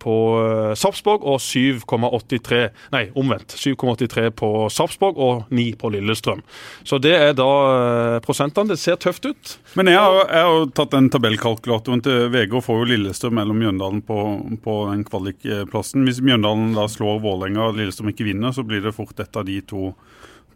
på 0.00 0.14
eh, 0.40 0.72
Sarpsborg 0.78 1.24
og 1.28 1.40
7,83 1.44 2.60
Nei, 2.94 3.02
omvendt. 3.18 3.54
7,83 3.58 4.30
på 4.36 4.50
Sarpsborg 4.72 5.20
og 5.20 5.52
9 5.54 5.66
på 5.80 5.90
Lillestrøm. 5.94 6.42
Så 6.86 7.00
det 7.02 7.14
er 7.16 7.34
da 7.38 7.48
eh, 7.74 8.16
prosentene. 8.24 8.72
Det 8.72 8.80
ser 8.80 9.00
tøft 9.00 9.28
ut. 9.28 9.56
Men 9.78 9.92
jeg 9.92 10.00
har, 10.00 10.20
jeg 10.26 10.48
har 10.48 10.70
tatt 10.76 10.94
den 10.96 11.10
tabellkalkulatoren 11.12 12.04
til 12.06 12.30
VG 12.32 12.56
og 12.56 12.66
får 12.66 12.80
jo 12.82 12.88
Lillestrøm 12.94 13.36
mellom 13.40 13.60
Mjøndalen 13.60 14.02
på, 14.06 14.20
på 14.64 14.78
den 14.92 15.04
kvalikplassen. 15.08 16.06
Hvis 16.08 16.22
Mjøndalen 16.24 16.74
da 16.78 16.88
slår 16.90 17.22
Vålerenga 17.24 17.68
og 17.68 17.78
Lillestrøm 17.78 18.12
ikke 18.14 18.28
vinner, 18.30 18.56
så 18.56 18.66
blir 18.66 18.84
det 18.84 18.96
fort 18.96 19.20
et 19.20 19.36
av 19.36 19.46
de 19.48 19.60
to, 19.68 19.92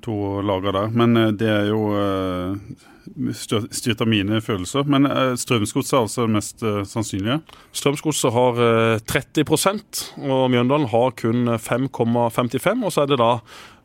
to 0.04 0.18
lagene 0.44 0.76
der. 0.78 0.98
Men 1.02 1.20
eh, 1.20 1.32
det 1.44 1.52
er 1.52 1.70
jo 1.72 1.86
styrt 3.34 4.00
av 4.02 4.08
mine 4.10 4.40
følelser. 4.44 4.82
Men 4.90 5.06
eh, 5.08 5.34
Strømsgodset 5.40 5.94
er 5.96 6.02
altså 6.04 6.20
det 6.26 6.34
mest 6.36 6.58
eh, 6.64 6.84
sannsynlige. 6.88 7.38
Strømsgodset 7.76 8.30
har 8.34 8.52
eh, 8.64 8.98
30% 9.10 10.02
og 10.24 10.42
Mjøndalen 10.52 10.88
har 10.92 11.08
kun 11.18 11.40
5,55 11.54 12.84
Og 12.84 12.90
så 12.94 13.00
er 13.04 13.08
det 13.12 13.22
da 13.22 13.32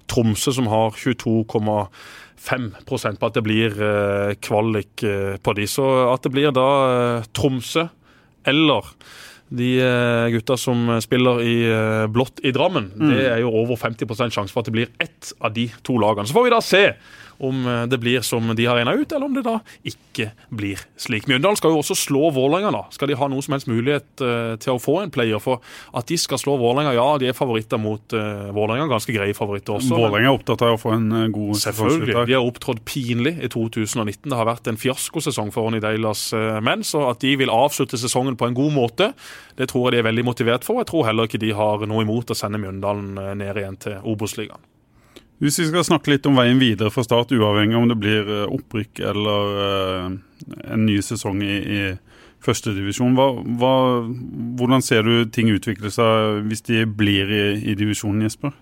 Tromsø 0.10 0.50
som 0.56 0.68
har 0.72 0.88
22,5% 0.98 3.20
på 3.20 3.26
at 3.30 3.36
det 3.38 3.46
blir 3.46 3.70
eh, 3.78 4.32
kvalik 4.42 4.94
eh, 5.06 5.36
på 5.38 5.54
de. 5.58 5.66
Så 5.70 5.86
at 6.10 6.22
det 6.26 6.34
blir 6.34 6.50
da 6.56 6.70
eh, 6.90 7.26
Tromsø 7.36 7.84
eller 8.50 8.84
de 9.50 9.80
eh, 9.82 10.30
gutta 10.34 10.58
som 10.62 11.00
spiller 11.02 11.42
i 11.42 11.66
eh, 11.70 12.06
blått 12.10 12.40
i 12.46 12.52
Drammen, 12.56 12.92
det 13.10 13.26
er 13.32 13.40
jo 13.44 13.50
over 13.64 13.76
50 13.82 14.06
sjanse 14.30 14.54
for 14.54 14.60
at 14.62 14.68
det 14.70 14.76
blir 14.78 14.90
ett 15.02 15.24
av 15.42 15.54
de 15.56 15.66
to 15.86 15.94
lagene. 16.02 16.28
Så 16.30 16.36
får 16.38 16.46
vi 16.46 16.54
da 16.54 16.62
se 16.64 16.84
om 17.40 17.66
eh, 17.68 17.84
det 17.92 18.00
blir 18.02 18.24
som 18.26 18.52
de 18.56 18.68
har 18.68 18.80
regna 18.80 18.96
ut, 18.98 19.12
eller 19.12 19.30
om 19.30 19.38
det 19.38 19.46
da 19.48 19.58
ikke 19.88 20.32
blir 20.50 20.82
slik. 21.00 21.28
Mjøndalen 21.30 21.60
skal 21.60 21.74
jo 21.74 21.82
også 21.84 21.98
slå 21.98 22.30
Vålerenga, 22.36 22.72
da. 22.76 22.84
Skal 22.94 23.12
de 23.12 23.18
ha 23.20 23.30
noe 23.32 23.44
som 23.46 23.56
helst 23.56 23.70
mulighet 23.72 24.24
eh, 24.26 24.56
til 24.62 24.76
å 24.76 24.82
få 24.82 25.00
en 25.04 25.14
player? 25.14 25.42
For 25.44 25.64
at 25.96 26.10
de 26.10 26.18
skal 26.20 26.42
slå 26.42 26.58
Vålerenga, 26.60 26.94
ja, 26.98 27.08
de 27.22 27.30
er 27.32 27.38
favoritter 27.38 27.80
mot 27.82 28.16
uh, 28.16 28.50
Vålerenga. 28.56 28.90
Ganske 28.92 29.14
greie 29.16 29.36
favoritter 29.38 29.78
også. 29.78 29.96
Vålerenga 29.96 30.32
er 30.32 30.38
opptatt 30.38 30.64
av 30.66 30.76
å 30.76 30.82
få 30.82 30.94
en 30.96 31.10
eh, 31.24 31.28
god 31.34 31.60
Selvfølgelig. 31.60 32.16
De 32.30 32.36
har 32.36 32.46
opptrådt 32.46 32.84
pinlig 32.88 33.36
i 33.44 33.50
2019. 33.52 34.30
Det 34.30 34.38
har 34.38 34.50
vært 34.50 34.70
en 34.72 34.80
fiaskosesong 34.80 35.54
for 35.56 35.68
Ronny 35.68 35.82
Deilas 35.84 36.30
eh, 36.38 36.60
menn. 36.66 36.86
Så 36.88 37.06
at 37.10 37.24
de 37.24 37.36
vil 37.40 37.54
avslutte 37.54 38.00
sesongen 38.00 38.38
på 38.40 38.50
en 38.50 38.58
god 38.58 38.76
måte, 38.76 39.12
det 39.60 39.70
tror 39.72 39.90
jeg 39.90 39.98
de 39.98 40.04
er 40.04 40.10
veldig 40.10 40.28
motivert 40.28 40.68
for. 40.68 40.82
Jeg 40.82 40.92
tror 40.92 41.08
heller 41.10 41.30
ikke 41.30 41.42
de 41.42 41.54
har 41.56 41.86
noe 41.90 42.06
imot 42.06 42.34
å 42.34 42.38
sende 42.38 42.62
Mjøndalen 42.62 43.16
eh, 43.20 43.34
ned 43.40 43.64
igjen 43.64 43.80
til 43.88 44.00
Obos-ligaen. 44.10 44.69
Hvis 45.40 45.60
vi 45.62 45.70
skal 45.70 45.86
snakke 45.88 46.12
litt 46.12 46.28
om 46.28 46.36
veien 46.36 46.60
videre 46.60 46.92
fra 46.92 47.04
start, 47.06 47.32
uavhengig 47.32 47.78
om 47.80 47.88
det 47.88 48.00
blir 48.00 48.28
eh, 48.28 48.48
opprykk 48.52 49.00
eller 49.08 49.60
eh, 49.66 50.08
en 50.76 50.84
ny 50.84 50.98
sesong 51.06 51.40
i, 51.46 51.60
i 51.60 51.82
førstedivisjon, 52.44 53.16
hvordan 53.20 54.84
ser 54.84 55.08
du 55.08 55.30
ting 55.32 55.52
utvikle 55.52 55.92
seg 55.92 56.44
hvis 56.48 56.64
de 56.68 56.84
blir 56.88 57.32
i, 57.32 57.46
i 57.72 57.76
divisjonen, 57.80 58.26
Jesper? 58.28 58.54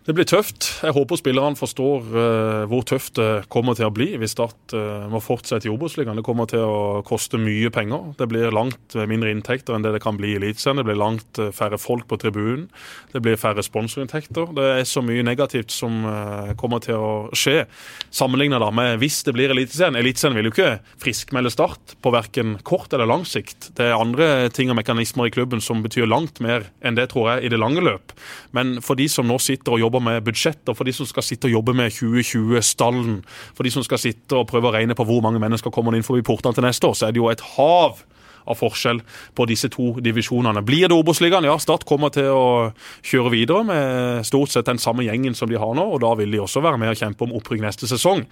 Det 0.00 0.14
blir 0.16 0.24
tøft. 0.24 0.64
Jeg 0.80 0.94
håper 0.96 1.18
spillerne 1.20 1.58
forstår 1.60 2.06
uh, 2.14 2.62
hvor 2.70 2.86
tøft 2.88 3.18
det 3.18 3.44
kommer 3.52 3.76
til 3.76 3.90
å 3.90 3.92
bli 3.92 4.14
hvis 4.16 4.32
Start 4.32 4.72
uh, 4.72 5.04
må 5.12 5.20
fortsette 5.20 5.68
i 5.68 5.72
Obos-ligaen. 5.72 6.16
Det 6.16 6.24
kommer 6.24 6.48
til 6.48 6.64
å 6.64 7.02
koste 7.04 7.36
mye 7.36 7.68
penger. 7.74 8.14
Det 8.16 8.28
blir 8.30 8.54
langt 8.54 8.96
mindre 8.96 9.32
inntekter 9.34 9.76
enn 9.76 9.84
det 9.84 9.92
det 9.92 10.00
kan 10.00 10.16
bli 10.16 10.32
i 10.32 10.38
Eliteserien. 10.38 10.80
Det 10.80 10.86
blir 10.88 10.96
langt 11.00 11.40
uh, 11.42 11.50
færre 11.52 11.76
folk 11.80 12.06
på 12.08 12.16
tribunen. 12.22 12.70
Det 13.12 13.20
blir 13.20 13.36
færre 13.40 13.60
sponsorinntekter. 13.66 14.54
Det 14.56 14.70
er 14.78 14.88
så 14.88 15.02
mye 15.04 15.24
negativt 15.26 15.74
som 15.74 16.00
kommer 16.58 16.80
til 16.82 16.96
å 16.96 17.10
skje, 17.36 17.64
sammenlignet 18.14 18.62
med 18.74 19.00
hvis 19.02 19.20
det 19.26 19.34
blir 19.36 19.52
Eliteserien. 19.52 19.98
Eliteserien 19.98 20.38
vil 20.38 20.48
jo 20.48 20.54
ikke 20.54 20.70
friskmelde 21.02 21.52
Start 21.52 21.96
på 22.00 22.12
verken 22.14 22.56
kort 22.64 22.94
eller 22.94 23.08
lang 23.10 23.26
sikt. 23.28 23.72
Det 23.76 23.90
er 23.90 23.98
andre 23.98 24.48
ting 24.54 24.72
og 24.72 24.78
mekanismer 24.78 25.28
i 25.28 25.34
klubben 25.34 25.60
som 25.64 25.82
betyr 25.84 26.08
langt 26.08 26.40
mer 26.44 26.70
enn 26.80 26.96
det, 26.96 27.10
tror 27.12 27.34
jeg, 27.34 27.44
i 27.44 27.52
det 27.52 27.60
lange 27.60 27.82
løp. 27.84 28.14
Men 28.56 28.78
for 28.84 28.98
de 29.00 29.08
som 29.10 29.28
nå 29.28 29.40
sitter 29.42 29.76
og 29.76 29.82
jobber 29.82 29.89
jobber 29.90 30.04
med 30.06 30.22
budsjetter, 30.24 30.76
for 30.76 30.86
de 30.86 30.94
som 30.94 31.08
skal 31.08 31.26
sitte 31.26 31.50
og 31.50 31.56
jobbe 31.58 31.74
med 31.74 31.90
2020-stallen, 31.90 33.20
for 33.56 33.66
de 33.66 33.72
som 33.74 33.84
skal 33.86 33.98
sitte 33.98 34.38
og 34.38 34.46
prøve 34.50 34.70
å 34.70 34.74
regne 34.76 34.94
på 34.94 35.06
hvor 35.08 35.22
mange 35.24 35.42
mennesker 35.42 35.74
kommer 35.74 35.96
inn 35.96 36.06
forbi 36.06 36.22
portene 36.22 36.54
til 36.54 36.66
neste 36.66 36.86
år, 36.86 36.94
så 36.94 37.08
er 37.08 37.16
det 37.16 37.22
jo 37.22 37.30
et 37.32 37.42
hav 37.56 37.98
av 38.46 38.58
forskjell 38.60 39.02
på 39.36 39.46
disse 39.50 39.70
to 39.72 39.92
divisjonene. 40.02 40.62
Blir 40.66 40.88
det 40.88 40.96
Obos-ligaen? 40.96 41.46
Ja, 41.48 41.56
Start 41.60 41.86
kommer 41.88 42.12
til 42.14 42.30
å 42.32 42.46
kjøre 43.06 43.32
videre 43.34 43.64
med 43.66 44.26
stort 44.28 44.52
sett 44.52 44.68
den 44.68 44.80
samme 44.82 45.04
gjengen 45.06 45.36
som 45.36 45.50
de 45.50 45.58
har 45.60 45.74
nå, 45.76 45.86
og 45.94 46.00
da 46.04 46.14
vil 46.18 46.32
de 46.32 46.42
også 46.42 46.62
være 46.64 46.80
med 46.80 46.92
og 46.92 47.00
kjempe 47.00 47.26
om 47.26 47.34
opprykk 47.38 47.64
neste 47.64 47.88
sesong. 47.90 48.24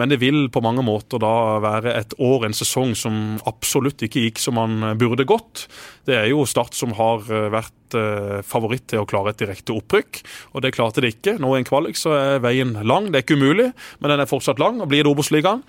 Men 0.00 0.12
det 0.12 0.20
vil 0.22 0.48
på 0.52 0.62
mange 0.64 0.84
måter 0.86 1.22
da 1.22 1.60
være 1.62 1.94
et 1.98 2.16
år, 2.18 2.46
en 2.48 2.56
sesong, 2.56 2.96
som 2.98 3.38
absolutt 3.48 4.02
ikke 4.06 4.26
gikk 4.26 4.42
som 4.42 4.58
man 4.58 4.94
burde 5.00 5.28
gått. 5.28 5.66
Det 6.08 6.16
er 6.16 6.30
jo 6.32 6.46
Start 6.50 6.74
som 6.74 6.94
har 6.98 7.26
eh, 7.30 7.48
vært 7.52 7.96
eh, 7.98 8.40
favoritt 8.46 8.88
til 8.90 9.02
å 9.02 9.08
klare 9.08 9.34
et 9.34 9.40
direkte 9.42 9.76
opprykk, 9.76 10.22
og 10.54 10.64
det 10.64 10.74
klarte 10.74 11.04
de 11.04 11.12
ikke. 11.12 11.36
Nå 11.42 11.54
i 11.54 11.60
en 11.60 11.68
kvalik 11.68 11.98
så 12.00 12.16
er 12.16 12.44
veien 12.44 12.74
lang, 12.82 13.10
det 13.10 13.20
er 13.20 13.26
ikke 13.26 13.38
umulig, 13.38 13.70
men 14.00 14.14
den 14.14 14.24
er 14.24 14.30
fortsatt 14.30 14.62
lang. 14.62 14.80
og 14.80 14.90
Blir 14.90 15.04
det 15.04 15.12
Obos-ligaen? 15.12 15.64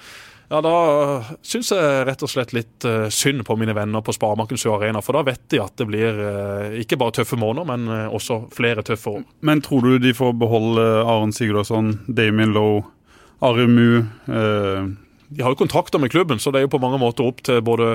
Ja, 0.51 0.59
Da 0.59 0.75
syns 1.47 1.69
jeg 1.71 2.05
rett 2.07 2.23
og 2.25 2.29
slett 2.31 2.51
litt 2.51 2.83
uh, 2.83 3.07
synd 3.13 3.45
på 3.47 3.55
mine 3.59 3.71
venner 3.77 4.03
på 4.03 4.11
Sparebanken 4.11 4.59
Sør 4.59 4.81
Arena. 4.81 4.99
For 4.99 5.15
da 5.15 5.23
vet 5.29 5.45
de 5.53 5.61
at 5.63 5.77
det 5.79 5.87
blir 5.87 6.17
uh, 6.19 6.73
ikke 6.81 6.99
bare 6.99 7.15
tøffe 7.21 7.39
måneder, 7.39 7.69
men 7.69 7.87
uh, 7.87 8.11
også 8.11 8.41
flere 8.51 8.83
tøffe 8.83 9.13
år. 9.15 9.23
Men 9.47 9.63
tror 9.63 9.87
du 9.87 9.95
de 10.03 10.11
får 10.17 10.35
beholde 10.41 10.83
Aron 11.05 11.31
Sigurdsson, 11.31 11.93
Damien 12.11 12.51
Lowe, 12.57 12.83
Arimu? 13.47 14.03
De 15.31 15.43
har 15.45 15.53
jo 15.53 15.61
kontrakter 15.61 15.99
med 15.99 16.11
klubben, 16.11 16.39
så 16.39 16.51
det 16.51 16.59
er 16.59 16.65
jo 16.65 16.73
på 16.73 16.79
mange 16.83 16.97
måter 16.99 17.23
opp 17.23 17.39
til 17.47 17.61
både 17.63 17.85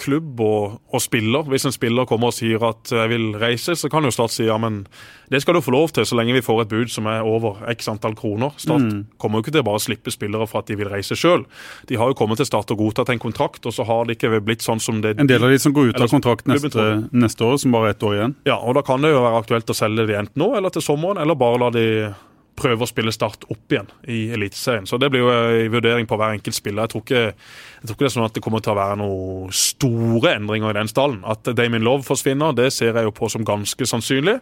klubb 0.00 0.40
og, 0.40 0.78
og 0.88 1.02
spiller. 1.04 1.44
Hvis 1.52 1.66
en 1.68 1.74
spiller 1.74 2.08
kommer 2.08 2.30
og 2.32 2.36
sier 2.36 2.62
at 2.64 2.88
jeg 2.88 3.10
vil 3.12 3.34
reise, 3.36 3.76
så 3.76 3.90
kan 3.92 4.08
jo 4.08 4.12
Start 4.12 4.32
si 4.32 4.46
ja, 4.46 4.56
men 4.60 4.82
det 5.32 5.42
skal 5.42 5.56
du 5.56 5.62
få 5.64 5.72
lov 5.72 5.92
til 5.96 6.04
så 6.08 6.16
lenge 6.16 6.34
vi 6.36 6.44
får 6.44 6.62
et 6.62 6.72
bud 6.72 6.92
som 6.92 7.08
er 7.12 7.24
over 7.28 7.60
x 7.72 7.90
antall 7.92 8.16
kroner. 8.16 8.56
Start 8.60 8.84
mm. 8.84 9.04
kommer 9.20 9.40
jo 9.40 9.44
ikke 9.44 9.54
til 9.54 9.64
å 9.64 9.68
bare 9.68 9.82
slippe 9.84 10.12
spillere 10.12 10.48
for 10.48 10.60
at 10.60 10.72
de 10.72 10.76
vil 10.80 10.90
reise 10.92 11.16
sjøl. 11.16 11.44
De 11.88 12.00
har 12.00 12.08
jo 12.08 12.16
kommet 12.16 12.40
til 12.40 12.48
Start 12.48 12.72
og 12.72 12.80
godtatt 12.80 13.12
en 13.12 13.20
kontrakt, 13.20 13.68
og 13.68 13.76
så 13.76 13.84
har 13.88 14.08
det 14.08 14.16
ikke 14.16 14.40
blitt 14.40 14.64
sånn 14.64 14.80
som 14.80 15.04
det 15.04 15.18
En 15.20 15.28
del 15.28 15.44
av 15.44 15.52
de 15.52 15.60
som 15.60 15.76
går 15.76 15.92
ut 15.92 16.00
av 16.00 16.12
kontrakt 16.12 16.48
neste, 16.48 16.88
neste 17.12 17.48
år, 17.48 17.60
som 17.60 17.76
bare 17.76 17.92
er 17.92 17.96
ett 17.98 18.08
år 18.08 18.18
igjen? 18.18 18.36
Ja, 18.48 18.56
og 18.56 18.80
da 18.80 18.84
kan 18.86 19.04
det 19.04 19.12
jo 19.12 19.20
være 19.24 19.44
aktuelt 19.44 19.72
å 19.72 19.76
selge 19.76 20.08
de 20.08 20.20
enten 20.24 20.40
nå 20.40 20.54
eller 20.56 20.72
til 20.72 20.84
sommeren, 20.84 21.20
eller 21.20 21.36
bare 21.36 21.60
la 21.66 21.72
de 21.76 21.88
prøve 22.58 22.84
å 22.84 22.88
spille 22.88 23.12
Start 23.14 23.46
opp 23.50 23.72
igjen 23.72 23.88
i 24.10 24.26
Eliteserien. 24.34 24.86
Så 24.88 24.98
det 25.00 25.08
blir 25.12 25.24
jo 25.24 25.32
en 25.32 25.72
vurdering 25.72 26.08
på 26.08 26.18
hver 26.20 26.36
enkelt 26.36 26.56
spiller. 26.56 26.84
Jeg 26.84 26.92
tror, 26.92 27.04
ikke, 27.06 27.22
jeg 27.32 27.88
tror 27.88 27.96
ikke 27.96 28.04
det 28.04 28.10
er 28.10 28.14
sånn 28.16 28.28
at 28.28 28.36
det 28.36 28.44
kommer 28.44 28.62
til 28.64 28.74
å 28.74 28.78
være 28.78 28.98
noen 29.00 29.56
store 29.56 30.34
endringer 30.36 30.72
i 30.72 30.78
den 30.80 30.92
stallen. 30.92 31.22
At 31.28 31.48
Damien 31.58 31.84
Love 31.86 32.06
forsvinner, 32.06 32.54
det 32.56 32.70
ser 32.76 32.92
jeg 32.92 33.08
jo 33.08 33.14
på 33.16 33.30
som 33.32 33.46
ganske 33.48 33.88
sannsynlig. 33.88 34.38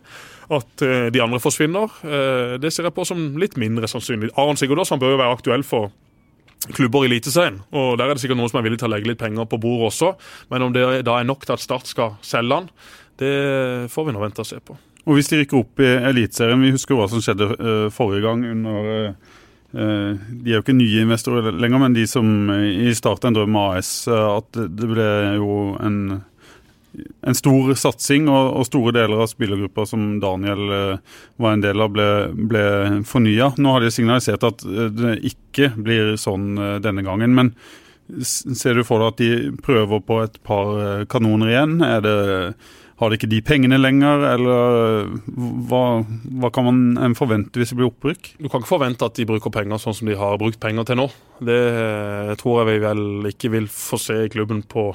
At 0.51 0.85
uh, 0.85 1.09
de 1.15 1.23
andre 1.23 1.41
forsvinner, 1.43 1.97
uh, 2.03 2.55
det 2.61 2.73
ser 2.75 2.89
jeg 2.89 2.97
på 2.97 3.07
som 3.09 3.23
litt 3.41 3.59
mindre 3.61 3.91
sannsynlig. 3.91 4.33
Aron 4.41 4.59
Sigurdås 4.59 4.93
bør 4.99 5.15
jo 5.15 5.23
være 5.23 5.39
aktuell 5.39 5.67
for 5.67 5.93
klubber 6.77 7.07
i 7.07 7.13
Eliteserien. 7.13 7.63
Og 7.73 7.97
der 7.99 8.11
er 8.11 8.19
det 8.19 8.25
sikkert 8.25 8.41
noen 8.43 8.53
som 8.53 8.61
er 8.61 8.67
villig 8.67 8.83
til 8.83 8.91
å 8.91 8.95
legge 8.95 9.13
litt 9.13 9.23
penger 9.23 9.49
på 9.49 9.61
bordet 9.63 9.93
også. 9.93 10.13
Men 10.53 10.67
om 10.67 10.75
det 10.77 10.85
da 11.09 11.17
er 11.17 11.29
nok 11.29 11.47
til 11.47 11.57
at 11.57 11.65
Start 11.65 11.89
skal 11.89 12.19
selge 12.27 12.61
han, 12.61 12.71
det 13.21 13.35
får 13.93 14.09
vi 14.09 14.17
nå 14.17 14.23
vente 14.23 14.45
og 14.45 14.49
se 14.49 14.61
på. 14.65 14.77
Og 15.11 15.19
hvis 15.19 15.31
de 15.33 15.41
rykker 15.41 15.59
opp 15.59 15.83
i 15.83 15.91
Eliteserien, 16.07 16.63
vi 16.63 16.71
husker 16.71 16.95
hva 16.95 17.09
som 17.11 17.23
skjedde 17.25 17.51
uh, 17.59 17.87
forrige 17.91 18.23
gang 18.29 18.45
under 18.47 18.91
uh, 19.11 20.15
De 20.31 20.53
er 20.53 20.57
jo 20.61 20.63
ikke 20.63 20.77
nye 20.79 21.03
investorer 21.03 21.51
lenger, 21.51 21.83
men 21.83 21.97
de 21.97 22.07
som 22.07 22.27
i 22.55 22.93
starten 22.95 23.35
drøm 23.35 23.59
AS, 23.59 23.91
at 24.11 24.55
det 24.55 24.89
ble 24.91 25.09
jo 25.41 25.59
en, 25.83 25.99
en 27.27 27.39
stor 27.39 27.75
satsing, 27.79 28.31
og, 28.31 28.55
og, 28.61 28.67
store 28.67 28.95
deler 29.01 29.23
av 29.23 29.31
spillergruppa 29.31 29.87
som 29.87 30.17
Daniel 30.23 30.65
var 31.39 31.55
en 31.55 31.63
del 31.63 31.87
av, 31.87 31.95
ble, 31.95 32.09
ble 32.51 32.65
fornya. 33.07 33.53
Nå 33.59 33.77
har 33.77 33.87
de 33.87 33.95
signalisert 33.95 34.47
at 34.47 34.67
det 34.67 35.21
ikke 35.31 35.73
blir 35.79 36.17
sånn 36.19 36.53
denne 36.83 37.07
gangen. 37.07 37.35
men 37.39 37.55
Ser 38.11 38.75
du 38.75 38.83
for 38.83 38.99
deg 38.99 39.13
at 39.13 39.23
de 39.23 39.63
prøver 39.63 40.03
på 40.03 40.17
et 40.25 40.43
par 40.43 41.07
kanoner 41.15 41.55
igjen? 41.55 41.79
Er 41.87 42.03
det 42.03 42.19
har 43.01 43.09
de 43.09 43.17
ikke 43.17 43.31
de 43.33 43.41
pengene 43.41 43.79
lenger, 43.81 44.25
eller 44.35 45.07
hva, 45.71 45.85
hva 46.43 46.51
kan 46.53 46.67
man 46.69 47.15
forvente 47.17 47.57
hvis 47.61 47.73
det 47.73 47.79
blir 47.79 47.89
opprykk? 47.89 48.35
Du 48.37 48.49
kan 48.49 48.61
ikke 48.61 48.75
forvente 48.75 49.07
at 49.09 49.17
de 49.17 49.25
bruker 49.29 49.53
penger 49.55 49.81
sånn 49.81 49.97
som 49.97 50.11
de 50.11 50.19
har 50.21 50.37
brukt 50.41 50.61
penger 50.61 50.91
til 50.91 51.01
nå. 51.01 51.07
Det 51.41 51.61
tror 52.43 52.61
jeg 52.61 52.69
vi 52.69 52.83
vel 52.85 53.31
ikke 53.33 53.53
vil 53.57 53.71
få 53.73 54.01
se 54.01 54.19
i 54.27 54.33
klubben 54.33 54.61
på 54.69 54.91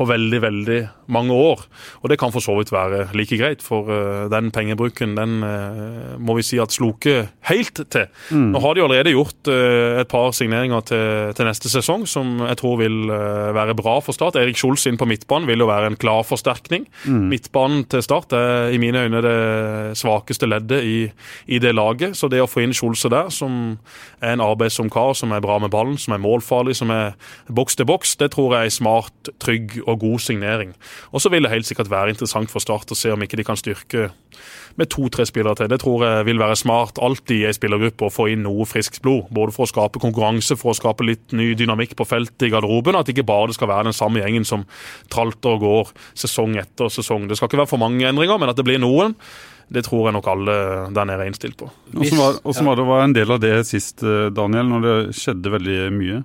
på 0.00 0.08
veldig, 0.08 0.40
veldig 0.42 0.80
mange 1.12 1.36
år. 1.36 1.64
Og 2.00 2.10
det 2.10 2.16
kan 2.20 2.32
for 2.32 2.44
så 2.44 2.54
vidt 2.56 2.72
være 2.72 3.10
like 3.18 3.36
greit, 3.40 3.64
for 3.64 3.90
uh, 3.90 4.28
den 4.32 4.50
pengebruken 4.54 5.16
den 5.18 5.40
uh, 5.44 6.16
må 6.20 6.38
vi 6.38 6.44
si 6.46 6.60
at 6.62 6.72
sloker 6.72 7.28
helt 7.50 7.82
til. 7.92 8.08
Mm. 8.30 8.50
Nå 8.54 8.62
har 8.64 8.76
de 8.76 8.84
allerede 8.84 9.12
gjort 9.12 9.50
uh, 9.52 10.00
et 10.00 10.10
par 10.10 10.32
signeringer 10.36 10.86
til, 10.88 11.34
til, 11.36 11.48
neste 11.50 11.72
sesong 11.72 12.06
som 12.08 12.38
jeg 12.46 12.60
tror 12.60 12.78
vil 12.80 13.10
være 13.10 13.74
bra 13.78 13.96
for 14.04 14.14
Start. 14.16 14.38
Erik 14.38 14.58
Scholz 14.60 14.86
inn 14.86 14.98
på 15.00 15.08
midtbanen 15.08 15.48
vil 15.48 15.64
jo 15.64 15.68
være 15.68 15.90
en 15.90 15.98
klar 16.00 16.22
forsterkning. 16.26 16.86
Mm. 17.04 17.26
Midtbanen 17.32 17.84
til 17.90 18.04
Start 18.06 18.32
er 18.36 18.70
i 18.74 18.78
mine 18.80 19.02
øyne 19.04 19.22
det 19.24 19.38
svakeste 19.98 20.48
leddet 20.48 20.84
i, 20.86 20.98
i 21.50 21.58
det 21.62 21.74
laget. 21.74 22.16
Så 22.18 22.30
det 22.30 22.42
å 22.42 22.48
få 22.50 22.62
inn 22.64 22.76
Skjolse 22.76 23.10
der, 23.12 23.32
som 23.34 23.80
er 24.20 24.36
en 24.36 24.44
arbeidsom 24.44 24.90
kar, 24.92 25.12
som 25.18 25.34
er 25.34 25.42
bra 25.44 25.58
med 25.62 25.72
ballen, 25.74 25.98
som 26.00 26.14
er 26.14 26.22
målfarlig, 26.22 26.76
som 26.78 26.92
er 26.94 27.16
boks 27.50 27.78
til 27.78 27.88
boks, 27.90 28.14
det 28.20 28.30
tror 28.36 28.56
jeg 28.56 28.70
er 28.70 28.76
smart, 28.76 29.32
trygg 29.42 29.80
og 29.89 29.89
god 29.98 30.20
signering. 30.22 30.74
Og 31.12 31.22
så 31.22 31.32
vil 31.32 31.46
det 31.46 31.52
helt 31.52 31.68
sikkert 31.68 31.90
være 31.90 32.14
interessant 32.14 32.50
for 32.52 32.62
Start 32.62 32.92
å 32.92 32.98
se 32.98 33.12
om 33.12 33.22
ikke 33.22 33.38
de 33.40 33.46
kan 33.46 33.58
styrke 33.58 34.10
med 34.78 34.90
to-tre 34.92 35.26
spillere 35.26 35.58
til. 35.58 35.70
Det 35.70 35.80
tror 35.82 36.04
jeg 36.06 36.26
vil 36.28 36.40
være 36.40 36.56
smart 36.58 37.00
alltid 37.02 37.42
i 37.42 37.46
ei 37.48 37.54
spillergruppe 37.56 38.06
å 38.06 38.12
få 38.12 38.28
inn 38.32 38.44
noe 38.46 38.66
friskt 38.68 39.00
blod. 39.04 39.28
Både 39.34 39.54
for 39.54 39.66
å 39.66 39.70
skape 39.70 40.02
konkurranse, 40.02 40.56
for 40.60 40.72
å 40.72 40.78
skape 40.78 41.06
litt 41.06 41.34
ny 41.36 41.52
dynamikk 41.58 41.96
på 41.98 42.06
feltet 42.08 42.48
i 42.48 42.52
garderoben. 42.52 42.98
At 42.98 43.10
ikke 43.12 43.26
bare 43.26 43.50
det 43.50 43.58
skal 43.58 43.72
være 43.72 43.90
den 43.90 43.96
samme 43.96 44.22
gjengen 44.22 44.46
som 44.48 44.66
tralter 45.12 45.56
og 45.56 45.64
går 45.64 45.94
sesong 46.18 46.58
etter 46.60 46.92
sesong. 46.92 47.28
Det 47.28 47.38
skal 47.38 47.50
ikke 47.50 47.64
være 47.64 47.72
for 47.74 47.82
mange 47.82 48.06
endringer, 48.08 48.40
men 48.40 48.52
at 48.52 48.60
det 48.60 48.66
blir 48.68 48.82
noen. 48.82 49.16
Det 49.70 49.84
tror 49.86 50.08
jeg 50.08 50.16
nok 50.16 50.26
alle 50.32 50.54
der 50.90 51.06
nede 51.06 51.22
er 51.22 51.30
innstilt 51.30 51.54
på. 51.60 51.68
Hvordan 51.94 52.18
var, 52.18 52.40
var, 52.42 52.78
det 52.80 52.86
var 52.88 53.04
en 53.04 53.14
del 53.14 53.30
av 53.36 53.42
det 53.42 53.54
sist, 53.68 54.02
eh, 54.02 54.26
Daniel, 54.34 54.66
når 54.66 54.86
det 54.86 54.96
skjedde 55.18 55.52
veldig 55.54 55.78
mye? 55.94 56.22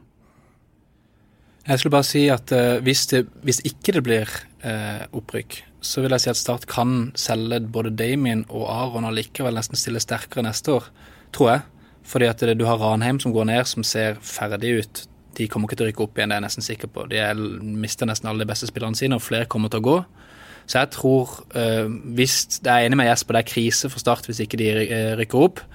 Jeg 1.65 1.81
skulle 1.81 1.95
bare 1.95 2.05
si 2.05 2.27
at 2.29 2.51
uh, 2.53 2.77
hvis, 2.85 3.07
det, 3.09 3.23
hvis, 3.41 3.61
ikke 3.65 3.95
det 3.95 4.03
blir 4.05 4.29
uh, 4.61 5.05
opprykk, 5.17 5.63
så 5.81 6.03
vil 6.03 6.13
jeg 6.13 6.21
si 6.21 6.29
at 6.29 6.37
Start 6.37 6.67
kan 6.69 7.09
selge 7.17 7.59
både 7.73 7.93
Damien 7.97 8.43
og 8.49 8.67
Aron 8.69 9.07
og 9.07 9.15
likevel 9.17 9.57
nesten 9.57 9.79
stille 9.79 10.01
sterkere 10.01 10.45
neste 10.45 10.75
år, 10.77 10.85
tror 11.33 11.51
jeg. 11.51 11.63
Fordi 12.05 12.29
at 12.29 12.43
det, 12.45 12.59
du 12.59 12.67
har 12.69 12.77
Ranheim 12.77 13.17
som 13.21 13.33
går 13.33 13.49
ned, 13.49 13.65
som 13.65 13.83
ser 13.83 14.19
ferdig 14.21 14.75
ut. 14.83 15.01
De 15.37 15.47
kommer 15.49 15.65
ikke 15.65 15.79
til 15.79 15.87
å 15.87 15.89
rykke 15.89 16.05
opp 16.05 16.19
igjen, 16.19 16.29
det 16.29 16.37
er 16.37 16.43
jeg 16.43 16.45
nesten 16.45 16.67
sikker 16.67 16.91
på. 16.93 17.07
De 17.09 17.17
er, 17.17 17.41
mister 17.81 18.05
nesten 18.05 18.29
alle 18.29 18.45
de 18.45 18.49
beste 18.51 18.69
spillerne 18.69 18.97
sine, 18.97 19.17
og 19.17 19.25
flere 19.25 19.49
kommer 19.49 19.73
til 19.73 19.81
å 19.81 19.87
gå. 19.89 19.97
Så 20.69 20.83
jeg 20.83 20.93
tror, 20.93 21.33
uh, 21.57 21.89
hvis 22.17 22.59
Jeg 22.59 22.69
er 22.69 22.85
enig 22.85 23.01
med 23.01 23.09
Jesper, 23.09 23.39
det 23.39 23.41
er 23.41 23.53
krise 23.55 23.89
for 23.89 24.05
Start 24.05 24.29
hvis 24.29 24.43
ikke 24.45 24.61
de 24.61 24.69
rykker 25.17 25.49
opp. 25.49 25.65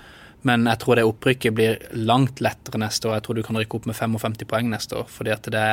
Men 0.49 0.65
jeg 0.71 0.81
tror 0.83 0.97
det 0.97 1.09
opprykket 1.09 1.57
blir 1.57 1.83
langt 1.93 2.41
lettere 2.41 2.81
neste 2.81 3.11
år. 3.11 3.19
Jeg 3.19 3.27
tror 3.27 3.39
du 3.39 3.45
kan 3.47 3.59
rykke 3.61 3.77
opp 3.81 3.91
med 3.91 3.99
55 3.99 4.41
poeng 4.49 4.73
neste 4.73 4.97
år. 5.03 5.07
fordi 5.09 5.35
at 5.37 5.51
det 5.53 5.69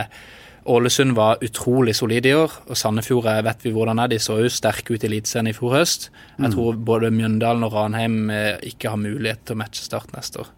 Ålesund 0.67 1.15
var 1.15 1.37
utrolig 1.41 1.95
solid 1.95 2.25
i 2.25 2.33
år, 2.35 2.51
og 2.67 2.75
Sandefjord 2.77 3.29
vet 3.43 3.61
vi 3.63 3.71
hvordan 3.71 4.01
er. 4.03 4.09
De 4.11 4.19
så 4.19 4.35
jo 4.41 4.49
sterke 4.51 4.93
ut 4.93 5.03
i 5.03 5.07
Eliteserien 5.07 5.47
i 5.47 5.55
fjor 5.55 5.77
høst. 5.77 6.09
Jeg 6.35 6.49
mm. 6.49 6.55
tror 6.57 6.79
både 6.89 7.11
Mjøndalen 7.15 7.63
og 7.63 7.71
Ranheim 7.71 8.29
eh, 8.29 8.57
ikke 8.67 8.91
har 8.91 8.99
mulighet 8.99 9.45
til 9.47 9.55
å 9.55 9.61
matche 9.61 9.85
Start 9.85 10.11
neste 10.11 10.43
år. 10.43 10.51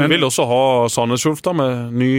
Men 0.00 0.08
vil 0.08 0.24
også 0.24 0.46
ha 0.48 0.62
Sandnes 0.88 1.26
Ulf 1.28 1.42
med 1.52 1.92
ny 1.92 2.12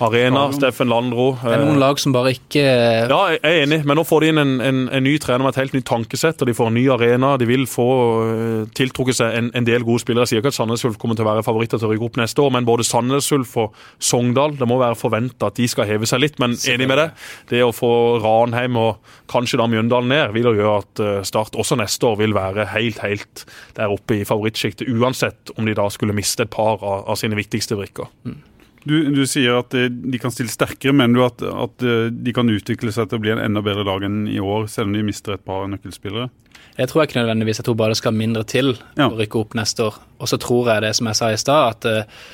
Arena, 0.00 0.46
Steffen 0.54 0.88
Landro. 0.90 1.32
Det 1.42 1.52
er 1.54 1.62
noen 1.62 1.80
lag 1.80 2.00
som 2.00 2.14
bare 2.14 2.32
ikke 2.34 2.62
Ja, 2.62 3.18
jeg 3.34 3.40
er 3.42 3.58
enig, 3.64 3.82
men 3.88 3.98
nå 3.98 4.04
får 4.06 4.24
de 4.24 4.30
inn 4.32 4.40
en, 4.42 4.54
en, 4.64 4.80
en 4.88 5.04
ny 5.04 5.14
trener 5.22 5.44
med 5.44 5.54
et 5.54 5.60
helt 5.62 5.76
nytt 5.76 5.86
tankesett, 5.88 6.42
og 6.42 6.48
de 6.48 6.54
får 6.56 6.70
en 6.70 6.76
ny 6.78 6.84
arena. 6.94 7.34
De 7.40 7.48
vil 7.48 7.66
få 7.70 7.86
uh, 8.26 8.62
tiltrukket 8.76 9.18
seg 9.20 9.38
en, 9.38 9.50
en, 9.58 9.66
del 9.68 9.86
gode 9.86 10.02
spillere. 10.02 10.26
Jeg 10.26 10.32
sier 10.32 10.42
ikke 10.42 10.52
at 10.54 10.58
Sandnes 10.58 10.84
Ulf 10.88 10.98
kommer 11.02 11.18
til 11.18 11.26
å 11.26 11.30
være 11.30 11.46
favoritter 11.46 11.80
til 11.80 11.90
å 11.90 11.92
rykke 11.92 12.08
opp 12.08 12.20
neste 12.22 12.44
år, 12.44 12.52
men 12.56 12.68
både 12.68 12.86
Sandnes 12.88 13.30
Ulf 13.34 13.56
og 13.62 13.78
Sogndal, 14.02 14.56
det 14.58 14.68
må 14.70 14.78
være 14.82 14.98
forventa 14.98 15.50
at 15.52 15.58
de 15.60 15.68
skal 15.70 15.88
heve 15.90 16.08
seg 16.08 16.24
litt. 16.24 16.38
Men 16.42 16.56
enig 16.56 16.88
med 16.90 16.98
det, 16.98 17.08
det 17.52 17.64
å 17.66 17.72
få 17.76 17.92
Ranheim 18.22 18.78
og 18.80 19.14
kanskje 19.32 19.60
da 19.60 19.68
Mjøndalen 19.70 20.12
ned, 20.12 20.36
vil 20.36 20.50
jo 20.50 20.56
gjøre 20.58 20.78
at 20.82 21.04
uh, 21.04 21.10
Start 21.32 21.56
også 21.58 21.78
neste 21.80 22.08
år 22.08 22.18
vil 22.20 22.34
være 22.36 22.66
helt, 22.74 23.02
helt 23.04 23.44
der 23.78 23.92
oppe 23.92 24.18
i 24.18 24.24
favorittsjiktet, 24.28 24.90
uansett 24.90 25.54
om 25.56 25.68
de 25.68 25.76
da 25.78 25.86
skulle 25.92 26.16
miste 26.16 26.46
et 26.46 26.52
par 26.52 26.82
av, 26.82 27.06
av 27.06 27.20
sine 27.20 27.38
viktigste 27.38 27.78
brikker. 27.78 28.10
Mm. 28.26 28.40
Du, 28.84 28.96
du, 29.14 29.22
sier 29.30 29.60
at 29.60 29.74
eh, 29.78 29.88
de 29.90 30.18
kan 30.20 30.32
stille 30.34 30.50
sterkere, 30.50 30.94
men 30.96 31.14
du 31.14 31.22
at, 31.24 31.42
at, 31.42 31.84
eh, 31.86 32.08
de 32.10 32.34
kan 32.34 32.50
utvikle 32.50 32.92
seg 32.94 33.08
til 33.08 33.20
å 33.20 33.22
bli 33.22 33.34
en 33.34 33.42
enda 33.42 33.62
bedre 33.64 33.84
lag 33.86 34.02
enn 34.06 34.24
i 34.30 34.40
år, 34.42 34.66
selv 34.70 34.90
om 34.90 34.96
de 34.96 35.04
mister 35.06 35.36
et 35.36 35.44
par 35.46 35.68
nøkkelspillere? 35.70 36.30
Jeg 36.78 36.88
tror 36.90 37.04
ikke 37.04 37.20
nødvendigvis. 37.20 37.60
Jeg 37.60 37.68
tror 37.68 37.78
bare 37.78 37.94
det 37.94 38.00
skal 38.00 38.16
mindre 38.16 38.42
til 38.48 38.72
ja. 38.96 39.06
å 39.06 39.18
rykke 39.18 39.42
opp 39.42 39.54
neste 39.58 39.86
år. 39.86 40.00
Og 40.18 40.30
så 40.30 40.38
tror 40.40 40.72
jeg 40.72 40.86
det 40.86 40.94
som 40.98 41.10
jeg 41.10 41.20
sa 41.20 41.30
i 41.30 41.40
stad, 41.40 41.76
at, 41.76 41.88
eh, 41.90 42.30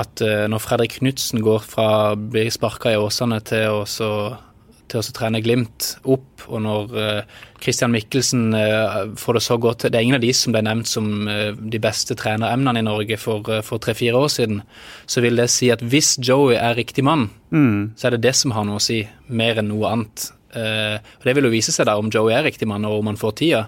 at, 0.00 0.22
når 0.52 0.62
Fredrik 0.62 1.00
Knutsen 1.00 1.42
går 1.44 1.64
fra 1.66 1.88
å 2.12 2.20
bli 2.20 2.46
sparka 2.54 2.94
i 2.94 3.00
Åsane 3.00 3.40
til 3.44 3.82
å 3.82 3.84
til 4.90 5.00
å 5.00 5.14
trene 5.16 5.40
Glimt 5.44 5.94
opp. 6.04 6.44
Og 6.50 6.62
når 6.64 6.94
uh, 6.96 7.38
Christian 7.62 7.92
Mikkelsen 7.94 8.50
uh, 8.56 9.12
får 9.20 9.36
det 9.36 9.42
så 9.44 9.58
godt 9.60 9.84
Det 9.86 9.94
er 9.94 10.06
ingen 10.06 10.18
av 10.18 10.24
de 10.24 10.32
som 10.34 10.54
ble 10.54 10.62
nevnt 10.66 10.90
som 10.90 11.28
uh, 11.28 11.52
de 11.54 11.80
beste 11.82 12.16
treneremnene 12.18 12.82
i 12.82 12.86
Norge 12.86 13.20
for 13.20 13.78
tre-fire 13.82 14.18
år 14.18 14.32
siden. 14.32 14.64
Så 15.10 15.22
vil 15.24 15.38
det 15.40 15.50
si 15.52 15.70
at 15.72 15.84
hvis 15.84 16.16
Joey 16.18 16.58
er 16.58 16.78
riktig 16.78 17.04
mann, 17.06 17.28
mm. 17.54 17.96
så 17.96 18.08
er 18.08 18.16
det 18.16 18.24
det 18.26 18.34
som 18.38 18.56
har 18.56 18.66
noe 18.66 18.80
å 18.80 18.84
si, 18.84 19.02
mer 19.28 19.60
enn 19.60 19.70
noe 19.70 19.94
annet. 19.94 20.30
og 20.56 21.24
Det 21.26 21.36
vil 21.36 21.46
jo 21.46 21.54
vise 21.54 21.74
seg 21.74 21.86
da 21.86 21.96
om 22.00 22.10
Joey 22.10 22.34
er 22.34 22.46
riktig 22.48 22.68
mann, 22.68 22.88
og 22.88 23.00
om 23.00 23.12
han 23.12 23.20
får 23.20 23.36
tida. 23.38 23.64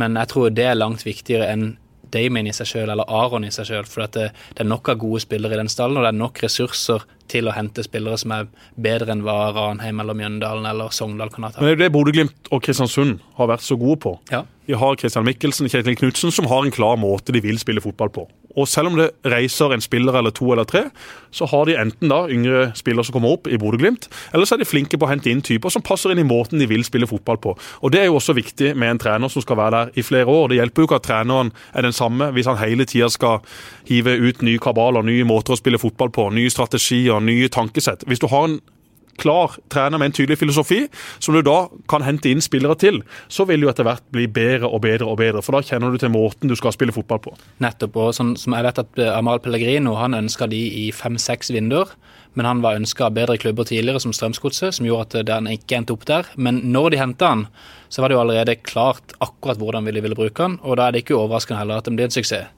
Men 0.00 0.16
jeg 0.16 0.30
tror 0.32 0.52
det 0.54 0.64
er 0.70 0.78
langt 0.78 1.04
viktigere 1.04 1.50
enn 1.52 1.72
Damien 2.12 2.48
i 2.48 2.54
seg 2.54 2.68
sjøl 2.68 2.92
eller 2.92 3.08
Aron 3.08 3.46
i 3.46 3.52
seg 3.54 3.68
sjøl. 3.70 3.88
For 3.88 4.04
det, 4.04 4.30
det, 4.52 4.60
er 4.62 4.68
nok 4.68 4.92
av 4.92 5.00
gode 5.02 5.22
spillere 5.24 5.56
i 5.56 5.60
den 5.62 5.70
stallen, 5.72 5.98
og 5.98 6.06
det 6.06 6.12
er 6.12 6.20
nok 6.20 6.42
ressurser 6.44 7.06
til 7.32 7.48
å 7.48 7.54
hente 7.56 7.84
spillere 7.86 8.18
som 8.20 8.34
er 8.36 8.48
bedre 8.76 9.14
enn 9.14 9.24
hva 9.24 9.52
Ranheim 9.56 10.02
eller 10.02 10.16
Mjøndalen 10.18 10.68
eller 10.68 10.92
Sogndal 10.94 11.32
kan 11.32 11.48
ha 11.48 11.52
tatt. 11.52 11.62
Men 11.62 11.72
det 11.72 11.78
er 11.78 11.84
det 11.86 11.92
Bodø-Glimt 11.94 12.52
og 12.52 12.64
Kristiansund 12.64 13.22
har 13.38 13.50
vært 13.52 13.64
så 13.64 13.78
gode 13.80 14.00
på. 14.04 14.16
Ja. 14.32 14.44
Vi 14.68 14.76
har 14.78 14.98
Christian 15.00 15.26
Mikkelsen 15.26 15.70
Kjetil 15.72 15.96
Knutsen 15.98 16.34
som 16.34 16.46
har 16.50 16.66
en 16.66 16.74
klar 16.74 17.00
måte 17.00 17.34
de 17.34 17.42
vil 17.42 17.58
spille 17.62 17.82
fotball 17.82 18.12
på. 18.14 18.28
Og 18.56 18.68
selv 18.68 18.92
om 18.92 18.98
det 18.98 19.10
reiser 19.28 19.72
en 19.72 19.84
spiller 19.84 20.16
eller 20.18 20.34
to 20.34 20.50
eller 20.52 20.66
tre, 20.68 20.84
så 21.32 21.46
har 21.48 21.66
de 21.68 21.76
enten 21.80 22.12
da 22.12 22.24
yngre 22.30 22.64
spillere 22.76 23.06
som 23.06 23.16
kommer 23.16 23.36
opp 23.36 23.48
i 23.48 23.58
Bodø-Glimt, 23.60 24.08
eller 24.34 24.48
så 24.48 24.56
er 24.56 24.62
de 24.62 24.68
flinke 24.68 24.98
på 25.00 25.08
å 25.08 25.10
hente 25.12 25.30
inn 25.32 25.42
typer 25.44 25.72
som 25.72 25.84
passer 25.84 26.12
inn 26.12 26.20
i 26.20 26.26
måten 26.28 26.60
de 26.60 26.68
vil 26.68 26.84
spille 26.84 27.08
fotball 27.08 27.40
på. 27.42 27.56
Og 27.80 27.92
Det 27.92 28.00
er 28.00 28.08
jo 28.08 28.16
også 28.16 28.36
viktig 28.36 28.74
med 28.76 28.90
en 28.90 29.00
trener 29.02 29.32
som 29.32 29.44
skal 29.44 29.58
være 29.60 29.70
der 29.76 30.00
i 30.00 30.02
flere 30.02 30.26
år. 30.26 30.48
Det 30.48 30.60
hjelper 30.60 30.82
jo 30.82 30.88
ikke 30.88 31.00
at 31.00 31.08
treneren 31.08 31.52
er 31.74 31.82
den 31.82 31.96
samme 31.96 32.30
hvis 32.32 32.48
han 32.48 32.60
hele 32.60 32.84
tida 32.88 33.08
skal 33.12 33.40
hive 33.88 34.16
ut 34.16 34.42
nye 34.42 34.60
kabaler, 34.62 35.04
nye 35.04 35.24
måter 35.28 35.52
å 35.52 35.60
spille 35.60 35.80
fotball 35.80 36.12
på, 36.12 36.30
nye 36.32 36.52
strategier, 36.52 37.20
nye 37.20 37.48
tankesett. 37.52 38.06
Hvis 38.08 38.22
du 38.22 38.28
har 38.32 38.48
en 38.48 38.60
klar 39.20 39.56
trener 39.72 40.00
med 40.00 40.10
en 40.10 40.16
tydelig 40.16 40.38
filosofi, 40.40 40.86
som 41.18 41.36
du 41.36 41.42
da 41.44 41.66
kan 41.90 42.04
hente 42.06 42.30
inn 42.30 42.42
spillere 42.44 42.76
til, 42.80 43.02
så 43.32 43.46
vil 43.48 43.62
du 43.62 43.68
etter 43.70 43.86
hvert 43.86 44.04
bli 44.14 44.28
bedre 44.30 44.70
og 44.70 44.82
bedre 44.86 45.08
og 45.08 45.18
bedre. 45.20 45.42
For 45.44 45.56
da 45.56 45.62
kjenner 45.66 45.92
du 45.92 46.00
til 46.00 46.12
måten 46.14 46.50
du 46.50 46.56
skal 46.58 46.74
spille 46.74 46.94
fotball 46.94 47.22
på. 47.26 47.36
Nettopp. 47.62 47.96
og 47.96 48.14
sånn 48.16 48.34
som 48.40 48.56
jeg 48.56 48.66
vet 48.66 48.82
at 48.82 49.04
Amal 49.12 49.42
Pellegrino 49.44 49.94
han 50.00 50.16
ønska 50.18 50.48
de 50.50 50.62
i 50.86 50.90
fem-seks 50.96 51.52
vinduer. 51.54 51.92
Men 52.34 52.48
han 52.48 52.62
var 52.64 52.78
ønska 52.80 53.10
bedre 53.12 53.36
klubber 53.36 53.66
tidligere, 53.68 54.00
som 54.00 54.14
Strømsgodset, 54.16 54.78
som 54.78 54.86
gjorde 54.88 55.20
at 55.20 55.28
han 55.28 55.50
ikke 55.52 55.76
endte 55.76 55.92
opp 55.92 56.06
der. 56.08 56.30
Men 56.36 56.62
når 56.72 56.94
de 56.94 57.02
henta 57.02 57.28
han, 57.34 57.46
så 57.92 58.00
var 58.00 58.08
det 58.08 58.16
jo 58.16 58.22
allerede 58.22 58.56
klart 58.64 59.12
akkurat 59.20 59.60
hvordan 59.60 59.84
de 59.84 60.00
ville 60.00 60.16
bruke 60.16 60.40
han, 60.40 60.56
og 60.62 60.80
da 60.80 60.88
er 60.88 60.96
det 60.96 61.04
ikke 61.04 61.18
overraskende 61.18 61.60
heller 61.60 61.82
at 61.82 61.88
det 61.88 61.96
blir 61.98 62.08
en 62.08 62.14
suksess. 62.14 62.48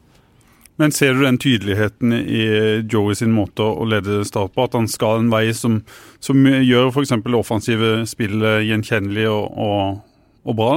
Men 0.81 0.93
ser 0.93 1.15
du 1.15 1.23
den 1.23 1.39
tydeligheten 1.39 2.13
i 2.13 2.47
Joey 2.91 3.15
sin 3.15 3.35
måte 3.35 3.63
å 3.63 3.87
lede 3.87 4.25
Start 4.27 4.57
på? 4.57 4.67
At 4.67 4.75
han 4.75 4.89
skal 4.91 5.23
en 5.23 5.31
vei 5.31 5.47
som, 5.55 5.79
som 6.23 6.41
gjør 6.43 6.91
f.eks. 6.91 7.15
offensive 7.39 7.93
spill 8.11 8.43
gjenkjennelig 8.43 9.29
og, 9.31 9.55
og, 9.55 10.03
og, 10.43 10.57
bra? 10.59 10.73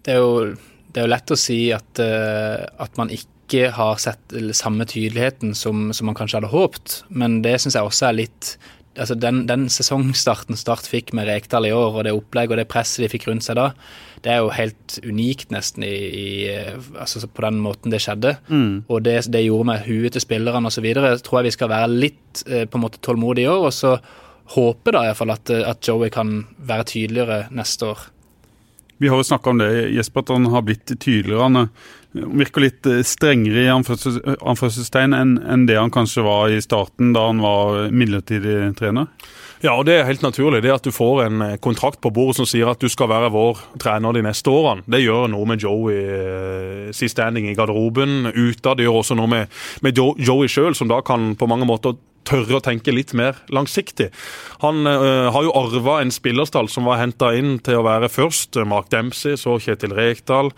Det 0.00 0.16
er, 0.16 0.22
jo, 0.24 0.56
det 0.88 1.02
er 1.02 1.08
jo 1.08 1.12
lett 1.12 1.34
å 1.36 1.40
si 1.40 1.60
at, 1.76 2.00
uh, 2.00 2.64
at 2.80 2.96
man 2.96 3.12
ikke 3.12 3.68
har 3.76 4.00
sett 4.00 4.36
samme 4.56 4.86
tydeligheten 4.88 5.52
som, 5.58 5.90
som 5.92 6.08
man 6.08 6.16
kanskje 6.16 6.40
hadde 6.40 6.54
håpt, 6.54 7.02
men 7.12 7.42
det 7.44 7.58
syns 7.60 7.76
jeg 7.76 7.92
også 7.92 8.08
er 8.08 8.22
litt 8.22 8.54
altså 9.00 9.14
den, 9.18 9.44
den, 9.48 9.68
sesongstarten 9.70 10.58
Start 10.58 10.88
fikk 10.88 11.12
med 11.16 11.28
Rekdal 11.28 11.68
i 11.68 11.74
år, 11.74 11.98
og 11.98 12.06
det 12.06 12.14
opplegget 12.16 12.56
og 12.56 12.62
det 12.62 12.70
presset 12.70 13.04
de 13.04 13.10
fikk 13.12 13.28
rundt 13.28 13.46
seg 13.46 13.58
da, 13.60 13.70
det 14.24 14.32
er 14.32 14.42
jo 14.42 14.52
helt 14.52 14.98
unikt 15.06 15.52
nesten 15.54 15.84
i, 15.86 15.94
i 15.96 16.28
altså 17.00 17.24
på 17.24 17.44
den 17.46 17.60
måten 17.64 17.92
det 17.92 18.02
skjedde. 18.04 18.34
Mm. 18.48 18.84
Og 18.88 19.04
det 19.06 19.22
det 19.32 19.44
gjorde 19.46 19.70
med 19.72 19.86
huet 19.86 20.12
til 20.16 20.24
spillerne 20.24 20.68
osv., 20.68 20.88
tror 21.24 21.40
jeg 21.40 21.48
vi 21.48 21.56
skal 21.56 21.72
være 21.72 21.92
litt 21.92 22.42
eh, 22.46 22.66
på 22.68 22.78
en 22.78 22.84
måte 22.84 23.00
tålmodige 23.04 23.48
i 23.48 23.52
år. 23.52 23.68
Og 23.70 23.74
så 23.76 23.96
håpe 24.56 24.92
da 24.92 25.06
iallfall 25.06 25.32
at, 25.32 25.50
at 25.50 25.88
Joey 25.88 26.12
kan 26.12 26.42
være 26.58 26.88
tydeligere 26.92 27.44
neste 27.54 27.92
år. 27.94 28.08
Vi 29.00 29.08
har 29.08 29.16
jo 29.16 29.24
snakka 29.24 29.54
om 29.54 29.60
det, 29.62 29.70
Jesper, 29.96 30.26
at 30.26 30.34
han 30.34 30.50
har 30.52 30.64
blitt 30.66 30.92
tydeligere. 30.92 31.46
Han 31.48 31.70
virker 32.12 32.66
litt 32.66 32.88
eh, 32.90 33.00
strengere 33.06 33.64
i 33.64 33.70
anførselstegn 33.72 35.16
enn 35.16 35.68
det 35.68 35.80
han 35.80 35.92
kanskje 35.94 36.26
var 36.26 36.52
i 36.52 36.60
starten, 36.60 37.14
da 37.16 37.30
han 37.30 37.40
var 37.40 37.86
midlertidig 37.88 38.74
trener? 38.76 39.08
Ja, 39.60 39.74
og 39.76 39.84
det 39.84 39.98
er 39.98 40.06
helt 40.08 40.22
naturlig. 40.24 40.62
Det 40.64 40.72
at 40.72 40.86
du 40.86 40.92
får 40.94 41.26
en 41.26 41.42
eh, 41.44 41.58
kontrakt 41.60 42.00
på 42.00 42.12
bordet 42.16 42.38
som 42.38 42.46
sier 42.48 42.70
at 42.70 42.80
du 42.80 42.88
skal 42.88 43.10
være 43.12 43.28
vår 43.34 43.58
trener 43.82 44.16
de 44.16 44.22
neste 44.24 44.48
årene, 44.48 44.86
det 44.88 45.02
gjør 45.02 45.28
noe 45.34 45.48
med 45.48 45.60
Joey 45.60 45.98
uh, 46.00 46.86
sin 46.96 47.12
standing 47.12 47.50
i 47.50 47.56
garderoben 47.58 48.30
ute. 48.32 48.72
Det 48.72 48.86
gjør 48.86 49.02
også 49.02 49.18
noe 49.20 49.28
med, 49.28 49.52
med 49.84 50.00
Joey 50.00 50.48
sjøl, 50.48 50.72
som 50.78 50.88
da 50.88 51.02
kan 51.04 51.34
på 51.36 51.48
mange 51.50 51.68
måter 51.68 51.98
tørre 52.24 52.56
å 52.56 52.64
tenke 52.64 52.94
litt 52.94 53.12
mer 53.16 53.36
langsiktig. 53.52 54.10
Han 54.64 54.84
øh, 54.86 55.28
har 55.32 55.44
jo 55.46 55.54
arva 55.56 55.98
en 56.02 56.12
spillerstall 56.12 56.68
som 56.70 56.84
var 56.86 57.00
henta 57.00 57.32
inn 57.36 57.56
til 57.64 57.80
å 57.80 57.86
være 57.86 58.10
først 58.12 58.60
Mark 58.68 58.90
Dempsey, 58.92 59.38
så 59.40 59.56
Kjetil 59.60 59.96
Rekdal. 59.96 60.52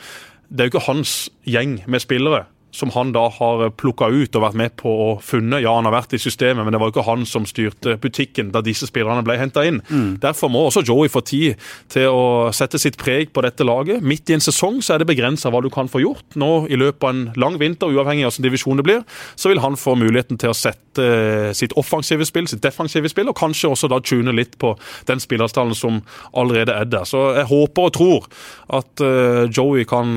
Det 0.50 0.64
er 0.64 0.68
jo 0.68 0.74
ikke 0.74 0.88
hans 0.88 1.14
gjeng 1.48 1.78
med 1.86 2.03
spillere 2.03 2.44
som 2.72 2.90
han 2.94 3.12
da 3.12 3.26
har 3.28 3.66
plukka 3.76 4.08
ut 4.08 4.36
og 4.36 4.44
vært 4.46 4.56
med 4.58 4.74
på 4.80 4.90
å 4.90 5.08
funne. 5.22 5.60
Ja, 5.60 5.74
han 5.76 5.86
har 5.88 5.94
vært 5.94 6.14
i 6.16 6.20
systemet, 6.22 6.64
men 6.64 6.72
det 6.72 6.80
var 6.80 6.88
jo 6.88 6.94
ikke 6.94 7.04
han 7.04 7.26
som 7.28 7.44
styrte 7.48 7.98
butikken 8.00 8.52
da 8.54 8.62
disse 8.64 8.88
spillerne 8.88 9.24
ble 9.26 9.36
henta 9.36 9.64
inn. 9.68 9.82
Mm. 9.90 10.16
Derfor 10.22 10.48
må 10.52 10.64
også 10.66 10.84
Joey 10.88 11.12
få 11.12 11.20
tid 11.28 11.60
til 11.92 12.08
å 12.08 12.48
sette 12.56 12.80
sitt 12.80 12.96
preg 13.00 13.32
på 13.36 13.44
dette 13.44 13.66
laget. 13.68 14.00
Midt 14.00 14.32
i 14.32 14.36
en 14.38 14.44
sesong 14.44 14.80
så 14.80 14.96
er 14.96 15.02
det 15.02 15.10
begrensa 15.10 15.52
hva 15.52 15.60
du 15.64 15.68
kan 15.72 15.90
få 15.92 16.00
gjort. 16.00 16.24
Nå 16.40 16.64
i 16.72 16.78
løpet 16.80 17.04
av 17.04 17.12
en 17.12 17.22
lang 17.44 17.58
vinter, 17.60 17.92
uavhengig 17.92 18.24
av 18.24 18.32
hvilken 18.32 18.48
divisjon 18.48 18.80
det 18.80 18.86
blir, 18.88 19.04
så 19.36 19.52
vil 19.52 19.60
han 19.60 19.76
få 19.76 19.94
muligheten 20.00 20.40
til 20.40 20.54
å 20.54 20.56
sette 20.56 21.04
eh, 21.04 21.50
sitt 21.56 21.76
offensive 21.76 22.24
spill, 22.28 22.48
sitt 22.48 22.64
defensive 22.64 23.10
spill, 23.12 23.28
og 23.28 23.36
kanskje 23.36 23.74
også 23.74 23.92
da 23.92 24.00
tune 24.00 24.32
litt 24.32 24.56
på 24.62 24.72
den 25.10 25.20
spillerstallen 25.20 25.76
som 25.76 26.00
allerede 26.32 26.72
er 26.72 26.88
der. 26.88 27.04
Så 27.08 27.20
jeg 27.36 27.50
håper 27.52 27.90
og 27.90 27.94
tror 27.98 28.28
at 28.72 29.04
uh, 29.04 29.44
Joey 29.52 29.84
kan 29.88 30.14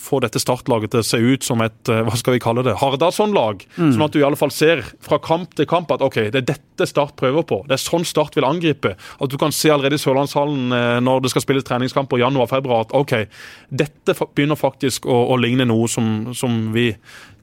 få 0.00 0.18
dette 0.24 0.40
startlaget 0.42 0.94
til 0.94 1.02
å 1.02 1.06
se 1.06 1.18
ut 1.20 1.43
som 1.44 1.62
et 1.64 1.90
eh, 1.92 2.02
hva 2.06 2.16
skal 2.18 2.36
vi 2.36 2.42
kalle 2.42 2.64
det, 2.66 2.76
Hardasson-lag. 2.80 3.64
Mm. 3.76 3.92
Sånn 3.94 4.04
at 4.06 4.14
du 4.14 4.20
i 4.20 4.26
alle 4.26 4.38
fall 4.40 4.52
ser 4.54 4.82
fra 5.04 5.20
kamp 5.22 5.54
til 5.58 5.68
kamp 5.70 5.92
at 5.94 6.04
ok, 6.04 6.26
det 6.34 6.42
er 6.42 6.48
dette 6.54 6.62
Start 6.90 7.14
prøver 7.14 7.44
på. 7.46 7.60
Det 7.68 7.76
er 7.76 7.82
sånn 7.82 8.06
Start 8.08 8.34
vil 8.34 8.46
angripe. 8.48 8.96
At 9.22 9.30
du 9.30 9.36
kan 9.38 9.52
se 9.54 9.70
allerede 9.70 9.94
i 9.94 10.02
Sørlandshallen 10.02 10.74
eh, 10.74 10.96
når 11.04 11.24
det 11.24 11.30
skal 11.34 11.44
spilles 11.44 11.66
treningskamper 11.66 12.18
i 12.18 12.24
januar-februar 12.24 12.88
at 12.88 12.96
ok, 12.96 13.14
dette 13.70 14.16
begynner 14.24 14.58
faktisk 14.58 15.06
å, 15.06 15.20
å 15.30 15.38
ligne 15.38 15.68
noe 15.70 15.86
som, 15.90 16.32
som, 16.34 16.72
vi 16.74 16.90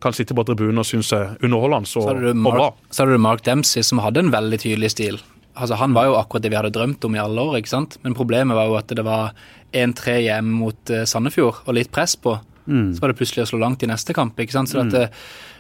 kan 0.02 0.16
sitte 0.18 0.36
på 0.36 0.44
tribunen 0.48 0.82
og 0.82 0.88
synes 0.88 1.12
er 1.14 1.36
underholdende 1.46 2.02
og, 2.02 2.26
og 2.34 2.56
bra. 2.58 2.72
Så 2.90 3.04
hadde 3.04 3.20
du 3.20 3.24
Mark 3.24 3.46
Dempsey 3.46 3.86
som 3.86 4.02
hadde 4.04 4.26
en 4.26 4.34
veldig 4.34 4.60
tydelig 4.64 4.92
stil. 4.96 5.22
Altså, 5.54 5.76
han 5.76 5.94
var 5.94 6.08
jo 6.08 6.16
akkurat 6.16 6.46
det 6.46 6.52
vi 6.52 6.58
hadde 6.58 6.72
drømt 6.74 7.04
om 7.06 7.16
i 7.16 7.22
alle 7.22 7.44
år, 7.44 7.58
ikke 7.60 7.74
sant? 7.74 7.98
men 8.06 8.16
problemet 8.18 8.56
var 8.58 8.70
jo 8.70 8.78
at 8.80 8.94
det 8.96 9.04
var 9.06 9.36
1-3 9.76 10.18
hjemme 10.26 10.56
mot 10.62 10.94
uh, 10.94 11.04
Sandefjord 11.08 11.64
og 11.66 11.76
litt 11.76 11.92
press 11.94 12.16
på. 12.20 12.38
Mm. 12.72 12.92
Så 12.96 13.04
var 13.04 13.12
det 13.12 13.20
plutselig 13.20 13.46
å 13.46 13.50
slå 13.52 13.62
langt 13.62 13.84
i 13.84 13.90
neste 13.92 14.16
kamp. 14.16 14.40
ikke 14.40 14.56
sant? 14.56 14.72
Så 14.72 14.80
mm. 14.80 14.88
at, 14.88 15.18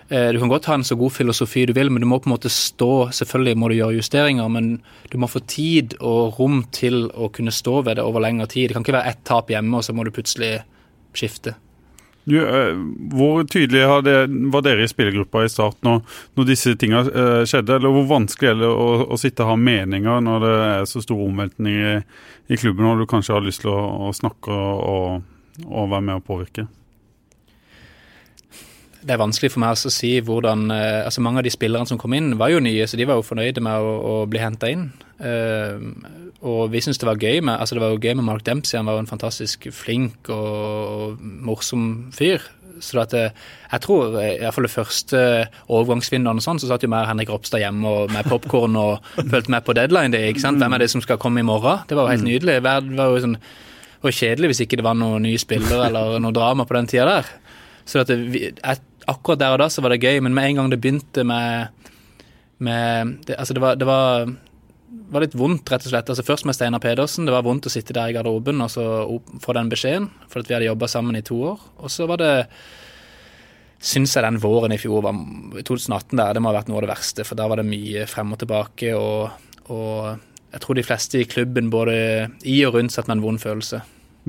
eh, 0.09 0.29
Du 0.31 0.39
kan 0.39 0.51
godt 0.51 0.65
ha 0.71 0.73
en 0.79 0.83
så 0.87 0.95
god 0.95 1.11
filosofi 1.11 1.65
du 1.65 1.73
vil, 1.73 1.91
men 1.91 2.01
du 2.01 2.07
må 2.07 2.19
på 2.19 2.29
en 2.29 2.35
måte 2.35 2.51
stå 2.51 3.11
Selvfølgelig 3.15 3.57
må 3.57 3.69
du 3.69 3.77
gjøre 3.77 3.99
justeringer, 3.99 4.49
men 4.49 4.81
du 5.11 5.17
må 5.17 5.27
få 5.27 5.43
tid 5.47 5.97
og 5.99 6.39
rom 6.39 6.63
til 6.71 7.09
å 7.11 7.29
kunne 7.29 7.51
stå 7.51 7.81
ved 7.87 7.99
det 7.99 8.07
over 8.07 8.23
lengre 8.23 8.47
tid. 8.47 8.69
Det 8.69 8.79
kan 8.79 8.87
ikke 8.87 8.99
være 8.99 9.11
ett 9.11 9.25
tap 9.27 9.51
hjemme, 9.51 9.77
og 9.77 9.83
så 9.83 9.93
må 9.93 10.07
du 10.07 10.15
plutselig 10.15 10.61
skifte. 11.13 11.55
Du, 12.23 12.37
eh, 12.37 12.75
hvor 13.17 13.41
tydelig 13.49 13.81
var 14.53 14.61
dere 14.61 14.83
i 14.85 14.89
spillergruppa 14.89 15.41
i 15.45 15.49
start 15.49 15.79
når, 15.85 16.03
når 16.37 16.49
disse 16.51 16.75
tingene 16.77 17.09
uh, 17.09 17.41
skjedde? 17.49 17.79
Eller 17.79 17.95
hvor 17.95 18.05
vanskelig 18.11 18.51
er 18.51 18.59
det 18.59 18.69
å, 18.69 18.89
å, 19.07 19.17
sitte 19.17 19.41
og 19.41 19.55
ha 19.55 19.55
meninger 19.57 20.21
når 20.21 20.45
det 20.45 20.51
er 20.67 20.85
så 20.91 21.01
stor 21.01 21.23
omveltninger 21.25 21.95
i, 21.95 22.03
i 22.53 22.59
klubben, 22.61 22.85
og 22.85 23.01
du 23.01 23.07
kanskje 23.09 23.33
har 23.33 23.45
lyst 23.45 23.65
til 23.65 23.73
å, 23.73 23.79
å 24.05 24.13
snakke 24.13 24.53
og, 24.53 25.25
og 25.65 25.89
være 25.95 26.05
med 26.11 26.21
å 26.21 26.25
påvirke? 26.27 26.67
Det 29.01 29.15
er 29.15 29.21
vanskelig 29.21 29.51
for 29.53 29.63
meg 29.63 29.73
å 29.73 29.91
si 29.93 30.11
hvordan 30.25 30.67
eh, 30.73 31.01
altså 31.05 31.23
Mange 31.25 31.41
av 31.41 31.47
de 31.47 31.53
spillerne 31.53 31.89
som 31.89 31.99
kom 32.01 32.13
inn, 32.17 32.35
var 32.39 32.53
jo 32.53 32.61
nye, 32.63 32.85
så 32.87 32.99
de 32.99 33.07
var 33.09 33.19
jo 33.19 33.25
fornøyde 33.25 33.63
med 33.63 33.81
å, 33.81 33.93
å 34.11 34.15
bli 34.29 34.41
henta 34.41 34.69
inn. 34.71 34.89
Uh, 35.21 35.77
og 36.41 36.71
vi 36.73 36.79
syntes 36.81 36.97
det 36.97 37.05
var 37.05 37.21
gøy 37.21 37.43
med 37.45 37.59
altså 37.61 37.75
det 37.77 37.83
var 37.83 37.91
jo 37.93 37.99
gøy 38.01 38.15
med 38.17 38.25
Mark 38.25 38.45
Dempsey. 38.47 38.79
Han 38.79 38.89
var 38.89 38.97
jo 38.97 39.03
en 39.03 39.11
fantastisk 39.11 39.67
flink 39.75 40.31
og, 40.33 40.49
og 40.49 41.21
morsom 41.21 41.85
fyr. 42.15 42.41
Så 42.81 42.97
at, 42.97 43.13
jeg 43.13 43.81
tror 43.83 44.15
i 44.17 44.39
hvert 44.41 44.55
fall 44.55 44.65
det 44.65 44.73
første 44.73 45.19
overgangsvinduet 45.69 46.41
sånn, 46.41 46.57
så 46.61 46.71
satt 46.71 46.81
jo 46.81 46.89
mer 46.89 47.05
Henrik 47.05 47.29
Ropstad 47.29 47.61
hjemme 47.61 47.85
og, 47.85 48.13
med 48.13 48.25
popkorn 48.25 48.77
og 48.79 49.11
fulgte 49.19 49.53
med 49.53 49.67
på 49.67 49.75
deadline. 49.77 50.15
Det, 50.15 50.23
ikke 50.31 50.41
sant? 50.47 50.57
Hvem 50.61 50.73
er 50.77 50.81
det 50.81 50.89
som 50.93 51.03
skal 51.05 51.21
komme 51.21 51.43
i 51.43 51.45
morgen? 51.45 51.83
Det 51.85 51.97
var 51.97 52.09
jo 52.09 52.15
helt 52.15 52.25
mm. 52.25 52.31
nydelig. 52.31 52.57
Det 52.57 52.97
var 52.97 53.13
jo 53.13 53.21
sånn, 53.27 53.37
og 54.01 54.17
kjedelig 54.17 54.49
hvis 54.49 54.63
ikke 54.65 54.81
det 54.81 54.87
var 54.87 54.97
noen 54.97 55.27
nye 55.27 55.41
spillere 55.41 55.91
eller 55.91 56.17
noe 56.23 56.33
drama 56.33 56.65
på 56.65 56.79
den 56.79 56.89
tida 56.89 57.05
der. 57.11 57.29
Så 57.85 58.01
det, 58.07 58.17
akkurat 59.09 59.41
der 59.41 59.55
og 59.55 59.61
da 59.63 59.69
så 59.71 59.83
var 59.83 59.93
det 59.93 60.03
gøy, 60.03 60.19
men 60.23 60.35
med 60.35 60.49
en 60.49 60.61
gang 60.61 60.71
det 60.71 60.81
begynte 60.83 61.25
med, 61.27 61.71
med 62.59 63.17
det, 63.27 63.37
Altså, 63.37 63.55
det 63.57 63.63
var, 63.63 63.79
det 63.79 63.87
var, 63.89 64.29
var, 65.13 65.25
litt 65.25 65.37
vondt, 65.37 65.71
rett 65.71 65.87
og 65.87 65.93
slett. 65.93 66.11
Altså 66.13 66.25
Først 66.27 66.47
med 66.47 66.57
Steinar 66.57 66.83
Pedersen. 66.83 67.25
Det 67.27 67.35
var 67.35 67.45
vondt 67.47 67.69
å 67.69 67.73
sitte 67.73 67.95
der 67.97 68.11
i 68.11 68.15
garderoben 68.17 68.61
og 68.61 68.71
så 68.73 68.85
få 69.41 69.57
den 69.57 69.71
beskjeden, 69.71 70.09
for 70.29 70.45
vi 70.45 70.57
hadde 70.57 70.69
jobba 70.69 70.89
sammen 70.91 71.17
i 71.19 71.25
to 71.25 71.39
år. 71.53 71.67
Og 71.81 71.93
så 71.93 72.09
var 72.09 72.21
det 72.21 72.35
Syns 73.81 74.11
jeg 74.13 74.21
den 74.21 74.35
våren 74.37 74.75
i 74.75 74.77
fjor, 74.77 74.99
var, 75.01 75.17
2018, 75.57 76.11
der, 76.13 76.35
det 76.37 76.41
må 76.45 76.51
ha 76.51 76.59
vært 76.59 76.67
noe 76.69 76.77
av 76.77 76.83
det 76.85 76.91
verste. 76.91 77.23
For 77.25 77.33
da 77.33 77.47
var 77.49 77.57
det 77.57 77.65
mye 77.65 78.03
frem 78.05 78.35
og 78.35 78.37
tilbake. 78.37 78.91
og, 78.93 79.47
og 79.73 80.51
jeg 80.51 80.61
tror 80.61 80.77
de 80.77 80.83
fleste 80.83 81.21
i 81.21 81.25
klubben, 81.25 81.71
både 81.73 81.95
i 82.45 82.59
og 82.67 82.75
rundt, 82.75 82.93
satt 82.93 83.07
med 83.09 83.17
en 83.17 83.23
vond 83.23 83.41
følelse. 83.41 83.79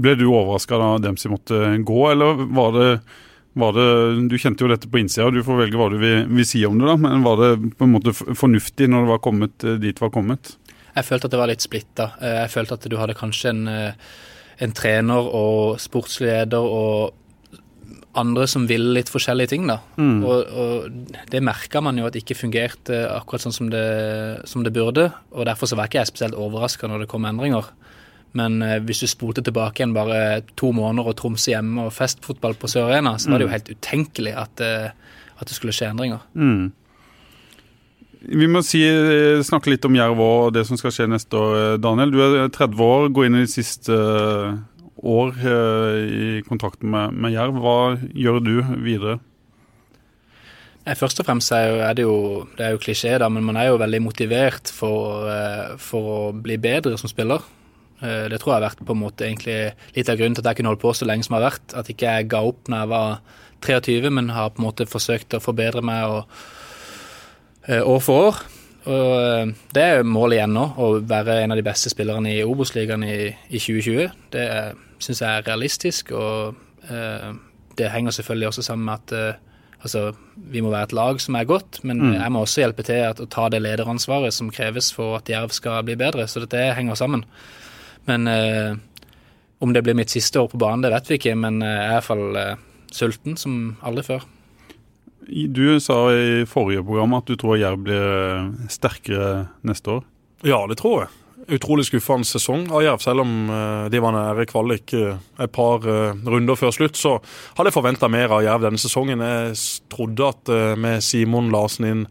Ble 0.00 0.14
du 0.16 0.28
overraska 0.30 0.78
da 0.80 0.94
Dempsey 1.02 1.28
måtte 1.32 1.58
gå, 1.84 2.00
eller 2.12 2.46
var 2.54 2.72
det 2.76 2.88
det, 3.53 3.86
Du 4.30 4.38
kjente 4.40 4.64
jo 4.64 4.70
dette 4.70 4.88
på 4.88 5.00
innsida, 5.03 5.30
du 5.30 5.42
får 5.44 5.64
velge 5.64 5.80
hva 5.80 5.90
du 5.92 5.98
vil, 6.00 6.26
vil, 6.30 6.48
si 6.48 6.64
om 6.66 6.78
det. 6.80 6.88
da, 6.88 6.96
Men 6.96 7.24
var 7.26 7.40
det 7.40 7.53
på 7.76 7.86
en 7.86 7.94
måte 7.94 8.14
fornuftig 8.16 8.88
når 8.88 9.07
det 9.07 9.12
var 9.12 9.24
kommet 9.24 9.64
eh, 9.64 9.80
dit 9.80 9.96
det 9.96 10.05
var 10.05 10.14
kommet? 10.14 10.55
Jeg 10.92 11.09
følte 11.09 11.28
at 11.28 11.34
det 11.34 11.40
var 11.40 11.50
litt 11.53 11.64
splitta. 11.64 12.12
Eh, 12.20 12.38
jeg 12.42 12.53
følte 12.53 12.78
at 12.78 12.86
du 12.88 12.96
hadde 13.00 13.18
kanskje 13.18 13.53
en, 13.53 13.66
eh, 13.68 14.14
en 14.64 14.72
trener 14.76 15.28
og 15.28 15.80
sportsleder 15.82 16.64
og 16.64 17.18
andre 18.18 18.44
som 18.48 18.66
ville 18.68 18.92
litt 18.96 19.11
forskjellige 19.12 19.53
ting. 19.55 19.66
da. 19.68 19.78
Mm. 19.96 20.24
Og, 20.24 20.53
og, 20.53 21.22
Det 21.30 21.42
merka 21.44 21.80
man 21.80 21.98
jo 21.98 22.09
at 22.09 22.16
ikke 22.18 22.36
fungerte 22.36 23.05
akkurat 23.09 23.44
sånn 23.46 23.57
som 23.57 23.70
det, 23.72 24.46
som 24.48 24.64
det 24.64 24.74
burde. 24.74 25.11
og 25.32 25.46
Derfor 25.48 25.68
så 25.68 25.76
var 25.76 25.88
ikke 25.88 26.03
jeg 26.03 26.12
spesielt 26.12 26.36
overraska 26.36 26.88
når 26.88 27.05
det 27.05 27.12
kom 27.12 27.24
endringer. 27.28 27.72
Men 28.38 28.62
eh, 28.64 28.78
hvis 28.84 29.02
du 29.04 29.08
spolte 29.10 29.44
tilbake 29.44 29.80
igjen 29.82 29.96
bare 29.96 30.42
to 30.58 30.72
måneder 30.74 31.12
og 31.12 31.18
Tromsø 31.20 31.52
hjemme 31.52 31.88
og 31.88 31.94
festfotball 31.94 32.56
på 32.58 32.70
Sør 32.70 32.88
Arena, 32.88 33.16
så 33.20 33.32
var 33.32 33.40
det 33.40 33.46
jo 33.46 33.50
mm. 33.50 33.56
helt 33.56 33.72
utenkelig 33.76 34.36
at, 34.44 34.62
eh, 34.64 35.18
at 35.36 35.50
det 35.50 35.56
skulle 35.56 35.74
skje 35.76 35.90
endringer. 35.92 36.22
Mm. 36.32 36.70
Vi 38.22 38.48
må 38.48 38.62
si, 38.64 38.80
eh, 38.86 39.42
snakke 39.44 39.72
litt 39.72 39.84
om 39.88 39.98
Jerv 39.98 40.22
og 40.24 40.52
det 40.56 40.64
som 40.68 40.80
skal 40.80 40.94
skje 40.94 41.10
neste 41.12 41.36
år. 41.36 41.80
Daniel, 41.82 42.14
du 42.14 42.22
er 42.24 42.48
30 42.48 42.84
år, 42.86 43.10
går 43.12 43.28
inn 43.28 43.40
i 43.40 43.44
de 43.44 43.52
siste 43.52 43.98
år 45.02 45.36
i 45.42 46.40
kontrakten 46.46 46.88
med, 46.88 47.12
med 47.12 47.34
Jerv. 47.34 47.58
Hva 47.60 47.78
gjør 48.14 48.40
du 48.40 48.54
videre? 48.80 49.18
Først 50.98 51.20
og 51.22 51.26
fremst 51.26 51.52
er 51.54 51.92
det 51.94 52.02
jo 52.02 52.46
det 52.56 52.64
er 52.66 52.72
jo 52.74 52.80
klisjé, 52.82 53.12
da, 53.20 53.28
men 53.30 53.44
man 53.46 53.58
er 53.58 53.68
jo 53.68 53.78
veldig 53.78 54.00
motivert 54.02 54.70
for, 54.72 55.28
for 55.78 56.14
å 56.14 56.22
bli 56.34 56.56
bedre 56.62 56.96
som 56.98 57.10
spiller. 57.10 57.42
Eh, 58.03 58.26
det 58.32 58.40
tror 58.42 58.55
jeg 58.55 58.59
har 58.61 58.68
vært 58.68 58.82
på 58.86 58.96
en 58.96 59.03
måte 59.03 59.28
egentlig 59.28 59.59
litt 59.96 60.11
av 60.11 60.18
grunnen 60.18 60.36
til 60.36 60.44
at 60.44 60.50
jeg 60.50 60.61
kunne 60.61 60.74
holdt 60.74 60.82
på 60.84 60.94
så 60.98 61.09
lenge 61.09 61.26
som 61.26 61.36
jeg 61.36 61.42
har 61.42 61.50
vært. 61.50 61.76
At 61.78 61.92
ikke 61.92 62.16
jeg 62.16 62.30
ga 62.32 62.42
opp 62.48 62.72
når 62.72 62.84
jeg 62.84 62.92
var 62.92 63.38
23, 63.62 64.11
men 64.11 64.32
har 64.34 64.50
på 64.50 64.62
en 64.62 64.68
måte 64.68 64.88
forsøkt 64.90 65.38
å 65.38 65.42
forbedre 65.42 65.84
meg 65.86 66.11
og, 66.11 66.42
eh, 67.68 67.82
år 67.82 68.03
for 68.03 68.26
år. 68.30 68.42
Og 68.90 69.12
eh, 69.22 69.55
Det 69.74 69.82
er 69.82 70.03
målet 70.03 70.40
igjen 70.40 70.57
nå, 70.57 70.66
å 70.76 70.90
være 70.98 71.42
en 71.42 71.55
av 71.55 71.61
de 71.61 71.66
beste 71.66 71.92
spillerne 71.92 72.32
i 72.32 72.42
Obos-ligaen 72.46 73.07
i, 73.07 73.16
i, 73.30 73.61
2020. 73.61 74.11
Det 74.34 74.48
syns 75.03 75.22
jeg 75.22 75.30
er 75.30 75.46
realistisk, 75.46 76.12
og 76.18 76.59
eh, 76.90 77.30
det 77.78 77.90
henger 77.92 78.14
selvfølgelig 78.18 78.50
også 78.50 78.66
sammen 78.66 78.88
med 78.88 78.98
at 78.98 79.16
eh, 79.18 79.40
altså, 79.82 80.05
vi 80.34 80.62
må 80.64 80.72
være 80.74 80.90
et 80.90 80.96
lag 80.98 81.20
som 81.22 81.38
er 81.38 81.48
godt, 81.48 81.82
men 81.86 82.03
mm. 82.03 82.12
jeg 82.18 82.34
må 82.34 82.42
også 82.42 82.64
hjelpe 82.64 82.86
til 82.86 83.07
å 83.07 83.30
ta 83.30 83.48
det 83.53 83.62
lederansvaret 83.62 84.34
som 84.34 84.50
kreves 84.50 84.92
for 84.94 85.20
at 85.20 85.30
Jerv 85.30 85.55
skal 85.55 85.84
bli 85.86 85.98
bedre. 85.98 86.26
Så 86.26 86.42
dette 86.42 86.70
henger 86.76 86.98
sammen. 86.98 87.26
Men 88.11 88.28
eh, 88.30 88.74
om 89.62 89.72
det 89.72 89.84
blir 89.86 89.96
mitt 89.98 90.12
siste 90.12 90.40
år 90.40 90.50
på 90.53 90.61
banen, 90.61 90.84
det 90.84 90.92
vet 90.94 91.11
vi 91.11 91.18
ikke. 91.20 91.34
Men 91.38 91.62
jeg 91.62 91.78
er 91.78 91.90
i 91.90 91.96
hvert 91.96 92.09
fall 92.09 92.38
eh, 92.40 92.62
sulten 92.92 93.38
som 93.40 93.59
aldri 93.82 94.07
før. 94.07 94.28
Du 95.28 95.78
sa 95.80 95.98
i 96.11 96.42
forrige 96.50 96.82
program 96.82 97.14
at 97.20 97.28
du 97.30 97.36
tror 97.38 97.61
Jerv 97.61 97.84
blir 97.86 98.03
eh, 98.03 98.70
sterkere 98.72 99.32
neste 99.66 99.98
år. 99.98 100.07
Ja, 100.42 100.64
det 100.66 100.80
tror 100.82 101.05
jeg 101.05 101.21
utrolig 101.49 101.86
skuffende 101.88 102.26
sesong 102.28 102.66
av 102.70 102.82
Jerv. 102.84 103.03
Selv 103.03 103.24
om 103.24 103.32
eh, 103.51 103.86
de 103.93 104.01
var 104.03 104.14
nære 104.14 104.47
kvalik 104.51 104.95
eh, 104.99 105.18
et 105.43 105.53
par 105.55 105.86
eh, 105.88 106.14
runder 106.28 106.59
før 106.59 106.74
slutt, 106.74 106.99
så 106.99 107.16
hadde 107.57 107.70
jeg 107.70 107.76
forventa 107.76 108.11
mer 108.12 108.34
av 108.34 108.45
Jerv 108.45 108.66
denne 108.66 108.80
sesongen. 108.80 109.24
Jeg 109.24 109.57
trodde 109.93 110.28
at 110.28 110.53
med 110.80 111.03
Simon 111.05 111.51
Larsen 111.53 111.88
inn 111.88 112.07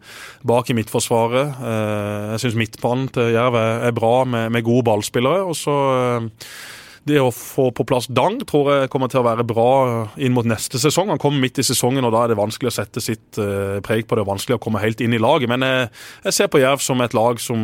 bak 0.46 0.70
i 0.70 0.76
midtforsvaret 0.76 1.58
Jeg 1.62 2.42
syns 2.42 2.56
midtbanen 2.58 3.08
til 3.14 3.32
Jerv 3.34 3.56
er 3.58 3.94
bra 3.96 4.22
med, 4.28 4.52
med 4.54 4.64
gode 4.66 4.86
ballspillere. 4.88 5.42
og 5.46 5.56
så 5.58 5.76
det 7.08 7.18
å 7.18 7.32
få 7.34 7.70
på 7.74 7.84
plass 7.88 8.06
Dang 8.12 8.38
tror 8.46 8.68
jeg 8.70 8.90
kommer 8.92 9.10
til 9.10 9.22
å 9.22 9.26
være 9.26 9.44
bra 9.46 9.70
inn 10.22 10.34
mot 10.34 10.46
neste 10.46 10.78
sesong. 10.78 11.10
Han 11.10 11.20
kommer 11.22 11.42
midt 11.42 11.58
i 11.58 11.64
sesongen, 11.66 12.04
og 12.06 12.12
da 12.14 12.24
er 12.24 12.32
det 12.32 12.38
vanskelig 12.38 12.70
å 12.70 12.74
sette 12.76 13.02
sitt 13.02 13.40
uh, 13.42 13.80
preg 13.84 14.06
på 14.06 14.18
det. 14.18 14.24
og 14.24 14.30
vanskelig 14.30 14.58
å 14.58 14.62
komme 14.62 14.82
helt 14.82 15.02
inn 15.02 15.16
i 15.16 15.20
laget. 15.22 15.50
Men 15.50 15.66
jeg, 15.66 15.88
jeg 16.28 16.36
ser 16.36 16.50
på 16.52 16.62
Jerv 16.62 16.82
som 16.84 17.02
et 17.02 17.16
lag 17.16 17.40
som 17.42 17.62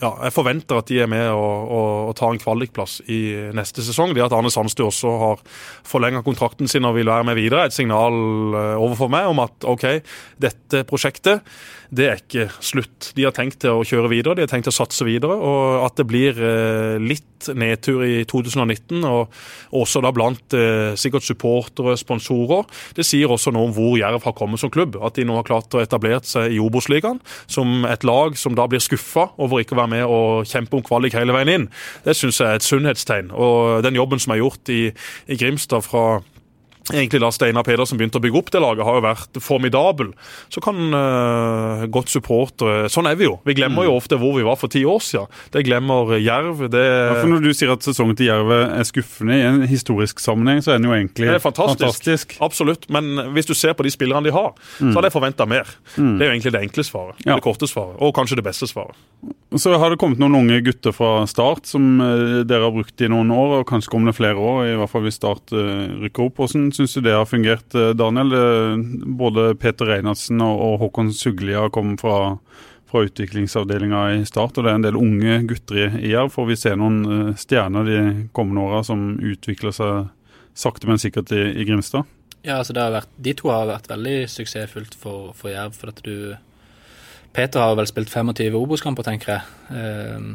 ja, 0.00 0.12
jeg 0.24 0.36
forventer 0.36 0.80
at 0.80 0.88
de 0.88 1.02
er 1.04 1.10
med 1.10 1.26
og, 1.32 1.72
og, 1.76 1.90
og 2.10 2.16
tar 2.18 2.32
en 2.32 2.42
kvalikplass 2.42 3.00
i 3.12 3.20
neste 3.56 3.84
sesong. 3.84 4.14
Det 4.16 4.24
at 4.24 4.36
Arne 4.36 4.52
Sandstø 4.52 4.88
også 4.88 5.16
har 5.24 5.42
forlenga 5.88 6.24
kontrakten 6.26 6.70
sin 6.70 6.88
og 6.88 6.96
vil 6.96 7.12
være 7.12 7.28
med 7.28 7.38
videre, 7.38 7.66
er 7.66 7.72
et 7.72 7.76
signal 7.76 8.16
uh, 8.56 8.76
overfor 8.78 9.12
meg 9.12 9.28
om 9.28 9.44
at 9.44 9.68
OK, 9.68 9.90
dette 10.40 10.86
prosjektet 10.88 11.44
det 11.88 12.04
er 12.04 12.20
ikke 12.20 12.48
slutt. 12.60 13.12
De 13.16 13.24
har 13.24 13.32
tenkt 13.36 13.62
til 13.62 13.78
å 13.78 13.84
kjøre 13.86 14.10
videre, 14.12 14.36
de 14.36 14.44
har 14.44 14.50
tenkt 14.50 14.68
til 14.68 14.74
å 14.74 14.80
satse 14.82 15.06
videre. 15.08 15.32
Og 15.32 15.86
at 15.86 15.96
det 15.96 16.04
blir 16.08 16.36
uh, 16.36 17.00
litt 17.00 17.24
nedtur 17.54 18.02
i 18.04 18.24
2019, 18.28 19.04
og 19.06 19.76
også 19.78 20.02
da 20.02 20.10
blant 20.10 20.56
eh, 20.58 20.96
sikkert 20.98 21.22
supportere, 21.22 21.92
sponsorer. 22.00 22.64
Det 22.96 23.04
sier 23.06 23.30
også 23.30 23.52
noe 23.54 23.68
om 23.68 23.74
hvor 23.76 23.94
Jerv 23.94 24.24
har 24.26 24.34
kommet 24.34 24.58
som 24.58 24.72
klubb. 24.74 24.98
At 25.06 25.14
de 25.14 25.26
nå 25.28 25.36
har 25.38 25.46
klart 25.46 25.76
å 25.76 25.82
etablere 25.82 26.18
seg 26.26 26.56
i 26.56 26.58
Obos-ligaen 26.58 27.20
som 27.46 27.86
et 27.86 28.02
lag 28.02 28.34
som 28.34 28.56
da 28.58 28.66
blir 28.66 28.82
skuffa 28.82 29.28
over 29.38 29.62
ikke 29.62 29.76
å 29.76 29.82
være 29.84 29.94
med 29.94 30.04
og 30.10 30.50
kjempe 30.50 30.80
om 30.80 30.82
kvalik 30.82 31.14
hele 31.14 31.36
veien 31.36 31.54
inn. 31.54 31.68
Det 32.02 32.16
syns 32.18 32.42
jeg 32.42 32.50
er 32.50 32.58
et 32.58 32.66
sunnhetstegn. 32.66 33.30
Og 33.30 33.86
den 33.86 34.00
jobben 34.00 34.18
som 34.18 34.34
er 34.34 34.42
gjort 34.42 34.74
i, 34.74 34.88
i 35.30 35.38
Grimstad 35.38 35.86
fra 35.86 36.08
egentlig 36.92 37.20
da 37.22 37.30
Steinar 37.34 37.66
Pedersen 37.66 37.98
begynte 38.00 38.20
å 38.20 38.24
bygge 38.24 38.40
opp 38.40 38.50
det 38.54 38.62
laget, 38.62 38.84
har 38.86 38.98
jo 38.98 39.04
vært 39.04 39.40
formidabel. 39.42 40.12
Så 40.52 40.62
kan 40.64 40.78
uh, 40.94 41.84
godt 41.92 42.12
supportere 42.12 42.88
Sånn 42.92 43.08
er 43.10 43.16
vi 43.18 43.26
jo. 43.26 43.36
Vi 43.46 43.54
glemmer 43.58 43.86
jo 43.86 43.94
mm. 43.94 43.98
ofte 44.00 44.18
hvor 44.20 44.34
vi 44.36 44.44
var 44.46 44.58
for 44.60 44.72
ti 44.72 44.84
år 44.88 45.00
siden. 45.04 45.28
Det 45.54 45.64
glemmer 45.66 46.14
Jerv. 46.18 46.64
Det 46.72 46.82
ja, 46.84 47.16
for 47.18 47.30
Når 47.30 47.44
du 47.44 47.50
sier 47.56 47.72
at 47.74 47.84
sesongen 47.84 48.16
til 48.18 48.30
Jerv 48.30 48.52
er 48.54 48.86
skuffende 48.88 49.36
i 49.36 49.44
en 49.46 49.62
historisk 49.68 50.22
sammenheng, 50.22 50.62
så 50.64 50.74
er 50.74 50.80
den 50.80 50.88
jo 50.88 50.96
egentlig 50.96 51.28
det 51.28 51.42
fantastisk. 51.44 51.82
fantastisk. 51.84 52.36
Absolutt. 52.44 52.88
Men 52.92 53.32
hvis 53.36 53.48
du 53.48 53.54
ser 53.58 53.76
på 53.78 53.86
de 53.86 53.92
spillerne 53.94 54.26
de 54.28 54.34
har, 54.34 54.54
mm. 54.54 54.90
så 54.90 54.94
hadde 54.98 55.10
jeg 55.10 55.16
forventa 55.16 55.48
mer. 55.48 55.70
Mm. 55.96 56.14
Det 56.18 56.24
er 56.24 56.30
jo 56.30 56.36
egentlig 56.36 56.54
det 56.54 56.64
enkle 56.68 56.86
svaret. 56.86 57.22
Ja. 57.24 57.36
Det 57.36 57.46
korte 57.46 57.70
svaret. 57.70 57.98
Og 58.04 58.14
kanskje 58.16 58.40
det 58.40 58.46
beste 58.48 58.68
svaret. 58.70 58.98
Så 59.58 59.72
har 59.80 59.90
det 59.90 59.98
kommet 60.00 60.20
noen 60.20 60.36
unge 60.42 60.60
gutter 60.66 60.94
fra 60.94 61.12
Start 61.30 61.66
som 61.68 61.98
dere 62.48 62.66
har 62.66 62.74
brukt 62.74 63.00
i 63.00 63.08
noen 63.10 63.30
år, 63.34 63.60
og 63.60 63.68
kanskje 63.68 63.92
kommer 63.92 64.12
det 64.12 64.18
flere 64.18 64.38
år, 64.38 64.60
i 64.68 64.76
hvert 64.78 64.92
fall 64.92 65.04
hvis 65.06 65.18
Start 65.18 65.54
uh, 65.56 65.88
rykker 66.04 66.28
opp. 66.28 66.42
Hvordan 66.42 66.68
syns 66.78 66.96
det 67.04 67.14
har 67.14 67.28
fungert, 67.28 67.74
eh, 67.74 67.92
Daniel? 67.98 68.32
Både 69.18 69.50
Peter 69.58 69.90
Reinhardsen 69.90 70.42
og 70.44 70.78
Håkon 70.82 71.12
Suglia 71.14 71.66
kom 71.74 71.96
fra, 72.00 72.38
fra 72.88 73.04
utviklingsavdelinga 73.06 74.04
i 74.16 74.26
Start, 74.28 74.58
og 74.58 74.64
det 74.64 74.72
er 74.72 74.78
en 74.78 74.86
del 74.86 75.00
unge 75.00 75.40
gutter 75.50 75.98
i 75.98 76.12
Jerv. 76.14 76.32
Får 76.34 76.48
vi 76.48 76.58
se 76.58 76.74
noen 76.78 77.00
eh, 77.04 77.34
stjerner 77.38 77.88
de 77.88 78.00
kommende 78.36 78.64
åra 78.68 78.84
som 78.86 79.10
utvikler 79.18 79.74
seg 79.76 80.08
sakte, 80.58 80.88
men 80.90 81.00
sikkert 81.00 81.32
i, 81.36 81.44
i 81.60 81.66
Grimstad? 81.68 82.08
Ja, 82.46 82.60
altså 82.60 82.74
vært, 82.74 83.10
De 83.18 83.34
to 83.36 83.50
har 83.52 83.68
vært 83.68 83.90
veldig 83.90 84.18
suksessfullt 84.30 84.94
for, 84.98 85.32
for 85.36 85.52
Jerv. 85.52 85.74
for 85.76 85.92
at 85.92 86.02
du 86.06 86.36
Peter 87.36 87.60
har 87.60 87.76
vel 87.76 87.86
spilt 87.86 88.10
25 88.10 88.56
Obos-kamper, 88.56 89.04
tenker 89.06 89.34
jeg, 89.34 89.42
eh, 89.76 90.28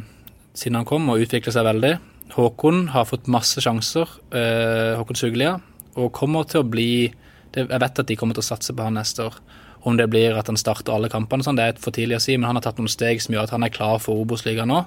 siden 0.54 0.78
han 0.78 0.88
kom, 0.88 1.10
og 1.10 1.24
utvikler 1.24 1.56
seg 1.56 1.66
veldig. 1.66 1.96
Håkon 2.34 2.88
har 2.94 3.08
fått 3.10 3.28
masse 3.28 3.62
sjanser. 3.62 4.10
Eh, 4.32 4.94
Håkon 5.00 5.18
Suglia 5.18 5.58
og 5.96 6.14
kommer 6.16 6.48
til 6.50 6.64
å 6.64 6.68
bli 6.68 7.14
det, 7.54 7.68
Jeg 7.70 7.80
vet 7.80 8.00
at 8.00 8.08
de 8.10 8.16
kommer 8.18 8.34
til 8.34 8.42
å 8.42 8.50
satse 8.50 8.74
på 8.74 8.86
han 8.86 8.98
neste 8.98 9.28
år. 9.28 9.36
Om 9.84 9.98
det 10.00 10.08
blir 10.10 10.38
at 10.40 10.48
han 10.48 10.58
starter 10.58 10.94
alle 10.94 11.10
kampene, 11.12 11.44
sånn, 11.44 11.60
det 11.60 11.66
er 11.68 11.80
for 11.82 11.94
tidlig 11.94 12.18
å 12.18 12.24
si, 12.24 12.38
men 12.38 12.48
han 12.50 12.58
har 12.58 12.66
tatt 12.66 12.80
noen 12.80 12.90
steg 12.90 13.22
som 13.22 13.36
gjør 13.36 13.50
at 13.50 13.54
han 13.54 13.66
er 13.68 13.74
klar 13.74 14.00
for 14.02 14.18
Obos-ligaen 14.24 14.72
nå. 14.72 14.86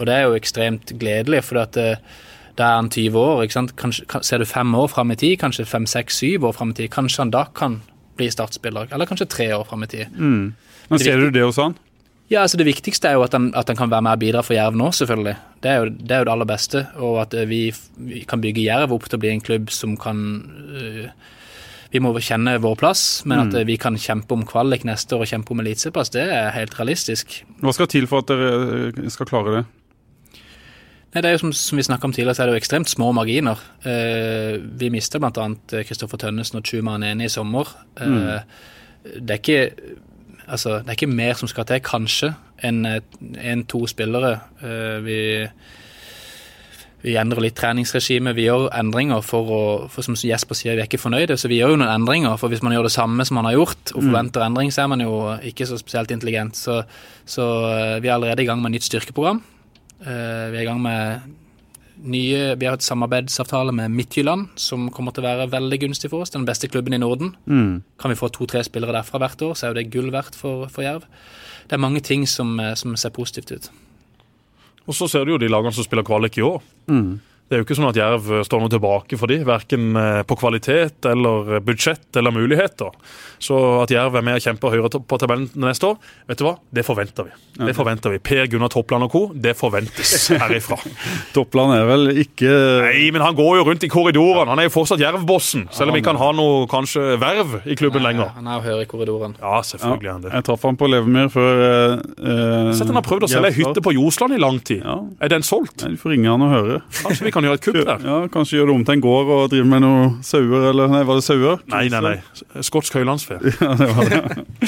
Og 0.00 0.08
det 0.08 0.14
er 0.16 0.24
jo 0.24 0.38
ekstremt 0.38 0.94
gledelig, 0.98 1.44
for 1.44 1.60
eh, 1.62 2.00
da 2.58 2.68
er 2.68 2.80
han 2.80 2.90
20 2.90 3.18
år. 3.20 3.44
Kanskje, 3.76 4.06
ser 4.24 4.42
du 4.42 4.48
fem 4.48 4.74
år 4.74 4.88
fram 4.90 5.12
i 5.12 5.18
tid, 5.20 5.36
kanskje 5.38 5.68
fem, 5.68 5.86
seks, 5.86 6.18
syv 6.24 6.48
år 6.48 6.56
fram 6.56 6.72
i 6.72 6.78
tid, 6.80 6.90
kanskje 6.90 7.22
han 7.22 7.34
da 7.34 7.44
kan 7.54 7.78
bli 8.18 8.30
startspiller. 8.32 8.90
Eller 8.92 9.06
kanskje 9.06 9.28
tre 9.30 9.52
år 9.54 9.64
fram 9.68 9.84
i 9.86 9.90
tid. 9.92 10.16
Men 10.90 11.00
ser 11.00 11.20
du 11.20 11.30
det 11.30 11.44
hos 11.44 11.60
han? 11.60 11.76
Ja, 12.32 12.40
altså 12.46 12.56
Det 12.56 12.64
viktigste 12.64 13.10
er 13.10 13.18
jo 13.18 13.26
at 13.26 13.34
han, 13.36 13.50
at 13.58 13.68
han 13.68 13.76
kan 13.76 13.90
være 13.92 14.06
med 14.06 14.14
og 14.16 14.22
bidra 14.22 14.40
for 14.46 14.56
Jerv 14.56 14.76
nå, 14.78 14.88
selvfølgelig. 14.96 15.34
Det 15.62 15.68
er 15.70 15.82
jo 15.82 15.90
det, 15.92 16.10
er 16.10 16.22
jo 16.22 16.24
det 16.28 16.32
aller 16.32 16.48
beste. 16.48 16.86
Og 17.04 17.18
at 17.26 17.34
eh, 17.36 17.44
vi, 17.50 17.60
vi 18.08 18.22
kan 18.28 18.40
bygge 18.40 18.64
Jerv 18.64 18.94
opp 18.96 19.04
til 19.10 19.18
å 19.18 19.22
bli 19.22 19.34
en 19.34 19.44
klubb 19.44 19.68
som 19.74 19.98
kan 20.00 20.22
øh, 20.72 21.10
Vi 21.92 22.00
må 22.00 22.14
kjenne 22.24 22.54
vår 22.64 22.78
plass, 22.80 23.02
men 23.28 23.42
at 23.44 23.58
øh, 23.60 23.66
vi 23.68 23.76
kan 23.76 23.98
kjempe 24.00 24.32
om 24.32 24.46
kvalik 24.48 24.86
neste 24.88 25.12
år 25.12 25.26
og 25.26 25.28
kjempe 25.28 25.52
om 25.52 25.60
eliteserieplass, 25.60 26.14
det 26.14 26.24
er 26.24 26.54
helt 26.56 26.78
realistisk. 26.78 27.42
Hva 27.60 27.74
skal 27.76 27.90
til 27.92 28.08
for 28.08 28.24
at 28.24 28.32
dere 28.32 28.88
eh, 28.88 29.10
skal 29.12 29.28
klare 29.28 29.58
det? 29.58 29.64
Nei, 31.12 31.20
det 31.20 31.28
er 31.28 31.34
jo 31.36 31.42
som, 31.42 31.52
som 31.52 31.76
vi 31.76 31.84
snakket 31.84 32.08
om 32.08 32.14
tidligere, 32.16 32.38
så 32.38 32.42
er 32.42 32.48
det 32.48 32.54
jo 32.56 32.62
ekstremt 32.62 32.88
små 32.88 33.10
marginer. 33.12 33.60
Eh, 33.84 34.54
vi 34.80 34.88
mista 34.94 35.20
bl.a. 35.20 35.50
Kristoffer 35.84 36.22
Tønnesen 36.22 36.62
og 36.62 36.64
Tjuma 36.64 36.96
Ene 36.96 37.28
i 37.28 37.32
sommer. 37.32 37.68
Eh, 38.00 38.40
Det 39.02 39.34
er 39.34 39.40
ikke 39.42 40.00
Altså, 40.48 40.80
det 40.82 40.88
er 40.88 40.98
ikke 40.98 41.12
mer 41.14 41.34
som 41.38 41.48
skal 41.50 41.64
til, 41.68 41.80
kanskje, 41.84 42.32
enn 42.62 42.84
en-to 42.86 43.86
spillere. 43.90 44.32
Eh, 44.62 44.98
vi, 45.04 45.18
vi 47.02 47.16
endrer 47.18 47.42
litt 47.42 47.56
treningsregime. 47.58 48.34
Vi 48.36 48.44
gjør 48.46 48.68
endringer 48.78 49.22
for 49.26 49.50
å 49.50 49.62
For 49.90 50.06
som 50.06 50.14
Jesper 50.14 50.58
sier, 50.58 50.76
vi 50.78 50.84
er 50.84 50.90
ikke 50.90 51.00
fornøyde, 51.02 51.36
så 51.38 51.50
vi 51.50 51.58
gjør 51.60 51.74
jo 51.74 51.80
noen 51.82 51.90
endringer. 51.96 52.36
For 52.38 52.52
hvis 52.52 52.62
man 52.62 52.74
gjør 52.76 52.86
det 52.88 52.94
samme 52.94 53.26
som 53.26 53.40
man 53.40 53.48
har 53.50 53.58
gjort, 53.58 53.94
og 53.94 54.02
forventer 54.06 54.44
endring, 54.46 54.70
så 54.74 54.84
er 54.84 54.92
man 54.94 55.02
jo 55.02 55.14
ikke 55.42 55.66
så 55.66 55.78
spesielt 55.80 56.14
intelligent. 56.14 56.56
Så, 56.58 56.82
så 57.26 57.48
eh, 57.72 58.00
vi 58.02 58.08
er 58.10 58.14
allerede 58.18 58.42
i 58.44 58.48
gang 58.50 58.62
med 58.62 58.76
nytt 58.76 58.86
styrkeprogram. 58.86 59.42
Eh, 60.02 60.50
Vi 60.52 60.58
er 60.58 60.62
i 60.62 60.68
gang 60.68 60.82
med 60.82 61.38
nye 62.04 62.54
Vi 62.58 62.66
har 62.66 62.74
et 62.74 62.84
samarbeidsavtale 62.84 63.72
med 63.72 63.90
Midtjylland, 63.94 64.48
som 64.56 64.90
kommer 64.90 65.12
til 65.12 65.24
å 65.24 65.28
være 65.28 65.50
veldig 65.52 65.78
gunstig 65.86 66.10
for 66.10 66.24
oss. 66.24 66.30
Den 66.34 66.46
beste 66.48 66.68
klubben 66.68 66.94
i 66.94 66.98
Norden. 66.98 67.34
Kan 68.00 68.10
vi 68.10 68.18
få 68.18 68.30
to-tre 68.32 68.62
spillere 68.64 68.92
derfra 68.92 69.18
hvert 69.22 69.42
år, 69.42 69.54
så 69.54 69.66
er 69.66 69.72
jo 69.72 69.80
det 69.80 69.90
gull 69.92 70.10
verdt 70.14 70.36
for, 70.38 70.68
for 70.68 70.82
Jerv. 70.82 71.06
Det 71.68 71.76
er 71.78 71.82
mange 71.82 72.00
ting 72.00 72.26
som, 72.26 72.58
eh, 72.60 72.74
som 72.74 72.96
ser 72.96 73.10
positivt 73.10 73.52
ut. 73.52 73.70
Og 74.86 74.94
så 74.94 75.08
ser 75.08 75.24
du 75.24 75.32
jo 75.32 75.38
de 75.38 75.48
lagene 75.48 75.72
som 75.72 75.84
spiller 75.84 76.02
kvalik 76.02 76.38
i 76.38 76.42
år. 76.42 76.62
Det 77.52 77.58
er 77.58 77.60
jo 77.60 77.66
ikke 77.66 77.76
sånn 77.76 77.90
at 77.90 77.98
Jerv 78.00 78.28
står 78.48 78.62
noe 78.62 78.72
tilbake 78.72 79.16
for 79.20 79.28
de, 79.28 79.36
verken 79.44 79.90
eh, 80.00 80.22
på 80.24 80.38
kvalitet 80.40 81.04
eller 81.10 81.58
budsjett 81.60 82.16
eller 82.16 82.32
muligheter. 82.32 82.94
Så 83.42 83.58
at 83.82 83.92
Jerv 83.92 84.16
er 84.16 84.24
med 84.24 84.38
og 84.38 84.44
kjemper 84.46 84.72
høyere 84.72 85.00
på 85.04 85.18
tabellen 85.20 85.50
neste 85.60 85.90
år, 85.90 85.98
vet 86.30 86.40
du 86.40 86.46
hva? 86.46 86.54
Det 86.72 86.84
forventer 86.86 87.26
vi. 87.28 87.34
Det 87.60 87.74
forventer 87.76 88.14
vi. 88.14 88.20
Per 88.24 88.46
Gunnar 88.48 88.72
Toppland 88.72 89.04
og 89.04 89.12
co., 89.12 89.22
det 89.36 89.52
forventes 89.58 90.14
herifra. 90.42 90.78
Toppland 91.34 91.74
er 91.76 91.84
vel 91.90 92.08
ikke 92.22 92.54
Nei, 92.86 93.10
men 93.12 93.20
han 93.26 93.36
går 93.36 93.58
jo 93.58 93.66
rundt 93.68 93.84
i 93.84 93.90
korridorene. 93.92 94.48
Han 94.54 94.62
er 94.62 94.70
jo 94.70 94.72
fortsatt 94.78 95.02
Jerv-bossen, 95.04 95.66
selv 95.76 95.92
om 95.92 95.98
ikke 96.00 96.14
han 96.14 96.22
har 96.22 96.32
noe 96.38 96.64
kanskje 96.72 97.18
verv 97.20 97.58
i 97.68 97.76
klubben 97.76 98.06
lenger. 98.06 98.32
Han 98.38 98.48
er 98.48 98.62
jo 98.62 98.64
høyere 98.70 98.86
i 98.86 98.90
korridoren. 98.94 99.36
Ja, 99.42 99.60
selvfølgelig 99.66 100.08
er 100.08 100.16
han 100.16 100.24
det. 100.24 100.32
Jeg 100.38 100.48
traff 100.48 100.64
han 100.70 100.80
på 100.80 100.88
Levemyr 100.88 101.28
før 101.36 101.62
eh, 101.68 101.94
eh, 102.16 102.72
Sett 102.80 102.88
han 102.88 103.00
har 103.02 103.04
prøvd 103.04 103.28
å 103.28 103.32
selge 103.34 103.52
ei 103.52 103.58
hytte 103.60 103.84
på 103.84 103.92
Josland 103.98 104.38
i 104.38 104.40
lang 104.40 104.62
tid. 104.64 104.80
Ja. 104.86 104.96
Er 105.20 105.34
den 105.36 105.44
solgt? 105.44 105.84
Nei, 105.84 105.92
Du 105.92 106.00
får 106.00 106.14
ringe 106.16 106.32
han 106.32 106.46
og 106.48 106.54
høre. 106.56 106.80
Kanskje 107.02 107.28
vi 107.28 107.34
kan 107.34 107.41
gjøre 107.46 107.58
et 107.58 107.64
kupp 107.64 107.78
der? 107.78 108.06
Ja, 108.06 108.16
Kanskje 108.32 108.58
gjøre 108.58 108.70
det 108.70 108.76
om 108.76 108.84
til 108.88 108.96
en 108.96 109.04
gård 109.04 109.30
og 109.34 109.44
drive 109.52 109.68
med 109.68 109.84
noe 109.84 110.02
sauer, 110.26 110.68
eller 110.70 110.90
nei, 110.92 111.02
var 111.08 111.18
det 111.20 111.24
sauer? 111.26 111.62
Nei, 111.72 111.84
nei, 111.92 112.02
nei. 112.04 112.16
Skotsk 112.64 112.98
høylandsfe. 112.98 113.38
Ja, 113.62 113.72
det 113.78 113.88
var 113.96 114.10
det. 114.10 114.20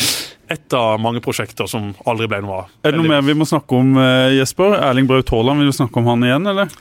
Et 0.54 0.74
av 0.76 0.98
mange 1.00 1.22
prosjekter 1.24 1.68
som 1.70 1.92
aldri 2.08 2.28
ble 2.28 2.42
noe 2.44 2.64
av. 2.64 2.72
Er 2.84 2.92
det 2.92 3.00
noe 3.00 3.08
mer 3.08 3.22
vi 3.24 3.36
må 3.38 3.46
snakke 3.48 3.78
om, 3.78 3.94
eh, 4.00 4.34
Jesper? 4.36 4.76
Erling 4.76 5.08
Braut 5.08 5.30
Haaland, 5.32 5.62
vil 5.62 5.72
du 5.72 5.76
snakke 5.76 6.02
om 6.02 6.10
han 6.12 6.26
igjen, 6.26 6.50
eller? 6.52 6.74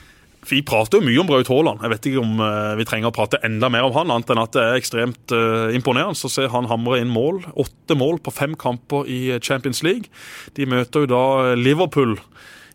Vi 0.49 0.59
prater 0.67 0.99
jo 0.99 1.05
mye 1.07 1.21
om 1.21 1.27
Braut 1.29 1.47
Haaland. 1.47 1.83
Jeg 1.85 1.93
vet 1.93 2.07
ikke 2.09 2.23
om 2.23 2.41
eh, 2.43 2.73
vi 2.79 2.85
trenger 2.87 3.11
å 3.11 3.15
prate 3.15 3.39
enda 3.47 3.69
mer 3.71 3.87
om 3.87 3.95
han, 3.95 4.11
annet 4.11 4.33
enn 4.33 4.41
at 4.43 4.55
det 4.55 4.63
er 4.65 4.79
ekstremt 4.81 5.35
eh, 5.35 5.71
imponerende 5.77 6.19
å 6.27 6.31
se 6.31 6.49
han 6.51 6.67
hamre 6.67 6.99
inn 6.99 7.13
mål. 7.13 7.39
Åtte 7.63 7.95
mål 7.99 8.19
på 8.25 8.33
fem 8.35 8.57
kamper 8.59 9.07
i 9.07 9.21
Champions 9.39 9.79
League. 9.87 10.11
De 10.59 10.67
møter 10.67 11.05
jo 11.05 11.11
da 11.13 11.23
Liverpool 11.55 12.17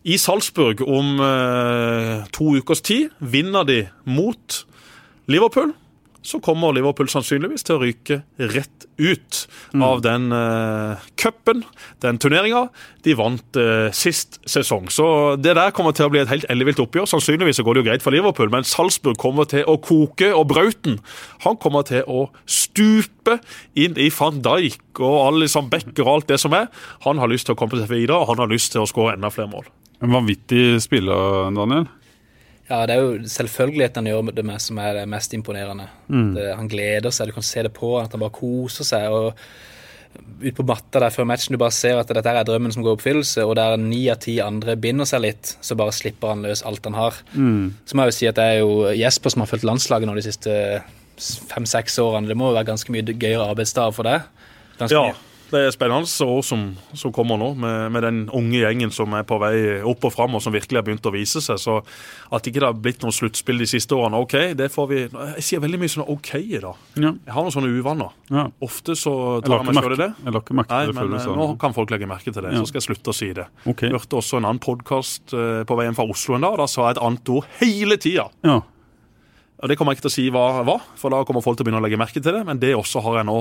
i 0.03 0.17
Salzburg 0.21 0.81
om 0.87 1.19
eh, 1.23 2.25
to 2.35 2.55
ukers 2.59 2.81
tid. 2.85 3.13
Vinner 3.19 3.67
de 3.67 3.83
mot 4.07 4.63
Liverpool, 5.29 5.73
så 6.21 6.39
kommer 6.43 6.73
Liverpool 6.75 7.07
sannsynligvis 7.11 7.63
til 7.63 7.77
å 7.77 7.83
ryke 7.83 8.21
rett 8.51 8.87
ut 8.99 9.37
av 9.79 10.01
den 10.03 10.27
eh, 10.35 11.05
cupen, 11.19 11.63
den 12.03 12.19
turneringa. 12.19 12.65
De 13.07 13.15
vant 13.15 13.59
eh, 13.59 13.87
sist 13.95 14.39
sesong. 14.49 14.89
Så 14.91 15.37
det 15.39 15.55
der 15.57 15.71
kommer 15.75 15.95
til 15.95 16.09
å 16.09 16.13
bli 16.13 16.21
et 16.23 16.31
helt 16.31 16.47
ellevilt 16.51 16.81
oppgjør. 16.83 17.07
Sannsynligvis 17.13 17.61
så 17.61 17.65
går 17.67 17.77
det 17.77 17.83
jo 17.83 17.89
greit 17.89 18.05
for 18.05 18.15
Liverpool, 18.15 18.51
men 18.51 18.67
Salzburg 18.67 19.19
kommer 19.21 19.47
til 19.49 19.63
å 19.63 19.79
koke, 19.83 20.33
og 20.35 20.49
Brauten 20.51 20.99
han 21.45 21.59
kommer 21.61 21.87
til 21.87 22.03
å 22.07 22.27
stupe 22.49 23.39
inn 23.79 23.95
i 23.99 24.09
van 24.19 24.43
Dijk 24.43 24.99
og 24.99 25.19
alle 25.23 25.45
liksom 25.45 25.69
Becker 25.71 26.03
og 26.03 26.13
alt 26.17 26.31
det 26.33 26.41
som 26.43 26.55
er. 26.57 26.67
Han 27.07 27.21
har 27.21 27.31
lyst 27.31 27.47
til 27.47 27.55
å 27.55 27.59
komme 27.59 27.79
seg 27.79 27.91
videre, 27.93 28.19
og 28.19 28.33
han 28.33 28.43
har 28.43 28.51
lyst 28.51 28.75
til 28.75 28.83
å 28.83 28.89
skåre 28.89 29.15
enda 29.15 29.31
flere 29.31 29.51
mål. 29.53 29.69
En 30.01 30.13
vanvittig 30.13 30.79
spiller, 30.83 31.49
Daniel. 31.55 31.87
Ja, 32.69 32.83
det 32.85 32.95
er 32.95 33.01
jo 33.01 33.25
selvfølgeligheten 33.25 34.05
han 34.05 34.11
gjør 34.11 34.29
det 34.37 34.45
med 34.45 34.61
som 34.61 34.77
er 34.77 34.99
det 34.99 35.07
mest 35.09 35.33
imponerende. 35.33 35.89
Det, 36.07 36.45
han 36.55 36.69
gleder 36.69 37.11
seg, 37.11 37.31
du 37.31 37.37
kan 37.39 37.45
se 37.45 37.63
det 37.65 37.73
på 37.75 37.95
at 37.99 38.13
han 38.13 38.21
bare 38.21 38.35
koser 38.35 38.85
seg. 38.87 39.09
og 39.09 39.33
ut 40.41 40.55
på 40.57 40.63
matta 40.65 41.01
der 41.03 41.13
før 41.13 41.27
matchen, 41.29 41.53
du 41.53 41.61
bare 41.61 41.73
ser 41.75 41.99
at 41.99 42.09
dette 42.09 42.31
er 42.31 42.45
drømmen 42.47 42.73
som 42.73 42.81
går 42.85 42.95
i 42.95 42.97
oppfyllelse, 42.97 43.43
og 43.45 43.55
der 43.59 43.75
ni 43.77 44.07
av 44.09 44.17
ti 44.23 44.39
andre 44.41 44.73
binder 44.79 45.05
seg 45.05 45.21
litt, 45.21 45.51
så 45.61 45.77
bare 45.77 45.93
slipper 45.93 46.31
han 46.33 46.41
løs 46.45 46.63
alt 46.65 46.85
han 46.89 46.97
har. 46.97 47.19
Så 47.35 47.97
må 47.97 48.05
jeg 48.05 48.13
jo 48.13 48.17
si 48.17 48.29
at 48.29 48.39
det 48.39 48.47
er 48.53 48.61
jo 48.63 48.71
Jesper 48.97 49.33
som 49.33 49.43
har 49.43 49.51
fulgt 49.51 49.67
landslaget 49.69 50.09
nå 50.09 50.15
de 50.17 50.25
siste 50.25 50.55
fem-seks 51.51 51.99
årene. 52.01 52.29
Det 52.29 52.37
må 52.39 52.49
jo 52.49 52.57
være 52.57 52.71
ganske 52.71 52.93
mye 52.93 53.05
gøyere 53.11 53.49
arbeidsdag 53.51 53.93
for 53.97 54.07
deg. 54.09 54.29
Ganske 54.79 54.95
Ja, 54.97 55.09
mye. 55.11 55.28
Det 55.51 55.59
er 55.65 55.73
spennende 55.73 56.25
år 56.25 56.43
som, 56.45 56.63
som 56.97 57.11
kommer 57.15 57.37
nå, 57.41 57.47
med, 57.59 57.91
med 57.95 58.03
den 58.05 58.17
unge 58.35 58.59
gjengen 58.61 58.91
som 58.93 59.13
er 59.17 59.23
på 59.27 59.37
vei 59.41 59.53
opp 59.87 60.05
og 60.07 60.13
fram, 60.13 60.35
og 60.37 60.43
som 60.43 60.53
virkelig 60.53 60.79
har 60.79 60.85
begynt 60.87 61.05
å 61.09 61.13
vise 61.13 61.41
seg. 61.43 61.59
Så 61.61 61.77
at 62.33 62.47
ikke 62.49 62.61
det 62.61 62.67
har 62.69 62.77
blitt 62.77 63.03
noe 63.05 63.15
sluttspill 63.15 63.61
de 63.61 63.67
siste 63.69 63.97
årene, 63.97 64.21
OK, 64.23 64.35
det 64.59 64.69
får 64.73 64.89
vi 64.91 64.99
Jeg 65.09 65.45
sier 65.47 65.63
veldig 65.63 65.81
mye 65.81 65.93
sånn 65.95 66.07
OK 66.09 66.31
i 66.39 66.61
dag. 66.61 66.79
Ja. 66.99 67.13
Jeg 67.13 67.35
har 67.35 67.45
noen 67.47 67.55
sånne 67.57 67.73
uvaner. 67.75 68.15
ja. 68.31 68.47
Ofte 68.65 68.95
så 68.99 69.13
Jeg 69.39 69.47
tar 69.47 69.55
la 69.55 69.61
jeg 69.63 69.69
meg 69.73 69.83
sjøl 69.83 69.97
i 69.97 70.01
det. 70.03 70.09
jeg 70.25 70.33
la 70.35 70.43
ikke 70.43 70.59
merke 70.61 70.69
til 70.79 70.93
det 70.93 70.97
før 70.97 71.03
men 71.03 71.13
du 71.13 71.19
eh, 71.19 71.25
sa 71.27 71.37
nå 71.39 71.49
kan 71.65 71.77
folk 71.77 71.93
legge 71.93 72.09
merke 72.09 72.33
til 72.33 72.41
det. 72.45 72.53
Ja. 72.53 72.59
Så 72.63 72.71
skal 72.71 72.81
jeg 72.81 72.87
slutte 72.89 73.13
å 73.13 73.17
si 73.19 73.31
det. 73.37 73.47
Ok. 73.69 73.85
Hørte 73.93 74.19
også 74.19 74.39
en 74.41 74.49
annen 74.49 74.63
podkast 74.63 75.33
på 75.33 75.79
veien 75.79 75.95
fra 75.97 76.05
Oslo 76.09 76.35
en 76.37 76.45
dag. 76.45 76.57
Da 76.61 76.67
sa 76.69 76.87
jeg 76.89 76.97
et 76.97 77.03
annet 77.09 77.33
ord 77.33 77.47
hele 77.61 77.97
tida. 78.01 78.29
Ja. 78.45 78.59
Og 79.59 79.67
Det 79.67 79.75
kommer 79.75 79.91
jeg 79.91 79.99
ikke 79.99 80.07
til 80.07 80.13
å 80.13 80.15
si 80.15 80.25
hva 80.31 80.63
var, 80.67 80.83
for 80.95 81.11
da 81.11 81.23
kommer 81.27 81.43
folk 81.43 81.57
til 81.59 81.65
å 81.65 81.67
begynne 81.67 81.81
å 81.81 81.85
legge 81.85 81.99
merke 81.99 82.21
til 82.23 82.31
det. 82.31 82.45
Men 82.47 82.61
det 82.61 82.71
også 82.79 83.01
har 83.03 83.19
jeg 83.19 83.27
nå, 83.27 83.39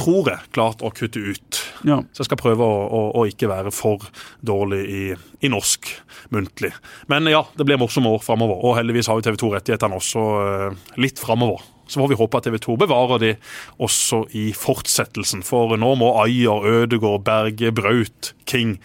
tror 0.00 0.30
jeg, 0.30 0.48
klart 0.54 0.82
å 0.84 0.90
kutte 0.94 1.20
ut. 1.20 1.60
ja. 1.88 2.00
Så 2.12 2.22
jeg 2.22 2.30
skal 2.30 2.40
prøve 2.40 2.64
å, 2.66 2.78
å, 2.86 3.02
å 3.20 3.26
ikke 3.28 3.50
være 3.50 3.72
for 3.74 4.06
dårlig 4.44 4.80
i, 4.86 5.02
i 5.44 5.50
norsk 5.52 5.90
muntlig. 6.34 6.72
Men 7.12 7.28
ja, 7.30 7.44
det 7.58 7.66
blir 7.68 7.80
morsomme 7.80 8.12
år 8.12 8.24
framover. 8.24 8.58
Og 8.62 8.76
heldigvis 8.78 9.10
har 9.10 9.20
jo 9.20 9.26
TV 9.26 9.38
2-rettighetene 9.42 9.98
også 9.98 10.24
eh, 10.42 10.82
litt 11.02 11.22
framover. 11.22 11.62
Så 11.92 12.00
får 12.00 12.12
vi 12.12 12.16
håpe 12.16 12.38
at 12.38 12.46
TV 12.48 12.56
2 12.62 12.76
bevarer 12.80 13.20
de 13.20 13.30
også 13.82 14.22
i 14.38 14.48
fortsettelsen. 14.56 15.42
For 15.44 15.74
nå 15.76 15.94
må 16.00 16.12
Ayer, 16.22 16.64
Ødegård, 16.82 17.24
Berge, 17.26 17.72
Braut, 17.74 18.32
King, 18.48 18.78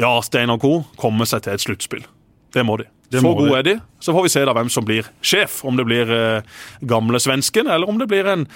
ja, 0.00 0.12
Stein 0.26 0.52
og 0.52 0.60
co. 0.64 0.74
komme 1.00 1.28
seg 1.28 1.46
til 1.46 1.56
et 1.56 1.64
sluttspill. 1.64 2.04
Det 2.52 2.66
må 2.66 2.76
de. 2.80 2.90
Det 3.10 3.22
Så 3.22 3.32
gode 3.34 3.56
er 3.58 3.66
de. 3.66 3.74
Så 4.02 4.12
får 4.14 4.26
vi 4.26 4.32
se 4.32 4.44
da 4.46 4.54
hvem 4.54 4.68
som 4.70 4.84
blir 4.86 5.08
sjef. 5.22 5.62
Om 5.66 5.78
det 5.78 5.86
blir 5.88 6.12
eh, 6.14 6.46
gamle 6.86 7.18
svensken, 7.22 7.66
eller 7.66 7.88
om 7.88 7.98
det 7.98 8.06
blir 8.10 8.28
en 8.28 8.46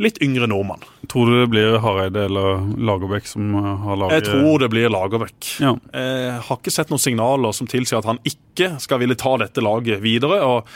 litt 0.00 0.18
yngre 0.24 0.46
nordmann. 0.48 0.80
Tror 1.10 1.28
du 1.28 1.34
det 1.42 1.50
blir 1.52 1.76
Hareide 1.82 2.24
eller 2.28 2.62
Lagerbäck 2.80 3.26
som 3.28 3.52
eh, 3.58 3.68
har 3.84 3.96
laget 4.00 4.22
Jeg 4.22 4.28
tror 4.30 4.58
det 4.62 4.68
blir 4.72 4.88
Lagerbäck. 4.92 5.50
Ja. 5.60 5.74
Jeg 5.92 6.40
har 6.48 6.60
ikke 6.60 6.72
sett 6.74 6.92
noen 6.92 7.02
signaler 7.02 7.52
som 7.56 7.68
tilsier 7.70 8.00
at 8.00 8.08
han 8.08 8.20
ikke 8.28 8.74
skal 8.82 9.02
ville 9.02 9.18
ta 9.18 9.34
dette 9.42 9.60
laget 9.64 10.00
videre. 10.04 10.40
og 10.46 10.66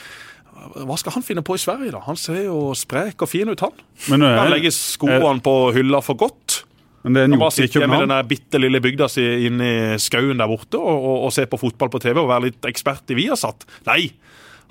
Hva 0.86 0.96
skal 1.00 1.16
han 1.16 1.24
finne 1.26 1.44
på 1.46 1.56
i 1.56 1.62
Sverige, 1.62 1.94
da? 1.94 2.02
Han 2.08 2.16
ser 2.20 2.44
jo 2.48 2.72
sprek 2.76 3.22
og 3.24 3.30
fin 3.30 3.48
ut, 3.48 3.60
han. 3.64 3.74
Men 4.10 4.24
nå 4.24 4.30
Han 4.34 4.46
er, 4.48 4.54
legger 4.58 4.74
skoene 4.74 5.40
på 5.44 5.56
hylla 5.76 6.02
for 6.04 6.18
godt. 6.20 6.62
men 7.04 7.14
det 7.14 7.20
er 7.22 7.28
en 7.30 7.36
Han 7.36 7.40
bare 7.46 7.54
sitter 7.54 7.80
hjemme 7.84 7.96
i 8.00 8.04
den 8.06 8.14
der 8.16 8.28
bitte 8.28 8.58
lille 8.60 8.80
bygda 8.82 9.08
si 9.08 9.24
inne 9.46 9.72
i 9.94 9.98
skauen 10.02 10.38
der 10.42 10.48
borte 10.50 10.76
og, 10.80 10.96
og, 10.96 11.26
og 11.28 11.32
ser 11.32 11.46
på 11.46 11.60
fotball 11.60 11.92
på 11.92 12.00
TV 12.02 12.18
og 12.18 12.28
være 12.32 12.48
litt 12.50 12.66
ekspert 12.66 13.14
i 13.14 13.18
Viasat. 13.20 13.64
Nei! 13.86 14.10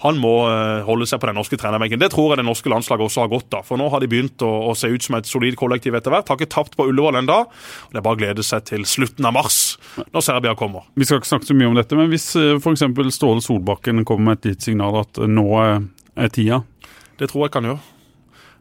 Han 0.03 0.19
må 0.19 0.33
eh, 0.49 0.83
holde 0.87 1.07
seg 1.07 1.21
på 1.21 1.29
den 1.29 1.39
norske 1.39 1.59
trenerbenken. 1.59 2.01
Det 2.01 2.11
tror 2.13 2.33
jeg 2.33 2.41
det 2.41 2.47
norske 2.49 2.71
landslaget 2.71 3.07
også 3.07 3.23
har 3.23 3.31
godt 3.31 3.59
av. 3.59 3.67
For 3.67 3.79
nå 3.79 3.87
har 3.93 4.03
de 4.03 4.11
begynt 4.11 4.43
å, 4.45 4.51
å 4.69 4.75
se 4.77 4.91
ut 4.91 5.07
som 5.07 5.17
et 5.19 5.29
solid 5.29 5.55
kollektiv 5.59 5.95
etter 5.95 6.13
hvert. 6.13 6.27
Har 6.29 6.39
ikke 6.39 6.51
tapt 6.51 6.75
på 6.75 6.89
Ullevål 6.91 7.21
ennå. 7.21 7.41
Det 7.93 8.01
er 8.01 8.05
bare 8.05 8.19
å 8.19 8.21
glede 8.23 8.45
seg 8.45 8.67
til 8.67 8.87
slutten 8.89 9.27
av 9.27 9.37
mars, 9.37 9.59
når 10.03 10.25
Serbia 10.25 10.55
kommer. 10.59 10.89
Vi 10.99 11.07
skal 11.07 11.21
ikke 11.21 11.31
snakke 11.31 11.49
så 11.49 11.57
mye 11.57 11.71
om 11.71 11.79
dette, 11.79 11.99
men 11.99 12.11
hvis 12.11 12.31
f.eks. 12.35 12.87
Ståle 13.15 13.43
Solbakken 13.43 14.03
kommer 14.07 14.31
med 14.31 14.41
et 14.41 14.51
lite 14.51 14.71
signal 14.71 14.99
at 15.05 15.21
eh, 15.21 15.31
nå 15.31 15.47
er 15.63 15.77
er 16.15 16.31
tida 16.31 16.63
Det 17.19 17.29
tror 17.31 17.45
jeg 17.45 17.55
kan 17.55 17.67
gjøre. 17.67 17.94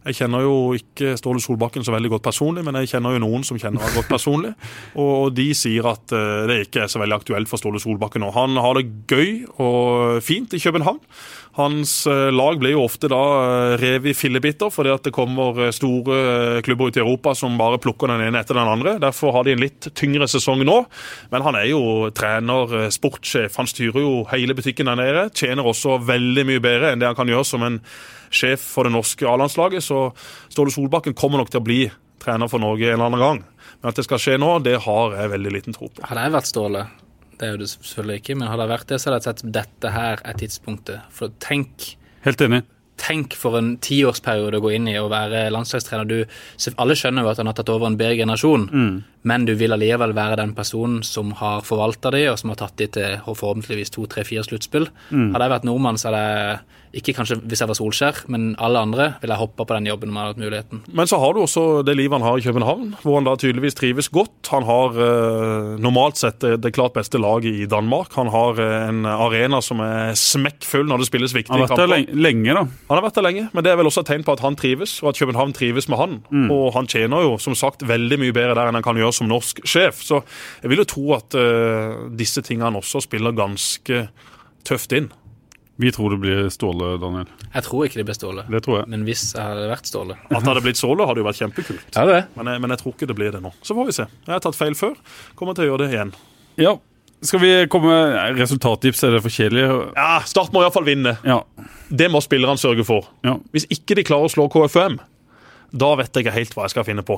Jeg 0.05 0.18
kjenner 0.18 0.44
jo 0.44 0.57
ikke 0.76 1.14
Ståle 1.16 1.40
Solbakken 1.40 1.84
så 1.86 1.94
veldig 1.94 2.11
godt 2.16 2.26
personlig, 2.26 2.64
men 2.66 2.76
jeg 2.82 2.90
kjenner 2.92 3.16
jo 3.16 3.22
noen 3.24 3.46
som 3.46 3.59
kjenner 3.61 3.80
han 3.80 3.94
godt 3.96 4.11
personlig. 4.12 4.52
Og 5.05 5.32
de 5.36 5.48
sier 5.57 5.86
at 5.88 6.12
eh, 6.12 6.44
det 6.50 6.59
ikke 6.66 6.84
er 6.84 6.92
så 6.92 7.00
veldig 7.00 7.16
aktuelt 7.22 7.50
for 7.50 7.61
Ståle 7.61 7.80
Solbakken 7.82 8.24
nå. 8.24 8.32
Han 8.36 8.61
har 8.61 8.76
det 8.76 8.90
gøy 9.09 9.46
og 9.57 10.20
fint 10.24 10.52
i 10.57 10.61
København. 10.61 11.00
Hans 11.55 12.07
eh, 12.07 12.32
lag 12.34 12.59
blir 12.59 12.72
jo 12.74 12.82
ofte 12.82 13.07
da 13.11 13.20
eh, 13.38 13.72
revet 13.78 14.11
i 14.11 14.16
fillebiter 14.18 14.72
fordi 14.74 14.90
at 14.90 15.05
det 15.07 15.12
kommer 15.14 15.61
eh, 15.62 15.74
store 15.74 16.62
klubber 16.66 16.90
ut 16.90 16.98
i 16.98 17.02
Europa 17.02 17.34
som 17.38 17.55
bare 17.61 17.78
plukker 17.82 18.11
den 18.11 18.24
ene 18.26 18.40
etter 18.42 18.59
den 18.59 18.70
andre. 18.70 18.96
Derfor 19.02 19.36
har 19.36 19.46
de 19.46 19.55
en 19.55 19.62
litt 19.62 19.86
tyngre 19.94 20.26
sesong 20.30 20.64
nå. 20.66 20.80
Men 21.30 21.46
han 21.46 21.59
er 21.61 21.68
jo 21.70 22.11
trener, 22.16 22.90
sportssjef. 22.94 23.55
Han 23.61 23.70
styrer 23.70 24.02
jo 24.02 24.16
hele 24.32 24.57
butikken 24.59 24.90
der 24.90 24.98
nede. 24.98 25.28
Tjener 25.30 25.70
også 25.70 26.00
veldig 26.02 26.46
mye 26.50 26.64
bedre 26.64 26.90
enn 26.90 27.02
det 27.02 27.12
han 27.12 27.18
kan 27.18 27.30
gjøre 27.30 27.46
som 27.46 27.62
en 27.66 27.78
sjef 28.34 28.64
for 28.74 28.88
det 28.88 28.96
norske 28.96 29.28
A-landslaget. 29.30 29.86
Så 29.86 30.09
Ståle 30.50 30.74
Solbakken 30.74 31.14
kommer 31.14 31.38
nok 31.38 31.55
til 31.55 31.62
å 31.62 31.68
bli 31.68 31.84
trener 32.24 32.50
for 32.50 32.62
Norge 32.62 32.90
en 32.90 32.98
eller 32.98 33.12
annen 33.12 33.22
gang. 33.22 33.42
Men 33.78 33.92
at 33.92 34.00
det 34.00 34.09
skal 34.09 34.22
skje 34.22 34.40
nå, 34.42 34.57
det 34.64 34.80
har 34.88 35.16
jeg 35.20 35.34
veldig 35.36 35.55
liten 35.55 35.76
tro 35.76 35.86
på. 35.86 36.02
Hadde 36.09 36.26
jeg 36.26 36.34
vært 36.34 36.50
Ståle, 36.50 36.86
det 37.41 37.49
er 37.49 37.53
jo 37.57 37.62
det 37.64 37.70
selvfølgelig 37.72 38.20
ikke, 38.22 38.37
men 38.41 38.49
hadde 38.51 38.62
det 38.66 38.72
vært 38.74 38.87
det, 38.93 39.01
så 39.01 39.11
hadde 39.11 39.20
jeg 39.22 39.28
sett 39.30 39.53
dette 39.57 39.91
her 39.95 40.22
er 40.24 40.39
tidspunktet. 40.41 41.01
For 41.11 41.32
tenk, 41.43 41.95
Helt 42.24 42.41
enig. 42.41 42.62
tenk 42.97 43.35
for 43.35 43.59
en 43.59 43.72
tiårsperiode 43.82 44.61
å 44.61 44.62
gå 44.62 44.70
inn 44.76 44.87
i 44.89 44.95
og 45.01 45.11
være 45.11 45.49
landslagstrener. 45.51 46.07
Du, 46.07 46.24
alle 46.78 46.95
skjønner 46.97 47.26
jo 47.26 47.32
at 47.32 47.41
han 47.43 47.51
har 47.51 47.57
tatt 47.59 47.72
over 47.74 47.89
en 47.91 47.97
bedre 47.99 48.16
generasjon, 48.20 48.68
men 49.26 49.45
du 49.49 49.55
vil 49.59 49.74
allikevel 49.74 50.14
være 50.14 50.37
den 50.41 50.55
personen 50.55 51.03
som 51.03 51.32
har 51.41 51.64
forvalta 51.66 52.12
de, 52.14 52.22
og 52.30 52.39
som 52.39 52.53
har 52.55 52.61
tatt 52.62 52.76
de 52.78 52.87
til 52.87 53.18
forhåpentligvis 53.26 53.91
to, 53.91 54.07
tre, 54.07 54.22
fire 54.24 54.45
sluttspill. 54.47 54.87
Hadde 55.11 55.43
jeg 55.49 55.55
vært 55.57 55.66
nordmann, 55.68 55.99
så 55.99 56.12
hadde 56.12 56.22
jeg 56.22 56.59
ikke 56.99 57.14
kanskje 57.16 57.36
hvis 57.42 57.61
jeg 57.62 57.70
var 57.70 57.76
Solskjær, 57.78 58.20
men 58.32 58.53
alle 58.62 58.80
andre 58.86 59.07
ville 59.22 59.34
jeg 59.34 59.42
hoppa 59.42 59.66
på 59.66 59.76
den 59.76 59.88
jobben 59.90 60.12
om 60.12 60.16
jeg 60.18 60.24
hadde 60.24 60.34
hatt 60.34 60.42
muligheten. 60.45 60.82
Men 60.95 61.11
så 61.11 61.18
har 61.22 61.34
du 61.34 61.40
også 61.42 61.64
det 61.86 61.97
livet 61.99 62.16
han 62.18 62.26
har 62.26 62.38
i 62.38 62.45
København, 62.47 62.95
hvor 63.03 63.18
han 63.18 63.26
da 63.28 63.34
tydeligvis 63.40 63.76
trives 63.78 64.09
godt. 64.14 64.34
Han 64.53 64.66
har 64.68 64.99
eh, 65.07 65.70
normalt 65.82 66.20
sett 66.20 66.38
det, 66.45 66.57
det 66.64 66.74
klart 66.76 66.95
beste 66.97 67.18
laget 67.20 67.59
i 67.64 67.68
Danmark. 67.70 68.14
Han 68.18 68.30
har 68.34 68.61
eh, 68.62 68.76
en 68.90 69.03
arena 69.11 69.61
som 69.64 69.82
er 69.84 70.14
smekkfull 70.18 70.86
når 70.90 71.03
det 71.03 71.09
spilles 71.11 71.34
viktige 71.34 71.55
Han 71.57 71.64
har 71.64 71.72
vært 71.72 71.82
der 71.82 71.90
kamper. 71.90 72.12
lenge, 72.14 72.22
lenge, 72.28 72.55
da. 72.61 72.64
Han 72.90 72.99
har 73.01 73.07
vært 73.09 73.18
der 73.20 73.26
lenge, 73.28 73.47
men 73.53 73.66
det 73.66 73.72
er 73.74 73.80
vel 73.80 73.90
også 73.90 74.05
et 74.05 74.12
tegn 74.12 74.26
på 74.26 74.36
at 74.36 74.45
han 74.45 74.59
trives, 74.61 74.97
og 75.03 75.11
at 75.12 75.20
København 75.22 75.57
trives 75.57 75.90
med 75.90 76.01
han. 76.01 76.16
Og 76.55 76.70
han 76.76 76.88
tjener 76.90 77.26
jo 77.26 77.34
som 77.42 77.57
sagt 77.59 77.82
veldig 77.88 78.20
mye 78.22 78.34
bedre 78.36 78.55
der 78.57 78.70
enn 78.70 78.78
han 78.78 78.86
kan 78.86 78.99
gjøre 79.01 79.16
som 79.16 79.28
norsk 79.30 79.64
sjef. 79.68 80.01
Så 80.05 80.22
jeg 80.62 80.70
vil 80.72 80.82
jo 80.84 80.88
tro 80.95 81.05
at 81.18 81.34
eh, 81.38 81.99
disse 82.18 82.42
tingene 82.45 82.78
også 82.80 83.03
spiller 83.05 83.34
ganske 83.36 84.07
tøft 84.64 84.95
inn. 84.97 85.11
Vi 85.83 85.91
tror 85.91 86.11
det 86.14 86.20
blir 86.22 86.49
Ståle, 86.55 86.93
Daniel. 87.03 87.27
Jeg 87.55 87.64
tror 87.66 87.85
ikke 87.89 87.99
det 87.99 88.05
blir 88.07 88.14
Ståle, 88.14 88.45
Det 88.51 88.61
tror 88.62 88.77
jeg. 88.79 88.89
men 88.93 89.03
hvis 89.09 89.25
jeg 89.35 89.43
hadde 89.43 89.64
vært 89.72 89.89
Ståle 89.91 90.14
At 90.31 90.37
det 90.39 90.47
hadde 90.47 90.62
blitt 90.62 90.79
Ståle, 90.79 91.07
hadde 91.09 91.18
jo 91.18 91.27
vært 91.27 91.41
kjempekult. 91.43 91.89
Ja, 91.97 92.05
det. 92.07 92.20
Men 92.37 92.47
jeg, 92.53 92.61
men 92.62 92.70
jeg 92.70 92.79
tror 92.85 92.93
ikke 92.95 93.09
det 93.11 93.16
blir 93.18 93.33
det 93.35 93.41
nå. 93.43 93.51
Så 93.62 93.75
får 93.75 93.89
vi 93.91 93.97
se. 93.97 94.07
Jeg 94.27 94.35
har 94.37 94.43
tatt 94.45 94.55
feil 94.59 94.75
før. 94.79 94.95
Kommer 95.35 95.57
til 95.59 95.66
å 95.66 95.72
gjøre 95.72 95.89
det 95.89 95.97
igjen. 95.97 96.12
Ja. 96.62 96.77
Skal 97.25 97.41
vi 97.41 97.51
komme 97.72 97.95
Resultattips, 98.37 99.03
er 99.07 99.16
det 99.16 99.22
for 99.25 99.33
kjedelig? 99.33 99.64
Ja, 99.97 100.20
Start 100.29 100.53
må 100.55 100.61
iallfall 100.62 100.85
vinne. 100.87 101.16
Ja. 101.25 101.41
Det 101.91 102.11
må 102.12 102.20
spillerne 102.22 102.61
sørge 102.61 102.85
for. 102.87 103.09
ja. 103.27 103.35
Hvis 103.51 103.66
ikke 103.72 103.97
de 103.99 104.05
klarer 104.07 104.29
å 104.29 104.33
slå 104.33 104.47
KFUM, 104.53 104.99
da 105.75 105.91
vet 105.99 106.14
jeg 106.14 106.25
ikke 106.25 106.37
helt 106.37 106.55
hva 106.55 106.66
jeg 106.68 106.75
skal 106.75 106.87
finne 106.87 107.03
på. 107.07 107.16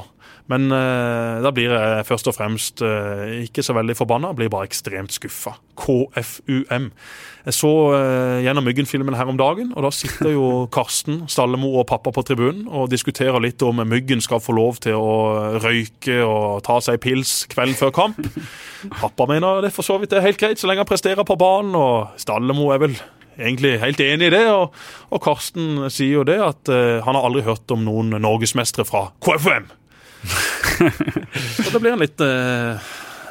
Men 0.49 0.71
uh, 0.73 1.43
da 1.45 1.51
blir 1.55 1.73
jeg 1.75 2.05
først 2.09 2.31
og 2.31 2.37
fremst 2.37 2.81
uh, 2.85 3.27
ikke 3.43 3.65
så 3.65 3.75
veldig 3.77 3.97
forbanna, 3.99 4.33
blir 4.37 4.49
bare 4.53 4.69
ekstremt 4.71 5.13
skuffa. 5.13 5.57
KFUM. 5.77 6.87
Jeg 7.47 7.55
så 7.55 7.73
uh, 7.93 8.39
gjennom 8.41 8.65
Myggen-filmen 8.65 9.19
her 9.19 9.29
om 9.29 9.37
dagen, 9.37 9.75
og 9.77 9.85
da 9.85 9.91
sitter 9.93 10.33
jo 10.33 10.47
Karsten, 10.77 11.25
Stallemo 11.29 11.75
og 11.83 11.89
pappa 11.91 12.15
på 12.15 12.25
tribunen 12.27 12.65
og 12.71 12.89
diskuterer 12.93 13.43
litt 13.45 13.61
om 13.67 13.83
Myggen 13.85 14.25
skal 14.25 14.41
få 14.41 14.57
lov 14.57 14.81
til 14.87 14.97
å 14.97 15.59
røyke 15.61 16.23
og 16.25 16.65
ta 16.67 16.79
seg 16.85 17.03
pils 17.05 17.43
kvelden 17.53 17.77
før 17.77 17.93
kamp. 17.99 18.23
Pappa 19.03 19.29
mener 19.29 19.67
det 19.67 19.75
for 19.77 19.85
så 19.85 19.99
vidt 20.01 20.17
er 20.17 20.25
helt 20.25 20.41
greit 20.41 20.63
så 20.63 20.71
lenge 20.71 20.87
han 20.87 20.89
presterer 20.89 21.29
på 21.29 21.37
banen, 21.41 21.77
og 21.77 22.17
Stallemo 22.23 22.71
er 22.73 22.83
vel 22.87 22.97
egentlig 23.39 23.75
helt 23.83 24.01
enig 24.01 24.29
i 24.31 24.35
det. 24.37 24.45
Og, 24.53 24.75
og 25.13 25.23
Karsten 25.25 25.87
sier 25.93 26.19
jo 26.21 26.25
det 26.29 26.39
at 26.43 26.69
uh, 26.73 27.01
han 27.07 27.15
har 27.19 27.27
aldri 27.29 27.43
hørt 27.47 27.71
om 27.75 27.85
noen 27.87 28.15
norgesmestere 28.23 28.87
fra 28.89 29.09
KFUM. 29.25 29.69
og 31.67 31.69
det 31.73 31.81
blir 31.83 31.93
en 31.95 32.03
litt 32.03 32.23
uh, 32.25 32.81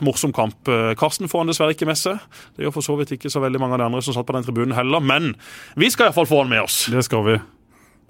morsom 0.05 0.33
kamp. 0.35 0.69
Karsten 0.99 1.29
får 1.31 1.43
han 1.43 1.51
dessverre 1.51 1.75
ikke 1.75 1.87
med 1.89 1.99
seg. 1.99 2.19
Det 2.55 2.65
gjør 2.65 2.75
for 2.77 2.85
så 2.85 2.95
vidt 2.99 3.13
ikke 3.15 3.31
så 3.31 3.41
veldig 3.43 3.61
mange 3.63 3.77
av 3.77 3.83
de 3.83 3.89
andre 3.89 4.03
som 4.05 4.15
satt 4.15 4.27
på 4.27 4.35
den 4.35 4.45
tribunen 4.47 4.75
heller. 4.77 5.03
Men 5.03 5.33
vi 5.79 5.89
skal 5.93 6.09
iallfall 6.09 6.27
få 6.29 6.41
han 6.43 6.51
med 6.51 6.65
oss. 6.65 6.85
Det 6.91 7.03
skal 7.07 7.23
vi. 7.27 7.37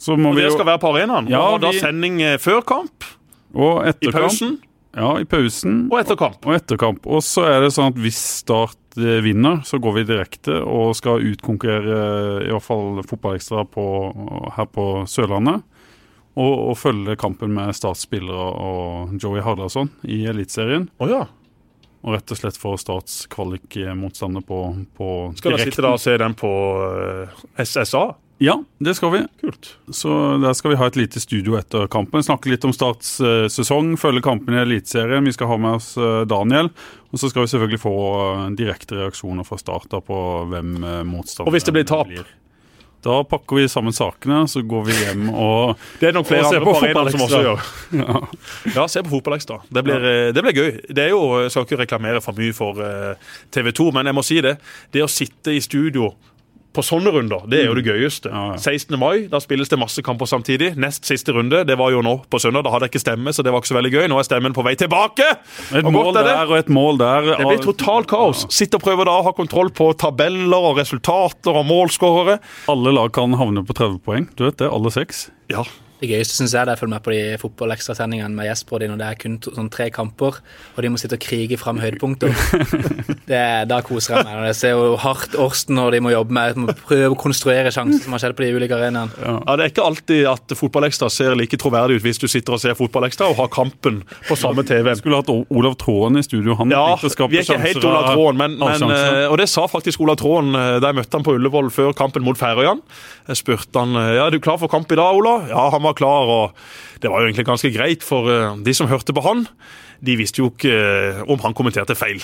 Så 0.01 0.17
må 0.19 0.33
Og 0.33 0.39
vi 0.39 0.43
det 0.43 0.51
skal 0.55 0.67
være 0.67 0.81
på 0.81 0.89
arenaen. 0.91 1.29
Ja, 1.31 1.43
og 1.55 1.61
da 1.63 1.69
vi- 1.71 1.79
sending 1.79 2.17
eh, 2.25 2.37
før 2.41 2.61
kamp, 2.67 3.05
Og 3.55 3.85
i 3.85 3.89
etter 3.93 4.11
kamp. 4.11 4.25
pausen 4.25 4.57
Ja, 4.95 5.11
i 5.19 5.25
pausen. 5.27 5.85
og 5.91 5.99
etter 5.99 6.17
kamp. 6.19 6.39
Og 6.47 6.55
etter 6.55 6.79
kamp. 6.79 7.05
Og 7.07 7.23
så 7.25 7.43
er 7.49 7.65
det 7.65 7.73
sånn 7.75 7.91
at 7.91 7.99
hvis 7.99 8.19
Start 8.45 8.97
eh, 8.99 9.19
vinner, 9.25 9.59
så 9.67 9.79
går 9.83 9.97
vi 9.99 10.05
direkte 10.07 10.61
og 10.63 10.95
skal 10.95 11.23
utkonkurrere 11.33 12.45
i 12.45 12.51
hvert 12.53 12.63
fall 12.63 13.01
Fotballekstra 13.03 13.65
på, 13.67 13.85
her 14.55 14.69
på 14.71 14.87
Sørlandet. 15.11 15.65
Og, 16.35 16.53
og 16.71 16.75
følge 16.79 17.15
kampen 17.19 17.53
med 17.55 17.75
Startspillere 17.75 18.47
og 18.59 19.15
Joey 19.23 19.43
Hardarson 19.43 19.91
i 20.03 20.25
Eliteserien. 20.27 20.89
Oh, 20.99 21.07
ja. 21.07 21.25
Og 22.05 22.13
rett 22.13 22.31
og 22.31 22.39
slett 22.39 22.59
få 22.59 22.75
Starts 22.77 23.23
kvalikmotstander 23.31 24.43
på, 24.45 24.59
på 24.95 25.09
Skal 25.39 25.55
dere 25.55 25.67
sitte 25.67 25.85
da 25.85 25.95
og 25.95 26.03
se 26.03 26.15
den 26.21 26.35
på 26.37 26.51
eh, 26.91 27.39
SSA? 27.63 28.05
Ja, 28.37 28.63
det 28.77 28.95
skal 28.95 29.11
vi. 29.13 29.21
Kult. 29.41 29.77
Så 29.95 30.37
der 30.43 30.53
skal 30.53 30.73
vi 30.73 30.77
ha 30.79 30.87
et 30.87 30.97
lite 30.99 31.21
studio 31.23 31.55
etter 31.55 31.87
kampen. 31.87 32.23
Snakke 32.23 32.51
litt 32.51 32.65
om 32.67 32.73
Starts 32.75 33.17
eh, 33.23 33.47
sesong, 33.51 33.93
følge 33.99 34.23
kampen 34.25 34.57
i 34.57 34.59
Eliteserien. 34.59 35.23
Vi 35.23 35.35
skal 35.35 35.53
ha 35.53 35.57
med 35.57 35.77
oss 35.79 35.93
eh, 35.97 36.23
Daniel. 36.27 36.71
Og 37.15 37.21
så 37.21 37.31
skal 37.31 37.45
vi 37.45 37.53
selvfølgelig 37.53 37.79
få 37.79 37.93
eh, 38.15 38.47
direkte 38.59 38.99
reaksjoner 38.99 39.47
fra 39.47 39.59
Start 39.61 39.95
på 40.05 40.17
hvem 40.51 40.81
uh, 40.83 41.03
motstanderen 41.07 41.47
Og 41.47 41.55
hvis 41.55 41.67
det 41.67 41.77
blir 41.77 41.87
tap? 41.87 42.11
Da 43.05 43.19
pakker 43.23 43.55
vi 43.55 43.69
sammen 43.69 43.93
sakene, 43.93 44.47
så 44.49 44.63
går 44.65 44.85
vi 44.87 44.95
hjem 44.97 45.27
og 45.29 45.75
Det 46.01 46.09
er 46.09 46.15
nok 46.15 46.25
flere 46.25 46.47
andre 46.49 46.61
på 46.65 46.73
fotball 46.79 47.11
som 47.13 47.25
også 47.27 47.41
gjør. 47.45 47.65
Ja, 48.75 48.87
se 48.89 49.03
på 49.05 49.11
Fotballekstra. 49.13 49.59
Det, 49.69 49.83
blir, 49.85 50.07
eh, 50.09 50.29
det 50.33 50.41
blir 50.41 50.57
gøy. 50.57 50.71
Det 50.89 51.03
er 51.03 51.11
jo, 51.13 51.21
Jeg 51.43 51.53
skal 51.53 51.67
ikke 51.67 51.83
reklamere 51.83 52.23
for 52.25 52.35
mye 52.35 52.55
for 52.57 52.81
eh, 52.81 53.35
TV 53.53 53.69
2, 53.77 53.91
men 53.95 54.09
jeg 54.09 54.17
må 54.17 54.25
si 54.25 54.39
det. 54.41 54.57
Det 54.91 55.05
å 55.05 55.11
sitte 55.11 55.53
i 55.53 55.61
studio 55.61 56.15
på 56.75 56.83
sånne 56.85 57.13
runder, 57.15 57.45
det 57.49 57.61
er 57.61 57.69
jo 57.69 57.75
det 57.77 57.85
gøyeste. 57.87 58.31
Ja, 58.31 58.55
ja. 58.55 58.59
16. 58.59 58.97
mai, 58.99 59.25
da 59.31 59.39
spilles 59.43 59.71
det 59.71 59.79
masse 59.81 60.03
kamper 60.05 60.29
samtidig. 60.29 60.73
Nest 60.79 61.07
siste 61.07 61.35
runde, 61.35 61.63
det 61.67 61.77
var 61.79 61.93
jo 61.95 62.03
nå 62.05 62.17
på 62.31 62.41
søndag. 62.41 62.65
Da 62.67 62.73
hadde 62.73 62.89
jeg 62.89 62.95
ikke 62.95 63.03
stemme, 63.05 63.33
så 63.35 63.45
det 63.45 63.53
var 63.53 63.63
ikke 63.63 63.71
så 63.71 63.79
veldig 63.79 63.93
gøy. 63.95 64.05
Nå 64.11 64.19
er 64.19 64.27
stemmen 64.27 64.55
på 64.55 64.65
vei 64.65 64.75
tilbake! 64.79 65.29
Et 65.75 65.87
mål 65.87 66.11
er 66.19 66.29
der 66.29 66.51
og 66.51 66.57
et 66.59 66.71
mål 66.73 66.99
der. 67.01 67.31
Det 67.35 67.47
blir 67.47 67.63
totalt 67.63 68.09
kaos. 68.11 68.45
Sitt 68.53 68.75
og 68.77 68.83
prøve 68.83 69.07
da 69.07 69.15
å 69.21 69.25
ha 69.29 69.33
kontroll 69.37 69.71
på 69.75 69.91
tabeller 69.99 70.69
og 70.71 70.81
resultater 70.81 71.55
og 71.55 71.65
målskårere. 71.69 72.39
Alle 72.71 72.95
lag 72.95 73.15
kan 73.15 73.35
havne 73.39 73.65
på 73.65 73.75
30 73.77 74.01
poeng. 74.05 74.29
Du 74.35 74.45
vet 74.47 74.59
det, 74.61 74.69
alle 74.71 74.91
seks. 74.93 75.29
Ja, 75.51 75.65
Det 76.01 76.09
gøyeste 76.11 76.35
syns 76.35 76.51
jeg 76.53 76.61
er 76.65 76.73
å 76.73 76.77
følge 76.79 76.91
med 76.91 77.03
på 77.05 77.13
de 77.15 77.19
fotballekstrasendingene 77.39 78.35
med 78.35 78.49
Jesper 78.49 78.75
og 78.75 78.81
de 78.83 78.89
når 78.91 78.99
det 78.99 79.05
er 79.07 79.19
kun 79.21 79.37
to, 79.41 79.53
sånn 79.55 79.69
tre 79.71 79.87
kamper, 79.95 80.39
og 80.75 80.79
de 80.83 80.89
må 80.91 80.99
sitte 80.99 81.15
og 81.15 81.23
krige 81.23 81.57
fram 81.61 81.79
høydepunkter. 81.83 82.35
Det, 83.25 83.39
da 83.65 83.79
koser 83.81 84.19
jeg 84.19 84.25
meg. 84.27 84.35
og 84.37 84.45
Jeg 84.51 84.57
ser 84.59 84.73
jo 84.75 84.89
hardt 85.01 85.33
Orsten 85.41 85.73
når 85.79 85.95
de 85.95 86.01
må 86.05 86.11
jobbe 86.13 86.35
med 86.35 86.59
må 86.61 86.73
prøve 86.77 87.07
å 87.15 87.17
konstruere 87.17 87.71
sjanser 87.73 88.03
som 88.03 88.13
har 88.13 88.21
skjedd 88.21 88.35
på 88.37 88.43
de 88.45 88.51
ulike 88.53 88.75
arenaene. 88.77 89.15
Ja, 89.17 89.55
Det 89.57 89.63
er 89.65 89.71
ikke 89.71 89.85
alltid 89.87 90.27
at 90.29 90.53
Fotballekstra 90.59 91.09
ser 91.09 91.33
like 91.39 91.57
troverdig 91.57 91.97
ut 91.97 92.05
hvis 92.05 92.21
du 92.21 92.27
sitter 92.29 92.53
og 92.57 92.61
ser 92.61 92.77
Fotballekstra 92.77 93.31
og 93.31 93.39
har 93.39 93.49
kampen 93.55 94.03
på 94.27 94.37
samme 94.37 94.61
TV. 94.67 94.91
Skulle 94.99 95.23
hatt 95.23 95.31
Olav 95.33 95.77
Tråen 95.81 96.19
i 96.21 96.25
studio. 96.27 96.53
Han 96.59 96.69
Ja, 96.75 96.83
vi 97.01 97.39
er 97.41 97.47
ikke 97.47 97.57
helt 97.65 97.81
Olav 97.81 98.11
av- 98.11 98.13
Tråen, 98.13 98.37
men, 98.43 98.59
men, 98.61 98.85
eh, 98.93 99.25
og 99.31 99.39
det 99.41 99.49
sa 99.49 99.65
faktisk 99.71 100.05
Olav 100.05 100.19
Tråen 100.21 100.53
eh, 100.53 100.77
da 100.83 100.91
jeg 100.91 100.99
møtte 101.01 101.17
han 101.17 101.25
på 101.25 101.33
Ullevål 101.39 101.71
før 101.73 101.95
kampen 101.97 102.25
mot 102.27 102.37
Færøyene. 102.37 102.83
Jeg 103.25 103.39
spurte 103.39 103.81
han 103.81 103.97
eh, 103.97 104.15
ja, 104.19 104.27
er 104.27 104.35
du 104.35 104.41
klar 104.43 104.59
for 104.61 104.71
kamp 104.71 104.91
i 104.93 104.99
dag, 104.99 105.17
Ola. 105.17 105.39
Ja, 105.49 105.69
han 105.73 105.83
var 105.85 105.97
klar, 105.97 106.29
og 106.29 107.01
det 107.01 107.09
var 107.11 107.21
jo 107.21 107.29
egentlig 107.29 107.47
ganske 107.47 107.71
greit, 107.73 108.05
for 108.05 108.29
eh, 108.31 108.53
de 108.65 108.75
som 108.77 108.89
hørte 108.91 109.15
på 109.15 109.23
han, 109.25 109.45
de 110.05 110.17
visste 110.19 110.43
jo 110.43 110.51
ikke 110.51 110.75
eh, 110.75 111.23
om 111.31 111.41
han 111.41 111.55
kommenterte 111.57 111.97
feil. 111.97 112.21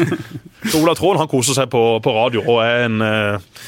Så 0.70 0.78
Ola 0.82 0.94
Tråen 0.98 1.18
han 1.20 1.30
koser 1.30 1.58
seg 1.58 1.70
på, 1.72 1.82
på 2.04 2.14
radio 2.14 2.44
og 2.44 2.62
er 2.62 2.86
en 2.86 3.02
eh, 3.04 3.58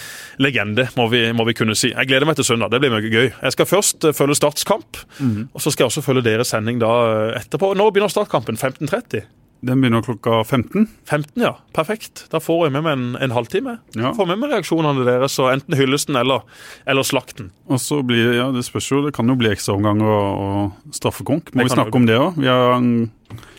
legende, 0.41 0.87
må 0.97 1.09
vi, 1.13 1.25
må 1.37 1.45
vi 1.49 1.57
kunne 1.59 1.77
si. 1.79 1.91
Jeg 1.91 2.09
gleder 2.09 2.29
meg 2.29 2.39
til 2.39 2.47
søndag. 2.49 2.71
Det 2.73 2.81
blir 2.83 2.95
mye 2.95 3.11
gøy. 3.11 3.29
Jeg 3.29 3.57
skal 3.57 3.69
først 3.69 4.07
følge 4.17 4.39
Starts 4.39 4.65
kamp, 4.69 5.03
og 5.21 5.61
så 5.61 5.69
skal 5.69 5.85
jeg 5.85 5.91
også 5.91 6.07
følge 6.07 6.25
deres 6.31 6.55
sending 6.55 6.81
da 6.81 6.93
etterpå. 7.37 7.75
Nå 7.77 7.91
begynner 7.91 8.13
startkampen? 8.13 8.57
15.30? 8.57 9.27
Den 9.67 9.83
begynner 9.83 10.01
klokka 10.01 10.39
15. 10.49 10.87
15, 11.05 11.35
ja. 11.43 11.51
Perfekt. 11.77 12.23
Da 12.33 12.41
får 12.41 12.63
jeg 12.67 12.73
med 12.79 12.85
meg 12.87 12.95
en, 12.97 13.07
en 13.27 13.35
halvtime. 13.37 13.75
Ja. 13.93 14.15
Får 14.17 14.29
med 14.31 14.41
meg 14.41 14.55
reaksjonene 14.55 15.05
deres, 15.05 15.37
og 15.43 15.51
enten 15.53 15.77
hyllesten 15.77 16.17
eller, 16.17 16.47
eller 16.89 17.05
slakten. 17.05 17.51
Og 17.69 17.81
så 17.83 18.01
blir 18.07 18.33
ja, 18.39 18.49
det 18.55 18.65
spørs 18.65 18.89
jo, 18.91 19.03
det 19.05 19.13
kan 19.17 19.29
jo 19.29 19.37
bli 19.41 19.53
ekstraomganger 19.53 20.09
og, 20.09 20.41
og 20.81 20.97
straffekonk. 20.97 21.53
Må 21.53 21.61
Det 21.61 21.69
vi 21.69 21.75
snakke 21.77 21.93
jo. 21.93 22.01
om 22.01 22.09
det 22.09 22.19
òg? 22.21 22.41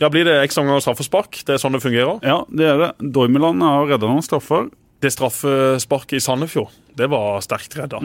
Ja, 0.02 0.10
Blir 0.12 0.26
det 0.28 0.34
ekstra 0.42 0.66
og 0.68 0.82
straffespark? 0.84 1.38
Det 1.46 1.54
er 1.54 1.62
sånn 1.62 1.78
det 1.78 1.84
fungerer. 1.84 2.18
Ja, 2.26 2.42
det 2.50 2.66
er 2.68 2.80
det. 2.82 2.90
Dormeland 3.14 3.62
har 3.64 3.86
redda 3.94 4.10
noen 4.10 4.26
straffer. 4.26 4.66
Det 5.02 5.10
straffesparket 5.10 6.20
i 6.20 6.22
Sandefjord, 6.22 6.70
det 6.94 7.08
var 7.10 7.40
sterkt 7.42 7.74
redda. 7.74 7.98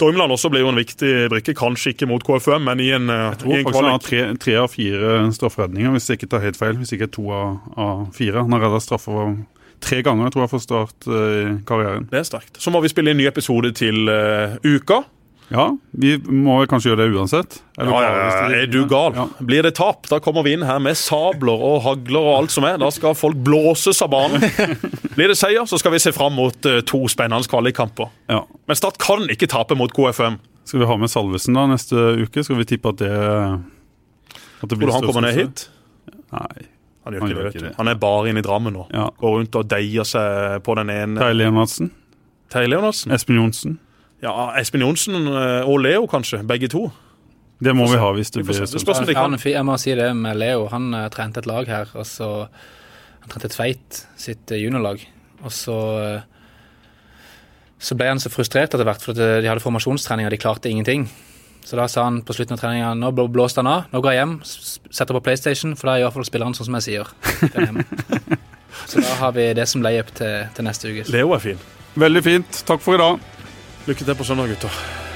Dormeland 0.00 0.32
også 0.32 0.48
ble 0.48 0.62
jo 0.62 0.70
en 0.72 0.80
viktig 0.80 1.28
brikke, 1.28 1.52
kanskje 1.58 1.92
ikke 1.92 2.08
mot 2.08 2.24
KFUM, 2.24 2.64
men 2.64 2.80
i 2.80 2.88
en, 2.96 3.12
kvalik. 3.12 3.36
Jeg 3.36 3.40
tror 3.42 3.56
faktisk 3.58 3.80
han 3.80 3.90
har 3.90 4.04
tre, 4.06 4.22
tre 4.40 4.58
av 4.62 4.68
fire 4.72 5.14
strafferedninger, 5.36 5.92
hvis 5.96 6.08
jeg 6.08 6.20
ikke 6.20 6.30
tar 6.32 6.44
helt 6.46 6.60
feil. 6.60 6.78
Hvis 6.80 6.94
ikke 6.96 7.10
to 7.12 7.28
av, 7.36 7.58
av 7.76 8.04
fire. 8.16 8.46
Han 8.46 8.56
har 8.56 8.64
redda 8.64 8.80
straffer 8.86 9.34
tre 9.80 10.02
ganger, 10.04 10.30
tror 10.32 10.44
jeg, 10.44 10.52
for 10.52 10.64
Start 10.64 11.08
eh, 11.08 11.38
i 11.40 11.54
karrieren. 11.68 12.06
Det 12.10 12.20
er 12.20 12.28
sterkt. 12.28 12.60
Så 12.60 12.72
må 12.72 12.82
vi 12.84 12.92
spille 12.92 13.14
en 13.14 13.20
ny 13.20 13.26
episode 13.30 13.72
til 13.76 14.10
uh, 14.10 14.56
uka. 14.64 15.02
Ja, 15.50 15.64
vi 15.98 16.12
må 16.30 16.60
kanskje 16.70 16.92
gjøre 16.92 17.04
det 17.08 17.16
uansett? 17.18 17.56
Eller 17.78 17.90
Ja, 17.90 18.00
ja, 18.04 18.10
ja, 18.52 18.60
Er 18.62 18.68
du 18.70 18.84
gal? 18.86 19.16
Blir 19.42 19.64
det 19.66 19.72
tap, 19.74 20.06
da 20.06 20.20
kommer 20.22 20.44
vi 20.46 20.52
inn 20.54 20.62
her 20.62 20.78
med 20.78 20.94
sabler 20.98 21.58
og 21.58 21.80
hagler 21.82 22.20
og 22.22 22.36
alt 22.36 22.54
som 22.54 22.66
er. 22.68 22.76
Da 22.78 22.90
skal 22.94 23.16
folk 23.18 23.36
blåses 23.42 23.98
av 24.06 24.12
banen. 24.12 24.44
Blir 25.16 25.32
det 25.32 25.36
seier, 25.40 25.66
så 25.66 25.78
skal 25.82 25.96
vi 25.96 25.98
se 26.02 26.12
fram 26.14 26.36
mot 26.38 26.70
eh, 26.70 26.80
to 26.86 27.02
spennende 27.10 27.50
kvalikkamper. 27.50 28.12
Ja. 28.30 28.44
Men 28.70 28.78
Start 28.78 29.00
kan 29.02 29.26
ikke 29.32 29.50
tape 29.50 29.74
mot 29.78 29.90
KFM. 29.96 30.38
Skal 30.70 30.84
vi 30.84 30.86
ha 30.86 30.96
med 31.02 31.10
Salvesen 31.10 31.58
da 31.58 31.66
neste 31.66 31.98
uke? 32.22 32.46
Skal 32.46 32.60
vi 32.62 32.68
tippe 32.70 32.94
at 32.94 33.02
det, 33.02 33.10
at 33.10 34.68
det 34.70 34.78
Tror 34.78 34.86
du 34.86 34.92
han 34.94 35.08
kommer 35.08 35.26
ned 35.26 35.34
hit? 35.40 35.66
Nei. 36.30 36.68
Han 37.02 37.14
gjør 37.16 37.20
Han 37.24 37.30
ikke 37.30 37.34
det, 37.34 37.34
gjør 37.42 37.46
vet 37.50 37.58
du. 37.58 37.66
det. 37.66 37.74
Han 37.80 37.88
er 37.90 37.98
bare 37.98 38.30
inne 38.30 38.38
i 38.38 38.46
Drammen 38.46 38.76
nå. 38.76 38.86
Går 39.18 39.38
rundt 39.40 39.56
og 39.58 39.66
deier 39.72 40.06
seg 40.06 40.60
på 40.62 40.78
den 40.78 40.90
ene. 40.94 41.18
Terje 42.52 42.70
Leonardsen? 42.70 43.14
Espen 43.18 43.40
Johnsen. 43.40 43.78
Ja, 44.20 44.50
Espen 44.60 44.82
Johnsen 44.84 45.16
eh, 45.16 45.68
og 45.68 45.80
Leo, 45.80 46.04
kanskje. 46.10 46.42
Begge 46.46 46.68
to. 46.72 46.88
Det 47.60 47.72
må 47.76 47.86
vi 47.90 48.00
ha 48.00 48.10
hvis 48.16 48.32
det 48.32 48.44
blir. 48.44 48.66
Sånn. 48.68 49.08
Ja, 49.12 49.24
jeg 49.28 49.64
må 49.68 49.76
si 49.80 49.94
det 49.96 50.10
med 50.16 50.36
Leo. 50.40 50.66
Han 50.72 50.92
uh, 50.96 51.06
trente 51.12 51.42
et 51.42 51.48
lag 51.48 51.68
her, 51.68 51.88
og 51.92 52.06
så 52.08 52.48
Han 53.20 53.32
trente 53.32 53.50
Tveit 53.52 54.04
sitt 54.16 54.52
eh, 54.52 54.62
juniorlag. 54.62 55.02
Og 55.44 55.52
så 55.52 55.76
Så 57.80 57.96
ble 57.96 58.08
han 58.08 58.20
så 58.20 58.32
frustrert 58.32 58.74
etter 58.74 58.84
hvert, 58.84 59.00
for 59.00 59.16
at 59.16 59.40
de 59.40 59.48
hadde 59.48 59.64
formasjonstrening, 59.64 60.28
og 60.28 60.32
de 60.32 60.40
klarte 60.40 60.68
ingenting. 60.68 61.08
Så 61.64 61.76
da 61.76 61.86
sa 61.88 62.04
han 62.04 62.20
på 62.24 62.36
slutten 62.36 62.56
av 62.56 62.60
treninga 62.60 62.92
nå 62.96 63.10
blåste 63.32 63.60
han 63.60 63.68
av, 63.68 63.88
nå 63.92 64.00
går 64.04 64.12
jeg 64.12 64.20
hjem, 64.20 64.34
setter 64.44 65.16
på 65.16 65.22
PlayStation, 65.24 65.72
for 65.76 65.88
da 65.88 65.96
er 65.96 66.02
i 66.02 66.06
hvert 66.06 66.16
fall 66.16 66.28
spilleren 66.28 66.56
sånn 66.56 66.68
som 66.68 66.76
jeg 66.76 66.86
sier. 66.88 67.12
Så 68.90 69.00
da 69.00 69.16
har 69.20 69.32
vi 69.36 69.48
det 69.56 69.66
som 69.68 69.84
layup 69.84 70.12
til, 70.16 70.48
til 70.56 70.68
neste 70.68 70.92
uke. 70.92 71.08
Leo 71.12 71.32
er 71.36 71.44
fin. 71.44 71.68
Veldig 72.00 72.24
fint. 72.24 72.64
Takk 72.68 72.84
for 72.84 72.96
i 72.96 73.00
dag. 73.00 73.39
Lykke 73.86 74.04
til 74.04 74.14
på 74.14 74.24
søndag, 74.24 74.48
gutter. 74.48 75.09